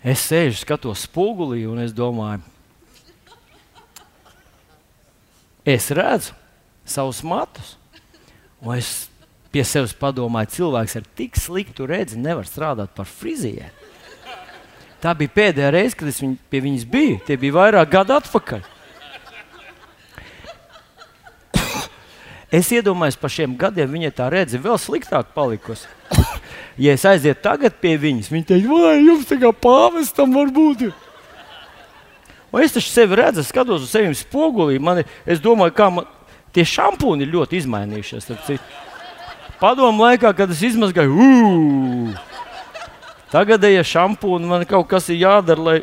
Es 0.04 0.26
sēžu, 0.26 0.58
skatos 0.60 1.06
spogulī 1.06 1.62
un 1.70 1.80
es 1.80 1.94
domāju, 1.96 2.42
es 5.64 5.88
redzu 5.90 6.34
savus 6.84 7.22
matus, 7.24 7.74
un 8.60 8.76
es 8.76 9.08
pie 9.54 9.64
sevis 9.66 9.94
padomāju, 9.96 10.52
cilvēks 10.58 10.98
ar 10.98 11.08
tik 11.16 11.38
sliktu 11.38 11.86
redzi 11.88 12.18
nevar 12.20 12.46
strādāt 12.48 12.92
par 12.96 13.08
frizieru. 13.08 13.70
Tā 15.04 15.12
bija 15.16 15.32
pēdējā 15.34 15.70
reize, 15.74 15.96
kad 16.00 16.08
es 16.08 16.18
viņ, 16.22 16.38
pie 16.48 16.62
viņas 16.64 16.84
biju. 16.88 17.18
Tie 17.26 17.36
bija 17.36 17.58
vairāk 17.58 17.90
gadu 17.92 18.16
atpakaļ. 18.16 18.62
Es 22.54 22.70
iedomājos, 22.70 23.18
par 23.18 23.32
šiem 23.34 23.56
gadiem 23.58 23.90
viņai 23.90 24.12
tā 24.14 24.28
redze 24.30 24.60
vēl 24.62 24.78
sliktāk 24.78 25.32
palikusi. 25.34 25.88
ja 26.84 26.94
es 26.94 27.04
aizietu 27.08 27.42
tagad 27.42 27.76
pie 27.82 27.96
viņas, 27.98 28.30
viņa 28.30 28.48
teiks, 28.52 28.68
vai 28.70 28.94
jums 29.02 29.26
tā 29.28 29.40
kā 29.42 29.50
pāvestam 29.50 30.36
var 30.38 30.52
būt? 30.54 30.86
Un 32.54 32.62
es 32.62 32.70
taču 32.70 32.86
sevi 32.86 33.16
redzu, 33.18 33.42
skatos 33.42 33.82
uz 33.82 33.90
sevi 33.90 34.14
spogulī. 34.14 34.78
Man, 34.78 35.00
es 35.26 35.40
domāju, 35.42 35.74
kā 35.74 35.88
man 35.90 36.06
tie 36.54 36.62
šampūni 36.62 37.26
ir 37.26 37.32
ļoti 37.32 37.58
izmainījušies. 37.58 38.28
Padomu 39.58 40.04
laikā, 40.04 40.30
kad 40.38 40.52
es 40.54 40.60
izmazgāju, 40.62 41.16
uu, 41.18 42.12
tagadējie 43.32 43.80
ja 43.80 43.88
šampūni 43.90 44.46
man 44.46 44.62
kaut 44.70 44.86
kas 44.92 45.10
ir 45.10 45.18
jādara. 45.24 45.66
Lai... 45.66 45.80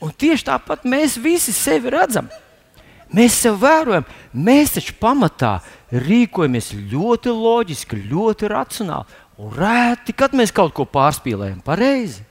Un 0.00 0.12
tieši 0.16 0.46
tāpat 0.48 0.88
mēs 0.88 1.18
visi 1.20 1.52
sevi 1.56 1.92
redzam. 1.92 2.30
Mēs 3.12 3.36
sev 3.44 3.58
vērojam, 3.60 4.06
mēs 4.32 4.72
taču 4.74 4.96
pamatā 5.00 5.58
rīkojamies 5.92 6.72
ļoti 6.90 7.34
loģiski, 7.36 8.00
ļoti 8.08 8.50
racionāli. 8.50 9.20
Un 9.36 9.52
rēti, 9.52 10.16
kad 10.16 10.32
mēs 10.32 10.54
kaut 10.56 10.72
ko 10.74 10.88
pārspīlējam 10.88 11.60
pareizi. 11.64 12.24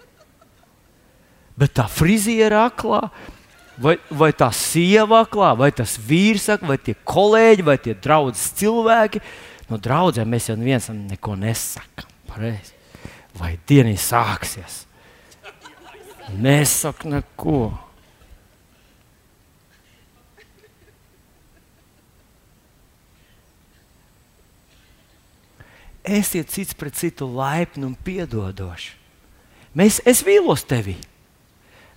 Bet 1.55 1.75
tā 1.77 1.85
friziera 1.87 2.65
aklā, 2.67 3.05
vai, 3.79 3.95
vai 4.11 4.31
tā 4.35 4.49
sieva 4.51 5.21
aklā, 5.23 5.53
vai 5.55 5.71
tas 5.75 5.95
vīrs 5.95 6.49
vai 6.61 6.77
tie 6.77 6.95
kolēģi, 7.07 7.63
vai 7.63 7.77
tie 7.79 7.95
draugi 7.95 8.35
cilvēki. 8.59 9.21
No 9.71 9.79
draugiem 9.81 10.29
mēs 10.29 10.49
jau 10.51 10.57
nevienam 10.59 11.05
neko 11.09 11.37
nesakām. 11.39 12.11
Vai 13.35 13.55
dienā 13.67 13.95
sāksies? 13.99 14.83
Nesaka 16.35 17.09
neko. 17.09 17.71
Esiet 26.05 26.51
cits 26.53 26.75
pret 26.77 26.93
citu 26.93 27.25
laipni 27.25 27.87
un 27.87 27.95
piedodoši. 27.97 28.93
Mēs, 29.75 30.03
es 30.05 30.21
vīlos 30.23 30.61
tevī 30.67 30.93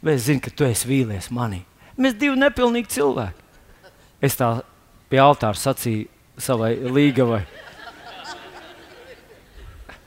vai 0.02 0.14
es 0.14 0.26
zinu, 0.28 0.42
ka 0.44 0.52
tu 0.54 0.66
esi 0.68 0.88
vīlies 0.88 1.30
manī. 1.34 1.62
Mēs 1.98 2.14
divi 2.18 2.38
nepilnīgi 2.38 2.92
cilvēki. 2.94 3.46
Es 4.22 4.38
tā 4.38 4.58
pie 5.10 5.20
altāra 5.22 5.58
sacīju 5.58 6.06
savai 6.38 6.74
līgavai. 6.78 7.42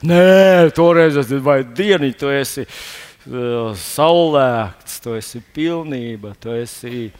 Nē, 0.02 0.72
toreiz 0.74 1.18
es 1.20 1.30
biju 1.30 1.66
dienā, 1.78 2.10
tu 2.18 2.32
esi 2.34 2.64
uh, 2.66 3.70
saulēkts, 3.78 4.98
tu 5.04 5.14
esi 5.14 5.42
pilnība, 5.54 6.34
tu 6.42 6.56
esi. 6.56 7.12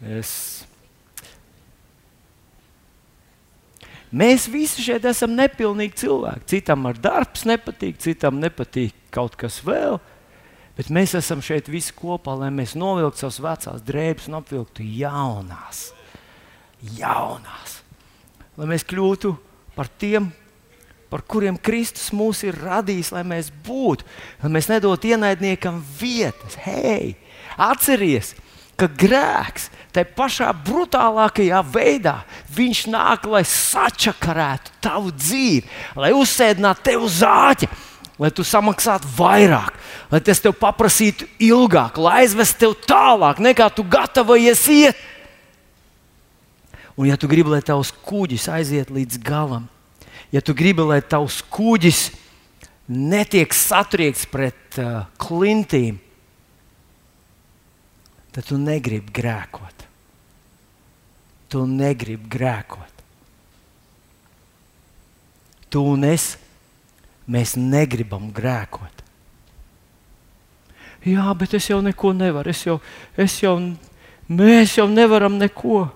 Es... 0.00 0.30
Mēs 4.12 4.46
visi 4.52 4.84
šeit 4.84 5.04
esam 5.08 5.36
nepilnīgi 5.36 6.00
cilvēki. 6.04 6.48
Citam 6.54 6.88
ar 6.88 6.96
darbs 7.00 7.44
nepatīk, 7.48 8.00
citam 8.00 8.40
nepatīk 8.40 8.96
kaut 9.12 9.36
kas 9.40 9.60
vēl. 9.64 10.00
Bet 10.82 10.88
mēs 10.90 11.12
esam 11.14 11.38
šeit 11.38 11.68
visi 11.70 11.92
kopā, 11.94 12.32
lai 12.34 12.48
mēs 12.50 12.72
novilktu 12.74 13.20
savas 13.22 13.36
vecās 13.38 13.82
drēbes 13.86 14.24
un 14.26 14.40
apvilktu 14.40 14.82
jaunās. 14.98 15.92
Jaunās. 16.98 17.76
Lai 18.58 18.66
mēs 18.66 18.82
kļūtu 18.90 19.30
par 19.76 19.86
tiem, 20.02 20.26
par 21.06 21.22
kuriem 21.22 21.54
Kristus 21.54 22.08
mūs 22.10 22.40
ir 22.42 22.58
radījis, 22.58 23.12
lai 23.14 23.22
mēs 23.22 23.52
būtu. 23.62 24.08
Lai 24.42 24.50
mēs 24.56 24.66
nedotu 24.72 25.12
ienaidniekam 25.12 25.78
vietas. 26.00 26.58
Hei, 26.66 27.14
atcerieties, 27.54 28.34
ka 28.74 28.90
grēks 28.90 29.70
tai 29.94 30.02
pašā 30.18 30.50
brutālākajā 30.66 31.62
veidā 31.62 32.16
viņš 32.58 32.82
nāk, 32.90 33.30
lai 33.30 33.46
sačakarētu 33.46 34.74
tavu 34.82 35.14
dzīvi, 35.14 35.62
lai 36.02 36.10
uzsēdinātu 36.18 36.88
tevi 36.90 37.06
uz 37.06 37.22
āķa 37.22 37.70
lai 38.20 38.30
tu 38.34 38.44
samaksātu 38.44 39.08
vairāk, 39.16 39.76
lai 40.12 40.20
tas 40.24 40.40
tev 40.42 40.54
paprasītu 40.60 41.28
ilgāk, 41.42 41.98
lai 42.00 42.22
aizvestu 42.22 42.60
tevi 42.64 42.88
tālāk, 42.88 43.40
nekā 43.42 43.68
tu 43.74 43.84
gatavojies 43.88 44.64
iet. 44.72 45.08
Un, 46.96 47.06
ja 47.08 47.16
tu 47.16 47.28
gribi, 47.30 47.54
lai 47.54 47.62
tavs 47.64 47.92
kuģis 48.04 48.50
aiziet 48.52 48.92
līdz 48.92 49.20
galam, 49.24 49.64
ja 50.34 50.42
tu 50.44 50.54
gribi, 50.56 50.84
lai 50.84 51.00
tavs 51.00 51.40
kuģis 51.52 52.10
netiek 52.92 53.54
satriekts 53.56 54.26
pret 54.28 54.80
uh, 54.82 55.06
klintīm, 55.20 55.96
tad 58.32 58.48
tu 58.48 58.58
negribi 58.60 59.12
grēkot. 59.12 59.88
Tu 61.52 61.64
negribi 61.68 62.28
grēkot. 62.32 63.02
Tu 65.72 65.80
un 65.80 66.04
es 66.04 66.34
Mēs 67.30 67.54
negribam 67.58 68.30
grēkot. 68.34 69.02
Jā, 71.06 71.26
bet 71.34 71.54
es 71.58 71.66
jau 71.70 71.80
neko 71.82 72.12
nevaru. 72.14 72.50
Es 72.50 72.62
jau, 72.66 72.78
es 73.18 73.38
jau, 73.42 73.56
mēs 74.30 74.76
jau 74.78 74.86
nevaram 74.90 75.38
neko. 75.38 75.88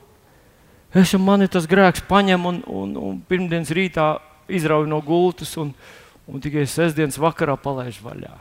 Es 0.97 1.13
jau 1.15 1.21
mani 1.23 1.47
tas 1.51 1.69
grēks 1.69 2.07
paņem 2.09 2.49
un, 2.49 2.59
un, 2.67 2.97
un 2.97 3.21
pirmdienas 3.29 3.71
rītā 3.75 4.17
izrauju 4.49 4.89
no 4.91 4.99
gultas 5.05 5.53
un, 5.61 5.73
un 6.27 6.43
tikai 6.43 6.67
sestdienas 6.71 7.19
vakarā 7.21 7.59
palaiž 7.61 7.99
vaļā. 8.03 8.35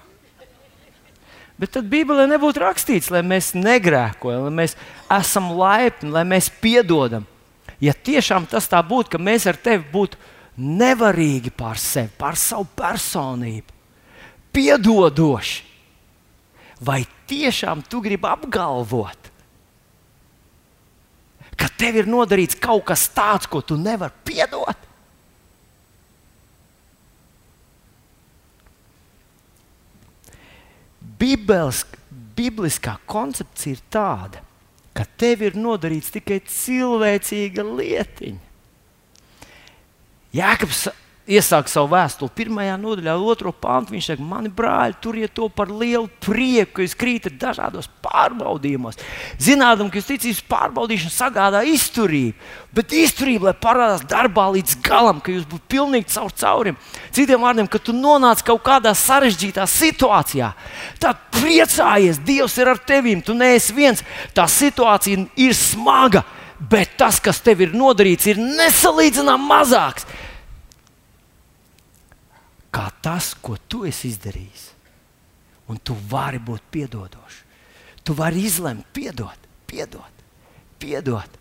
Bet 1.55 1.71
tad 1.71 1.88
Bībelē 1.88 2.25
nebūtu 2.27 2.59
rakstīts, 2.59 3.11
lai 3.13 3.21
mēs 3.23 3.53
negrēkojam, 3.55 4.49
lai 4.49 4.55
mēs 4.63 4.73
esam 5.15 5.53
laipni, 5.55 6.11
lai 6.11 6.25
mēs 6.27 6.49
piedodam. 6.61 7.23
Ja 7.79 7.93
tiešām 7.95 8.47
tas 8.51 8.67
tā 8.71 8.81
būtu, 8.83 9.13
ka 9.13 9.21
mēs 9.21 9.45
ar 9.47 9.59
tevi 9.59 9.86
būtu 9.91 10.19
nevarīgi 10.58 11.51
pār 11.56 11.80
sevi, 11.82 12.12
pār 12.18 12.38
savu 12.39 12.68
personību, 12.78 13.74
piedodoši. 14.56 15.64
Vai 16.86 17.03
tiešām 17.28 17.86
tu 17.88 18.01
gribi 18.03 18.28
apgalvot, 18.28 19.30
ka 21.56 21.70
tev 21.80 22.01
ir 22.01 22.10
nodarīts 22.12 22.60
kaut 22.60 22.84
kas 22.89 23.08
tāds, 23.16 23.47
ko 23.47 23.62
tu 23.64 23.78
nevari 23.80 24.26
piedot? 24.28 24.82
Bībeles, 31.16 31.86
bibliskā 32.36 32.97
koncepcija 33.08 33.78
ir 33.78 33.86
tāda, 33.88 34.41
ka 34.95 35.08
tev 35.16 35.45
ir 35.47 35.56
nodarīts 35.56 36.12
tikai 36.12 36.41
cilvēcīga 36.43 37.64
lietiņa. 37.64 38.44
Jēkabs 40.36 40.88
iesāk 41.25 41.69
savu 41.69 41.89
vēstuli 41.95 42.33
pirmajā 42.38 42.75
nodaļā, 42.77 43.15
otro 43.17 43.51
pāntu. 43.53 43.95
Viņš 43.95 44.09
saka, 44.11 44.25
mani 44.25 44.51
brāļi, 44.53 44.97
turiet 45.01 45.33
to 45.38 45.47
par 45.49 45.71
lielu 45.73 46.05
prieku, 46.21 46.77
ka 46.77 46.86
jūs 46.86 46.95
krītat 46.99 47.38
dažādos 47.41 47.89
pārbaudījumos. 48.05 48.99
Zinām, 49.41 49.89
ka 49.89 49.99
jūs 49.99 50.09
ticības 50.11 50.43
pārbaudīšana 50.51 51.15
sagādā 51.15 51.63
izturību, 51.71 52.36
bet 52.75 52.93
izturība, 52.93 53.49
lai 53.49 53.55
parādās 53.65 54.05
darbā 54.09 54.47
līdz 54.53 54.77
galam, 54.86 55.21
ka 55.23 55.33
jūs 55.33 55.47
būtu 55.49 55.69
pilnīgi 55.73 56.13
caur 56.13 56.33
caurim. 56.38 56.79
Citiem 57.15 57.41
vārdiem, 57.41 57.69
ka 57.71 57.81
tu 57.81 57.95
nonāc 57.95 58.45
kaut 58.45 58.61
kādā 58.65 58.93
sarežģītā 58.97 59.65
situācijā, 59.69 60.53
tad 61.01 61.25
priecājies, 61.36 62.21
Dievs 62.25 62.57
ir 62.61 62.69
ar 62.69 62.79
tevi, 62.81 63.17
tu 63.25 63.33
neesi 63.38 63.73
viens. 63.75 64.05
Tā 64.36 64.45
situācija 64.49 65.25
ir 65.41 65.57
smaga 65.57 66.25
bet 66.60 66.95
tas, 66.99 67.20
kas 67.20 67.41
tev 67.43 67.66
ir 67.66 67.76
nodarīts, 67.76 68.30
ir 68.32 68.39
nesalīdzināmāk 68.41 69.49
mazāks 69.49 70.08
kā 72.76 72.89
tas, 73.03 73.34
ko 73.39 73.56
tu 73.72 73.86
esi 73.88 74.12
izdarījis. 74.12 74.72
Un 75.72 75.80
tu 75.82 75.95
vari 76.10 76.41
būt 76.43 76.66
piedodošs. 76.74 77.41
Tu 78.06 78.14
vari 78.14 78.43
izlemt, 78.45 78.86
piedot, 78.93 79.47
piedot, 79.66 80.26
piedot. 80.82 81.39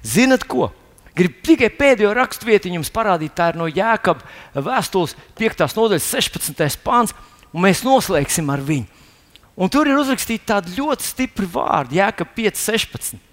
Zinat 0.00 0.46
ko? 0.48 0.70
Gribu 1.18 1.42
tikai 1.44 1.68
pēdējo 1.74 2.14
raksturvietu 2.16 2.70
jums 2.70 2.92
parādīt. 2.94 3.34
Tā 3.36 3.50
ir 3.52 3.58
no 3.58 3.66
Jēkabas 3.68 4.38
vēstules 4.54 5.16
5. 5.36 5.66
nodaļas 5.76 6.06
16. 6.14 6.78
pāns, 6.86 7.12
un 7.50 7.66
mēs 7.66 7.82
noslēgsim 7.84 8.48
ar 8.54 8.62
viņu. 8.64 8.86
Un 9.58 9.72
tur 9.74 9.90
ir 9.90 9.98
uzrakstīti 9.98 10.46
tādi 10.46 10.76
ļoti 10.78 11.04
stipri 11.04 11.48
vārdi, 11.50 11.98
Jēkab 11.98 12.30
5, 12.36 12.62
16. 12.62 13.27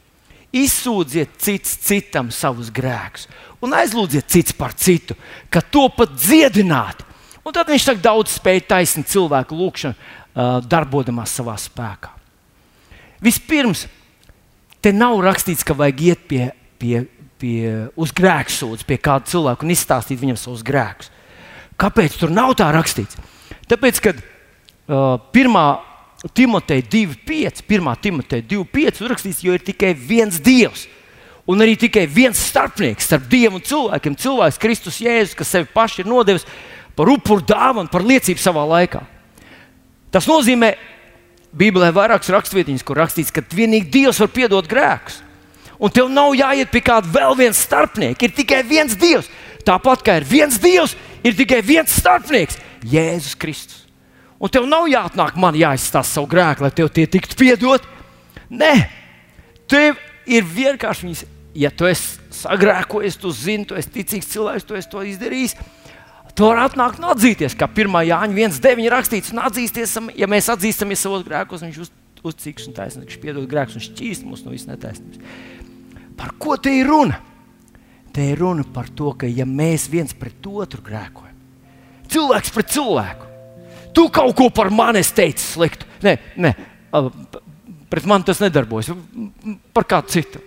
Izsūdziet 0.55 1.35
cits 1.41 1.73
citam 1.83 2.29
savus 2.31 2.69
grēkus, 2.73 3.27
un 3.63 3.75
aizlūdziet 3.75 4.29
cits 4.31 4.55
par 4.55 4.75
citu, 4.77 5.17
ka 5.51 5.59
to 5.59 5.89
pat 5.91 6.13
dziedinātu. 6.15 7.03
Un 7.45 7.53
tad 7.53 7.69
viņš 7.69 7.89
saka, 7.89 8.01
daudz 8.01 8.37
spēj 8.39 8.63
taisnīt 8.69 9.11
cilvēku 9.11 9.57
lūgšanu, 9.57 9.97
uh, 9.97 10.57
darbodamās 10.65 11.33
savā 11.35 11.57
spēkā. 11.59 12.13
Vispirms, 13.25 13.85
te 14.81 14.93
nav 14.95 15.19
rakstīts, 15.23 15.65
ka 15.65 15.75
vajag 15.77 16.01
iet 16.07 16.23
pie, 16.29 16.47
pie, 16.81 17.03
pie 17.41 17.59
uz 17.99 18.13
grēksūdzes, 18.15 18.87
pie 18.87 18.97
kāda 19.01 19.29
cilvēka 19.31 19.65
un 19.65 19.75
izstāstīt 19.75 20.21
viņam 20.21 20.39
savus 20.39 20.63
grēkus. 20.65 21.11
Kāpēc 21.81 22.15
tur 22.19 22.31
nav 22.31 22.55
tā 22.57 22.71
rakstīts? 22.73 23.19
Tāpēc, 23.69 24.01
kad 24.03 24.21
uh, 24.21 25.19
pirmā 25.35 25.67
Timoteja 26.33 26.81
2,5, 26.81 27.61
1. 27.69 27.95
Timoteja 28.01 28.41
2,5 28.49 29.03
uzrakstīts, 29.03 29.43
jo 29.45 29.53
ir 29.53 29.61
tikai 29.61 29.93
viens 29.93 30.39
Dievs. 30.41 30.87
Un 31.45 31.61
arī 31.61 31.75
tikai 31.77 32.07
viens 32.09 32.39
starpnieks 32.49 33.05
starp 33.05 33.27
Dievu 33.29 33.59
un 33.59 33.65
cilvēkiem, 33.65 34.15
cilvēks 34.17 34.57
Kristus 34.61 34.97
Jēzus, 35.03 35.35
kas 35.37 35.51
sevi 35.53 35.69
paši 35.69 36.01
ir 36.01 36.09
nodevis 36.09 36.47
par 36.97 37.11
upuru 37.11 37.45
dāvanu, 37.45 37.91
par 37.91 38.01
liecību 38.01 38.41
savā 38.41 38.63
laikā. 38.71 39.03
Tas 40.09 40.25
nozīmē, 40.25 40.73
Bībelē 41.55 41.91
ir 41.91 41.95
vairākas 41.95 42.33
raksturvietiņas, 42.33 42.83
kur 42.83 42.97
rakstīts, 42.99 43.31
ka 43.31 43.45
vienīgi 43.53 43.91
Dievs 43.93 44.19
var 44.23 44.33
piedot 44.33 44.67
grēkus. 44.67 45.21
Un 45.77 45.91
tev 45.91 46.09
nav 46.09 46.33
jāiet 46.35 46.71
pie 46.71 46.81
kāda 46.83 47.11
vēl 47.11 47.37
viena 47.37 47.55
starpnieka. 47.55 48.25
Ir 48.25 48.33
tikai 48.35 48.63
viens 48.65 48.95
Dievs. 48.97 49.29
Tāpat 49.67 50.03
kā 50.05 50.17
ir 50.19 50.27
viens 50.27 50.57
Dievs, 50.61 50.95
ir 51.23 51.35
tikai 51.37 51.61
viens 51.61 51.91
starpnieks- 51.91 52.57
Jēzus 52.95 53.37
Kristus. 53.37 53.84
Un 54.39 54.51
tev 54.51 54.67
nav 54.67 54.89
jāatnāk 54.91 55.37
man 55.39 55.55
jāizstāsta 55.55 56.17
savu 56.17 56.27
grēku, 56.31 56.65
lai 56.65 56.73
tev 56.75 56.89
tie 56.93 57.05
tiktu 57.07 57.37
piedot. 57.39 57.85
Nē, 58.51 58.73
tev 59.71 59.99
ir 60.27 60.45
vienkārši 60.45 61.07
viņas, 61.07 61.23
ja 61.55 61.71
tu 61.71 61.87
esi 61.87 62.19
sagrēkojies, 62.41 63.17
tu 63.21 63.31
zini, 63.31 63.67
tu 63.69 63.77
esi 63.79 63.93
ticīgs 63.93 64.31
cilvēks, 64.33 64.67
tu 64.67 64.77
esi 64.77 64.91
to 64.91 65.03
izdarījis. 65.07 65.55
Tu 66.35 66.43
vari 66.43 66.65
atnākt 66.65 66.99
un 66.99 67.07
atzīties, 67.13 67.55
kā 67.55 67.69
1. 67.71 67.93
Jāņa 68.09 68.35
1.9. 68.59 68.89
rakstīts, 68.91 69.31
un 69.31 69.39
atzīsties, 69.45 69.93
ja 70.19 70.27
mēs 70.27 70.51
atzīstamies 70.51 71.05
savos 71.05 71.23
grēkos, 71.23 71.63
viņš 71.63 71.77
uz, 71.85 71.93
uzcīgs 72.27 72.67
un 72.67 72.75
taisnīgs, 72.75 73.21
piedod 73.21 73.45
grēkus 73.47 73.77
un 73.79 73.85
šķīst 73.85 74.25
mūs 74.27 74.43
no 74.43 74.51
visas 74.51 74.67
netaisnības. 74.67 75.21
Par 76.19 76.33
ko 76.41 76.57
te 76.59 76.73
ir 76.75 76.91
runa? 76.91 77.21
Te 78.15 78.25
ir 78.33 78.39
runa 78.43 78.65
par 78.75 78.91
to, 78.91 79.13
ka 79.15 79.29
ja 79.31 79.47
mēs 79.47 79.87
viens 79.91 80.11
pret 80.15 80.43
otru 80.47 80.83
grēkojam, 80.83 81.39
cilvēks 82.11 82.51
pret 82.55 82.75
cilvēku, 82.75 83.31
tu 83.95 84.09
kaut 84.13 84.35
ko 84.37 84.49
par 84.53 84.71
mani 84.73 85.03
teici 85.03 85.43
sliktu. 85.55 85.87
Nē, 86.03 86.17
nē, 86.37 86.51
pret 87.89 88.05
mani 88.09 88.27
tas 88.27 88.41
nedarbojas. 88.43 88.91
Par 89.73 89.87
kādu 89.87 90.13
citu. 90.13 90.43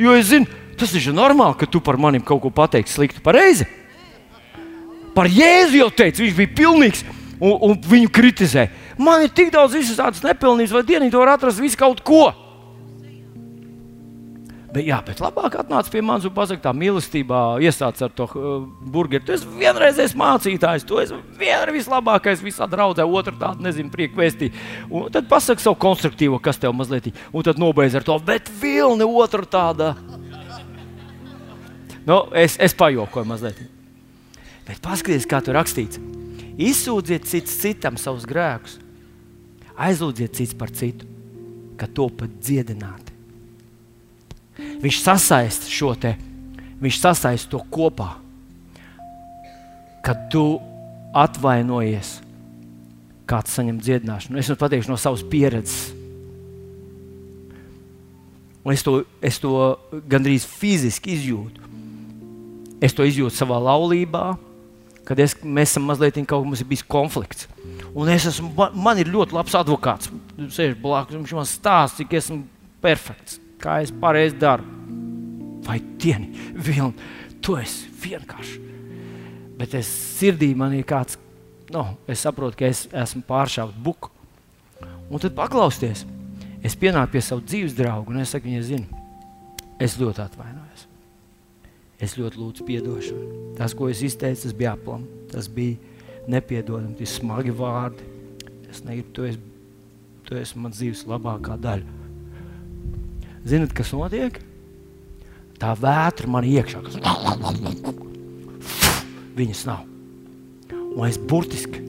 Jo 0.00 0.16
es 0.16 0.30
zinu, 0.32 0.48
tas 0.80 0.92
ir 0.96 1.14
normāli, 1.14 1.58
ka 1.60 1.68
tu 1.70 1.80
par 1.84 2.00
mani 2.00 2.20
kaut 2.24 2.42
ko 2.42 2.50
pateiksi 2.50 2.98
sliktu. 2.98 3.22
Pareizi. 3.24 3.68
Par 5.12 5.28
Jēzu 5.28 5.76
jau 5.82 5.90
teicu, 5.92 6.24
viņš 6.24 6.36
bija 6.38 6.54
pilnīgs 6.56 7.02
un, 7.36 7.52
un 7.52 7.74
viņu 7.76 8.08
kritizēja. 8.14 8.70
Man 9.02 9.26
ir 9.26 9.32
tik 9.34 9.50
daudz 9.52 9.76
visas 9.76 10.22
nepilnības, 10.24 10.72
vai 10.72 10.84
dienīgi 10.88 11.18
var 11.18 11.34
atrast 11.34 11.60
visu 11.60 11.76
kaut 11.80 12.00
ko. 12.06 12.30
Bet, 14.72 14.86
jā, 14.88 14.96
bet 15.04 15.18
labāk 15.20 15.58
atnāc 15.60 15.88
pie 15.92 16.00
manis 16.00 16.24
un 16.24 16.32
pasakā, 16.32 16.62
tā 16.64 16.70
mīlestībā 16.72 17.40
iesāc 17.60 17.98
ar 18.06 18.12
to 18.16 18.24
uh, 18.24 18.62
burgeru. 18.94 19.26
Tu 19.28 19.34
esi 19.34 19.50
vienreizējs 19.60 20.14
mācītājs, 20.16 20.86
tu 20.88 20.96
esi 21.02 21.18
vienreiz 21.36 21.76
vislabākais 21.76 22.40
visā 22.40 22.64
draudzē, 22.72 23.04
otru 23.04 23.36
tādu 23.36 23.66
nezinu, 23.66 23.92
prieku 23.92 24.22
vēstī. 24.22 24.48
Un 24.88 25.12
tad 25.12 25.28
pasaki 25.28 25.60
savu 25.60 25.76
konstruktīvo, 25.82 26.40
kas 26.40 26.60
tev 26.62 26.72
mazliet, 26.78 27.10
un 27.36 27.44
tad 27.44 27.60
nobeidz 27.60 27.98
ar 28.00 28.08
to, 28.08 28.16
bet 28.24 28.48
vilni 28.62 29.04
otru 29.04 29.44
tāda. 29.44 29.92
Nu, 32.08 32.22
es, 32.32 32.56
es 32.56 32.72
pajokoju 32.72 33.28
mazliet. 33.28 33.60
Bet 34.64 34.80
paskatieties, 34.80 35.28
kā 35.28 35.44
tur 35.44 35.60
rakstīts. 35.60 36.00
Izsūdziet 36.56 37.28
cits 37.28 37.60
citam 37.60 38.00
savus 38.00 38.24
grēkus, 38.28 38.80
aizlūdziet 39.76 40.40
cits 40.40 40.56
par 40.56 40.72
citu, 40.72 41.04
ka 41.76 41.92
to 41.92 42.08
pat 42.08 42.40
dziedināti. 42.40 43.11
Viņš 44.82 44.98
sasaista 45.04 45.70
šo 45.70 45.94
te, 45.98 46.16
viņš 46.82 47.00
sasaista 47.00 47.54
to 47.54 47.62
kopā. 47.72 48.10
Kad 50.02 50.28
tu 50.32 50.58
atvainojies, 51.14 52.16
kāds 53.28 53.54
saņem 53.56 53.80
dziedināšanu. 53.82 54.38
Es 54.40 54.50
jums 54.50 54.60
pateikšu 54.60 54.92
no 54.92 54.98
savas 55.00 55.22
pieredzes. 55.22 55.92
Un 58.62 58.74
es 58.74 58.84
to, 58.86 59.00
es 59.22 59.40
to 59.42 59.52
gandrīz 60.10 60.46
fiziski 60.46 61.16
izjūtu. 61.16 61.70
Es 62.82 62.94
to 62.94 63.06
izjūtu 63.06 63.34
savā 63.34 63.58
laulībā, 63.62 64.32
kad 65.06 65.18
es, 65.22 65.34
mēs 65.42 65.72
esam 65.72 65.86
mazliet 65.90 66.18
kaut 66.22 66.30
kā 66.30 66.40
mums 66.46 66.62
ir 66.62 66.68
bijis 66.70 66.84
konflikts. 66.86 67.48
Un 67.94 68.10
es 68.10 68.26
esmu, 68.30 68.52
man 68.74 68.98
ir 68.98 69.10
ļoti 69.10 69.36
labs 69.36 69.56
advokāts. 69.58 70.10
Viņš 70.38 70.56
sēž 70.56 70.76
blakus, 70.82 71.18
viņš 71.18 71.34
man 71.36 71.48
stāsta, 71.48 72.00
cik 72.00 72.16
esmu 72.18 72.42
perfekts, 72.82 73.38
kā 73.62 73.80
es 73.84 73.92
pareizi 74.02 74.38
daru. 74.42 74.66
Vai 75.62 75.78
dieni, 76.02 76.32
Vilni, 76.54 77.10
tu 77.42 77.56
esi 77.60 77.90
vienkārši. 78.02 78.58
Bet 79.58 79.76
es 79.78 79.90
sirdī 80.18 80.50
man 80.58 80.74
ir 80.74 80.86
kāds, 80.88 81.18
nu, 81.72 81.84
es 82.10 82.24
saprotu, 82.24 82.58
ka 82.58 82.66
es 82.66 82.88
esmu 82.90 83.22
pāršāvis 83.28 83.78
buku. 83.84 84.10
Un 85.12 85.22
tad 85.22 85.36
paklausties, 85.36 86.06
es 86.64 86.76
pienāku 86.78 87.14
pie 87.14 87.22
savu 87.22 87.44
dzīves 87.46 87.76
draugu 87.78 88.14
un 88.14 88.22
es 88.24 88.32
saku, 88.34 88.50
viņa 88.50 88.66
zina, 88.66 89.04
es 89.82 89.98
ļoti 90.00 90.24
atvainojos. 90.24 90.88
Es 92.02 92.16
ļoti 92.18 92.40
lūdzu 92.40 92.66
atdošanu. 92.80 93.40
Tas, 93.54 93.76
ko 93.78 93.86
es 93.92 94.02
izteicu, 94.02 94.42
tas 94.42 94.54
bija 94.58 94.72
aplam. 94.74 95.04
Tas 95.30 95.46
bija 95.46 95.78
nepiedodami, 96.26 96.96
tie 96.98 97.06
smagi 97.06 97.54
vārdi. 97.54 98.08
Es 98.72 98.82
negribu, 98.82 99.12
tu 99.14 99.26
esi, 99.28 99.38
tu 100.26 100.34
esi 100.40 100.58
mans 100.58 100.80
dzīves 100.80 101.04
labākā 101.06 101.54
daļa. 101.62 102.01
Ziniet, 103.48 103.72
kas 103.74 103.92
notiek? 103.96 104.38
Tā 105.58 105.72
vētra 105.78 106.30
man 106.30 106.46
iekšā. 106.46 106.82
Viņas 109.38 109.62
nav. 109.68 109.86
Un 110.92 111.06
es 111.08 111.18
burtiski 111.18 111.80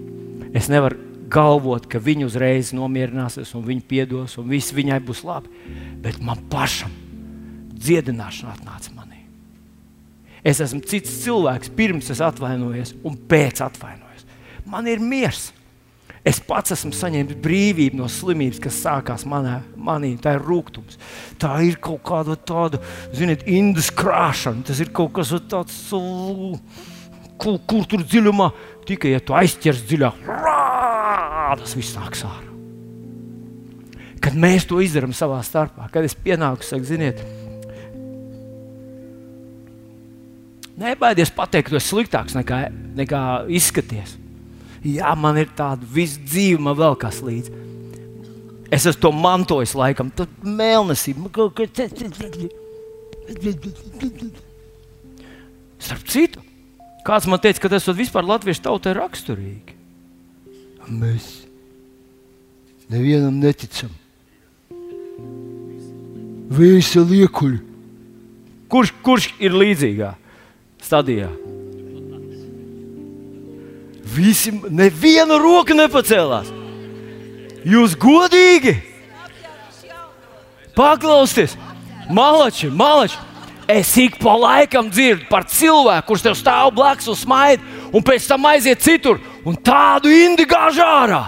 es 0.53 0.69
nevaru 0.69 0.99
galvot, 1.33 1.87
ka 1.89 2.01
viņa 2.01 2.27
uzreiz 2.27 2.71
nomierināsies 2.77 3.53
un 3.57 3.65
viņa 3.65 3.87
piedos, 3.89 4.37
un 4.37 4.49
viss 4.51 4.73
viņai 4.75 4.99
būs 5.05 5.23
labi. 5.25 5.49
Bet 6.03 6.21
man 6.23 6.43
pašam 6.51 6.93
dziedināšana 7.73 8.53
atnāca 8.53 8.93
manī. 8.95 9.23
Es 10.43 10.61
esmu 10.63 10.83
cits 10.85 11.21
cilvēks, 11.23 11.71
pirms 11.75 12.11
es 12.13 12.21
atvainojos 12.23 12.93
un 13.07 13.17
pēc 13.29 13.63
atvainojos. 13.65 14.25
Man 14.69 14.87
ir 14.91 15.01
miers. 15.03 15.51
Es 16.24 16.39
pats 16.39 16.71
esmu 16.71 16.93
saņēmis 16.95 17.36
brīvību 17.43 17.99
no 17.99 18.07
slimības, 18.07 18.61
kas 18.63 18.78
sākās 18.86 19.26
manā, 19.28 19.57
manī. 19.76 20.13
Tā 20.24 20.38
ir 20.38 20.45
rūkums. 20.47 20.95
Tā 21.41 21.57
ir 21.67 21.76
kaut 21.84 21.99
kāda 22.07 22.38
tāda, 22.39 22.80
ziniet, 23.11 23.43
indus 23.43 23.91
krāšana. 23.91 24.63
Tas 24.69 24.80
ir 24.80 24.93
kaut 24.95 25.11
kas 25.17 25.34
tāds, 25.51 25.76
kur, 25.91 27.59
kur 27.67 27.84
tur 27.91 28.07
dziļumā, 28.07 28.49
tikai 28.88 29.11
ja 29.17 29.19
tu 29.19 29.36
aizķers 29.36 29.84
dziļāk, 29.89 30.24
tas 31.59 31.76
viss 31.76 31.99
nāks 31.99 32.24
ārā. 32.30 32.49
Kad 34.24 34.39
mēs 34.39 34.63
to 34.69 34.80
izdarām 34.80 35.11
savā 35.11 35.41
starpā, 35.43 35.89
kad 35.91 36.07
es 36.07 36.15
pienāku, 36.15 36.63
saku, 36.63 36.88
ziniet, 36.88 37.19
Nebaidies 40.74 41.30
pateikt, 41.30 41.67
ka 41.67 41.76
tu 41.76 41.78
esi 41.78 41.91
sliktāks 41.91 42.34
nekā, 42.34 42.63
nekā 42.97 43.19
izskaties. 43.53 44.15
Jā, 44.84 45.13
man 45.15 45.38
ir 45.39 45.51
tāda 45.55 45.88
visa 45.88 46.19
dzīve, 46.19 46.59
man 46.63 46.75
vēl 46.77 46.97
kas 46.99 47.21
līdzi. 47.23 47.61
Es 48.73 48.88
esmu 48.89 49.01
to 49.05 49.11
mantojis 49.15 49.75
laikam, 49.77 50.09
tad 50.11 50.31
mēlnesība. 50.43 51.29
Starp 55.84 56.07
citu, 56.09 56.43
kāds 57.07 57.29
man 57.29 57.41
teica, 57.43 57.63
ka 57.63 57.71
tas 57.75 57.88
vispār 57.95 58.27
latviešu 58.27 58.65
tautai 58.65 58.95
raksturīgi. 58.97 59.77
Mēs 60.89 61.29
nevienam 62.91 63.38
neticam. 63.39 63.93
Visi 66.53 66.99
liekuļi. 66.99 67.61
Kurš, 68.73 68.91
kurš 69.05 69.29
ir 69.39 69.55
līdzīgāk? 69.55 70.19
stadijā. 70.84 71.31
Visi, 74.14 74.51
neviena 74.70 75.39
roka 75.41 75.74
nepacēlās. 75.74 76.49
Jūs 77.64 77.95
godīgi 77.97 78.76
paklausieties, 80.78 81.55
malači, 82.11 82.70
malači. 82.70 83.18
Es 83.68 83.93
ik 83.97 84.18
pa 84.20 84.34
laikam 84.36 84.89
dzirdu 84.91 85.30
par 85.30 85.45
cilvēku, 85.47 86.09
kurš 86.09 86.26
tev 86.26 86.34
stāv 86.36 86.74
blakus 86.76 87.07
un 87.07 87.16
smaida, 87.16 87.64
un 87.95 88.03
pēc 88.03 88.26
tam 88.28 88.43
aiziet 88.49 88.84
citur 88.84 89.22
un 89.47 89.55
tādu 89.55 90.11
indigāžu 90.11 90.84
ārā. 90.84 91.22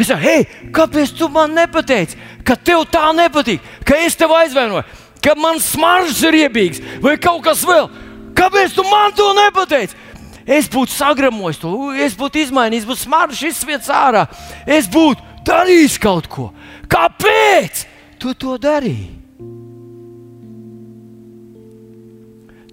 Es 0.00 0.08
saku, 0.08 0.24
hei, 0.24 0.46
kāpēc 0.74 1.12
tu 1.18 1.28
man 1.30 1.52
nepateici, 1.54 2.16
ka 2.42 2.56
tev 2.56 2.86
tā 2.90 3.12
nepatīk, 3.14 3.60
ka 3.86 4.00
es 4.00 4.16
tev 4.16 4.32
aizvainoju, 4.32 4.82
ka 5.22 5.36
man 5.38 5.60
smaržas 5.62 6.24
ir 6.24 6.40
iebīgs 6.46 6.80
vai 7.04 7.18
kaut 7.20 7.44
kas 7.44 7.62
vēl? 7.68 7.90
Kāpēc 8.34 8.74
tu 8.74 8.82
man 8.88 9.12
to 9.14 9.28
nepateici? 9.36 10.00
Es 10.44 10.68
būtu 10.68 10.92
sagramojis 10.92 11.60
to, 11.62 11.72
es 11.96 12.16
būtu 12.18 12.42
izmainījis, 12.42 12.86
būtu 12.88 13.06
smaržs 13.06 13.42
izsviets 13.48 13.88
ārā, 13.88 14.26
es 14.68 14.88
būtu 14.92 15.24
darījis 15.46 15.96
kaut 16.02 16.28
ko. 16.28 16.50
Kāpēc 16.90 17.86
tu 18.20 18.34
to 18.36 18.58
darīji? 18.60 19.12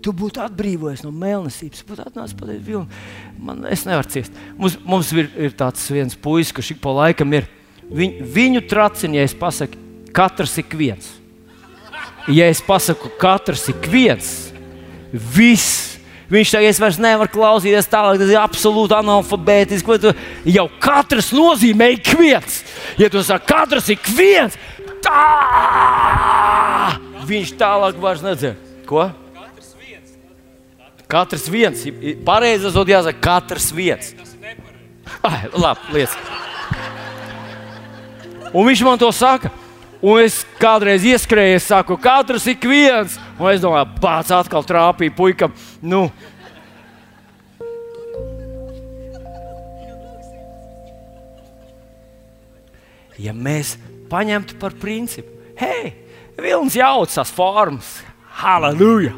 Tu 0.01 0.09
būtu 0.17 0.41
atbrīvojies 0.41 1.03
no 1.05 1.11
mēlnesības, 1.13 1.83
būtu 1.85 2.03
atnācis 2.07 2.35
pateikt, 2.37 2.63
Vilni, 2.65 3.01
man 3.37 3.61
es 3.69 3.85
nevaru 3.85 4.09
ciest. 4.09 4.37
Mums, 4.57 4.79
mums 4.81 5.11
ir, 5.13 5.29
ir 5.37 5.53
tāds 5.57 5.83
viens 5.93 6.17
puisis, 6.17 6.53
kurš 6.57 6.73
ik 6.73 6.81
pa 6.81 6.93
laikam 7.03 7.37
ir. 7.37 7.45
Viņ, 7.91 8.17
viņu 8.33 8.63
tracina, 8.71 9.19
ja 9.19 9.27
es 9.29 9.35
pasaku, 9.37 9.77
katrs 10.15 10.57
ik 10.57 10.73
viens. 10.79 11.11
Ja 12.31 12.49
es 12.49 12.63
pasaku, 12.65 13.13
katrs 13.21 13.67
ik 13.69 13.85
viens, 13.93 14.33
Viss. 15.11 15.90
Viņš 16.31 16.51
teica, 16.53 16.69
es 16.69 16.79
vairs 16.79 16.99
nevaru 17.01 17.27
klausīties 17.33 17.89
tālāk, 17.91 18.21
tas 18.21 18.29
ir 18.31 18.39
absolūti 18.39 18.95
analfabētiski. 18.95 20.13
Jau 20.55 20.67
katrs 20.79 21.33
nozīmē 21.35 21.89
ik 21.97 22.13
viens. 22.15 22.61
Ja 22.99 23.09
tu 23.11 23.19
saki, 23.25 23.49
katrs 23.51 23.89
ir 23.91 23.99
viens, 24.15 24.55
tā 25.03 25.25
viņš 27.27 27.51
tālāk 27.59 27.99
vairs 27.99 28.23
nedzird. 28.23 28.69
Ko? 28.87 29.09
Katrs 29.35 29.75
viens. 29.75 30.15
Katrs 31.11 31.49
viens. 31.51 31.83
Pareizi 32.27 32.71
tas 32.71 32.93
jāsaka, 32.95 33.19
katrs 33.27 33.71
viens. 33.75 34.13
Ai, 35.27 35.49
labi, 35.51 35.97
liec. 35.97 36.15
Un 38.51 38.67
viņš 38.67 38.87
man 38.87 38.99
to 38.99 39.11
saka. 39.15 39.51
Un 40.01 40.17
es 40.17 40.39
kādreiz 40.57 41.03
ieskrēju, 41.05 41.59
es 41.59 41.67
saku, 41.69 41.93
katrs 42.01 42.47
ik 42.49 42.65
viens. 42.65 43.19
Un 43.37 43.51
es 43.51 43.61
domāju, 43.61 43.85
pats 44.01 44.33
atkal 44.33 44.65
trāpīja 44.65 45.13
puikam. 45.13 45.53
Nu. 45.81 46.07
Ja 53.21 53.35
mēs 53.37 53.75
paņemtu 54.09 54.57
par 54.57 54.73
principu, 54.81 55.29
hei, 55.59 55.91
vilnis 56.41 56.79
jauc 56.79 57.13
tās 57.13 57.29
formas, 57.29 57.99
halleluja! 58.41 59.13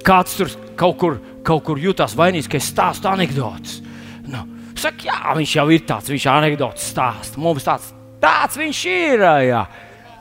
Kāds 0.00 0.38
tur 0.38 0.48
kaut 0.80 0.96
kur, 0.96 1.18
kaut 1.44 1.66
kur 1.66 1.78
jutās 1.78 2.16
vainīgs, 2.16 2.48
ka 2.48 2.56
es 2.56 2.70
stāstu 2.72 3.10
anekdotus. 3.10 3.82
Nu, 4.24 4.46
saka, 4.72 5.04
jā, 5.10 5.20
viņš 5.36 5.56
jau 5.58 5.66
ir 5.68 5.84
tāds, 5.84 6.08
viņš 6.08 6.30
anekdotus 6.32 6.88
stāsta. 6.94 7.42
Mums 7.44 7.68
tāds 7.68 7.92
Tāds 8.20 8.58
viņš 8.60 8.80
ir. 8.90 9.24
Jā. 9.48 9.64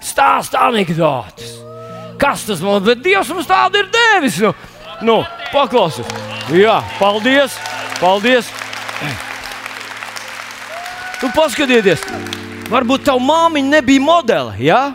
Stāsta 0.03 0.63
anekdotus. 0.69 1.57
Kas 2.19 2.45
tas 2.47 2.63
mums 2.63 2.87
ir? 2.87 2.99
Dievs 3.03 3.31
mums 3.31 3.47
tādu 3.47 3.81
ir 3.81 3.91
devis. 3.93 4.39
Nu, 4.43 4.53
nu, 5.07 5.17
paklausies. 5.53 6.07
Jā, 6.55 6.79
paldies. 6.99 7.55
Paldies. 7.99 8.47
Nu, 11.19 11.27
paskatieties, 11.35 12.03
varbūt 12.71 13.03
tā 13.09 13.17
māmiņa 13.19 13.73
nebija 13.73 14.03
modele. 14.03 14.55
Ja? 14.63 14.93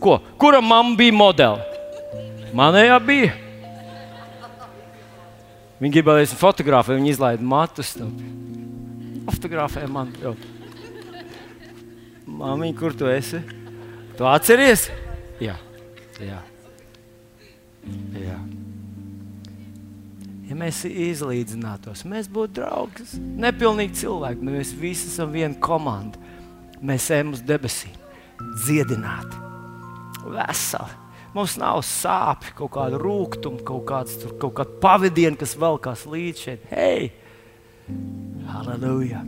Ko? 0.00 0.16
Kura 0.40 0.62
mamma 0.64 0.96
bija 0.96 1.12
modele? 1.12 1.64
Manējā 2.56 2.96
bija. 3.04 3.34
Viņa 5.78 5.94
gribēja, 5.94 6.16
lai 6.16 6.24
es 6.24 6.32
fotografēju, 6.34 7.02
viņa 7.02 7.12
izlaida 7.12 7.44
matus. 7.52 7.92
Fotografēja 9.28 9.90
man. 9.92 10.08
Jau. 10.22 10.32
Māmiņa, 12.38 12.74
kur 12.78 12.94
tu 12.94 13.08
esi? 13.10 13.40
Tu 14.14 14.26
atceries? 14.26 14.86
Jā, 15.42 15.56
jā. 16.22 16.38
jā. 18.14 18.36
Ja 20.48 20.56
mēs 20.56 20.84
izlīdzinātos, 20.88 22.04
mēs 22.08 22.30
būtu 22.32 22.60
draugi, 22.60 23.04
nepilnīgi 23.42 23.98
cilvēki, 24.04 24.40
bet 24.44 24.54
mēs 24.60 24.72
visi 24.78 25.10
esam 25.10 25.34
viena 25.34 25.58
komanda. 25.60 26.22
Mēs 26.78 27.10
ejam 27.10 27.34
uz 27.34 27.42
debesīm, 27.44 27.98
dziedināti, 28.62 29.42
veseli. 30.30 31.04
Mums 31.34 31.58
nav 31.60 31.82
sāpju, 31.84 32.54
kaut 32.62 32.72
kāda 32.78 33.02
rūkuma, 33.02 33.60
kaut 33.66 33.84
kāds 33.90 34.14
tur, 34.22 34.38
kaut 34.40 34.54
kāda 34.60 34.78
pavadiena, 34.80 35.36
kas 35.38 35.58
velkās 35.58 36.06
līdz 36.08 36.46
šeit. 36.46 36.70
Hei! 36.70 37.10
Halleluja! 38.48 39.26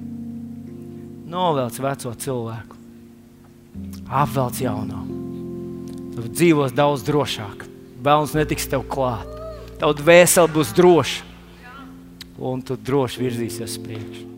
Novelc 1.30 1.76
veco 1.84 2.14
cilvēku, 2.24 2.79
apvelc 4.06 4.62
jauno. 4.62 5.04
Tu 6.14 6.26
dzīvos 6.28 6.74
daudz 6.76 7.04
drošāk. 7.06 7.66
Bēlns 8.00 8.34
netiks 8.36 8.68
tev 8.70 8.86
klāt. 8.90 9.28
Tavs 9.80 10.00
dvēsele 10.00 10.50
būs 10.52 10.74
droša, 10.76 11.22
un 12.40 12.64
tu 12.64 12.76
droši 12.76 13.22
virzīsies 13.22 13.76
uz 13.76 13.80
priekšu. 13.84 14.29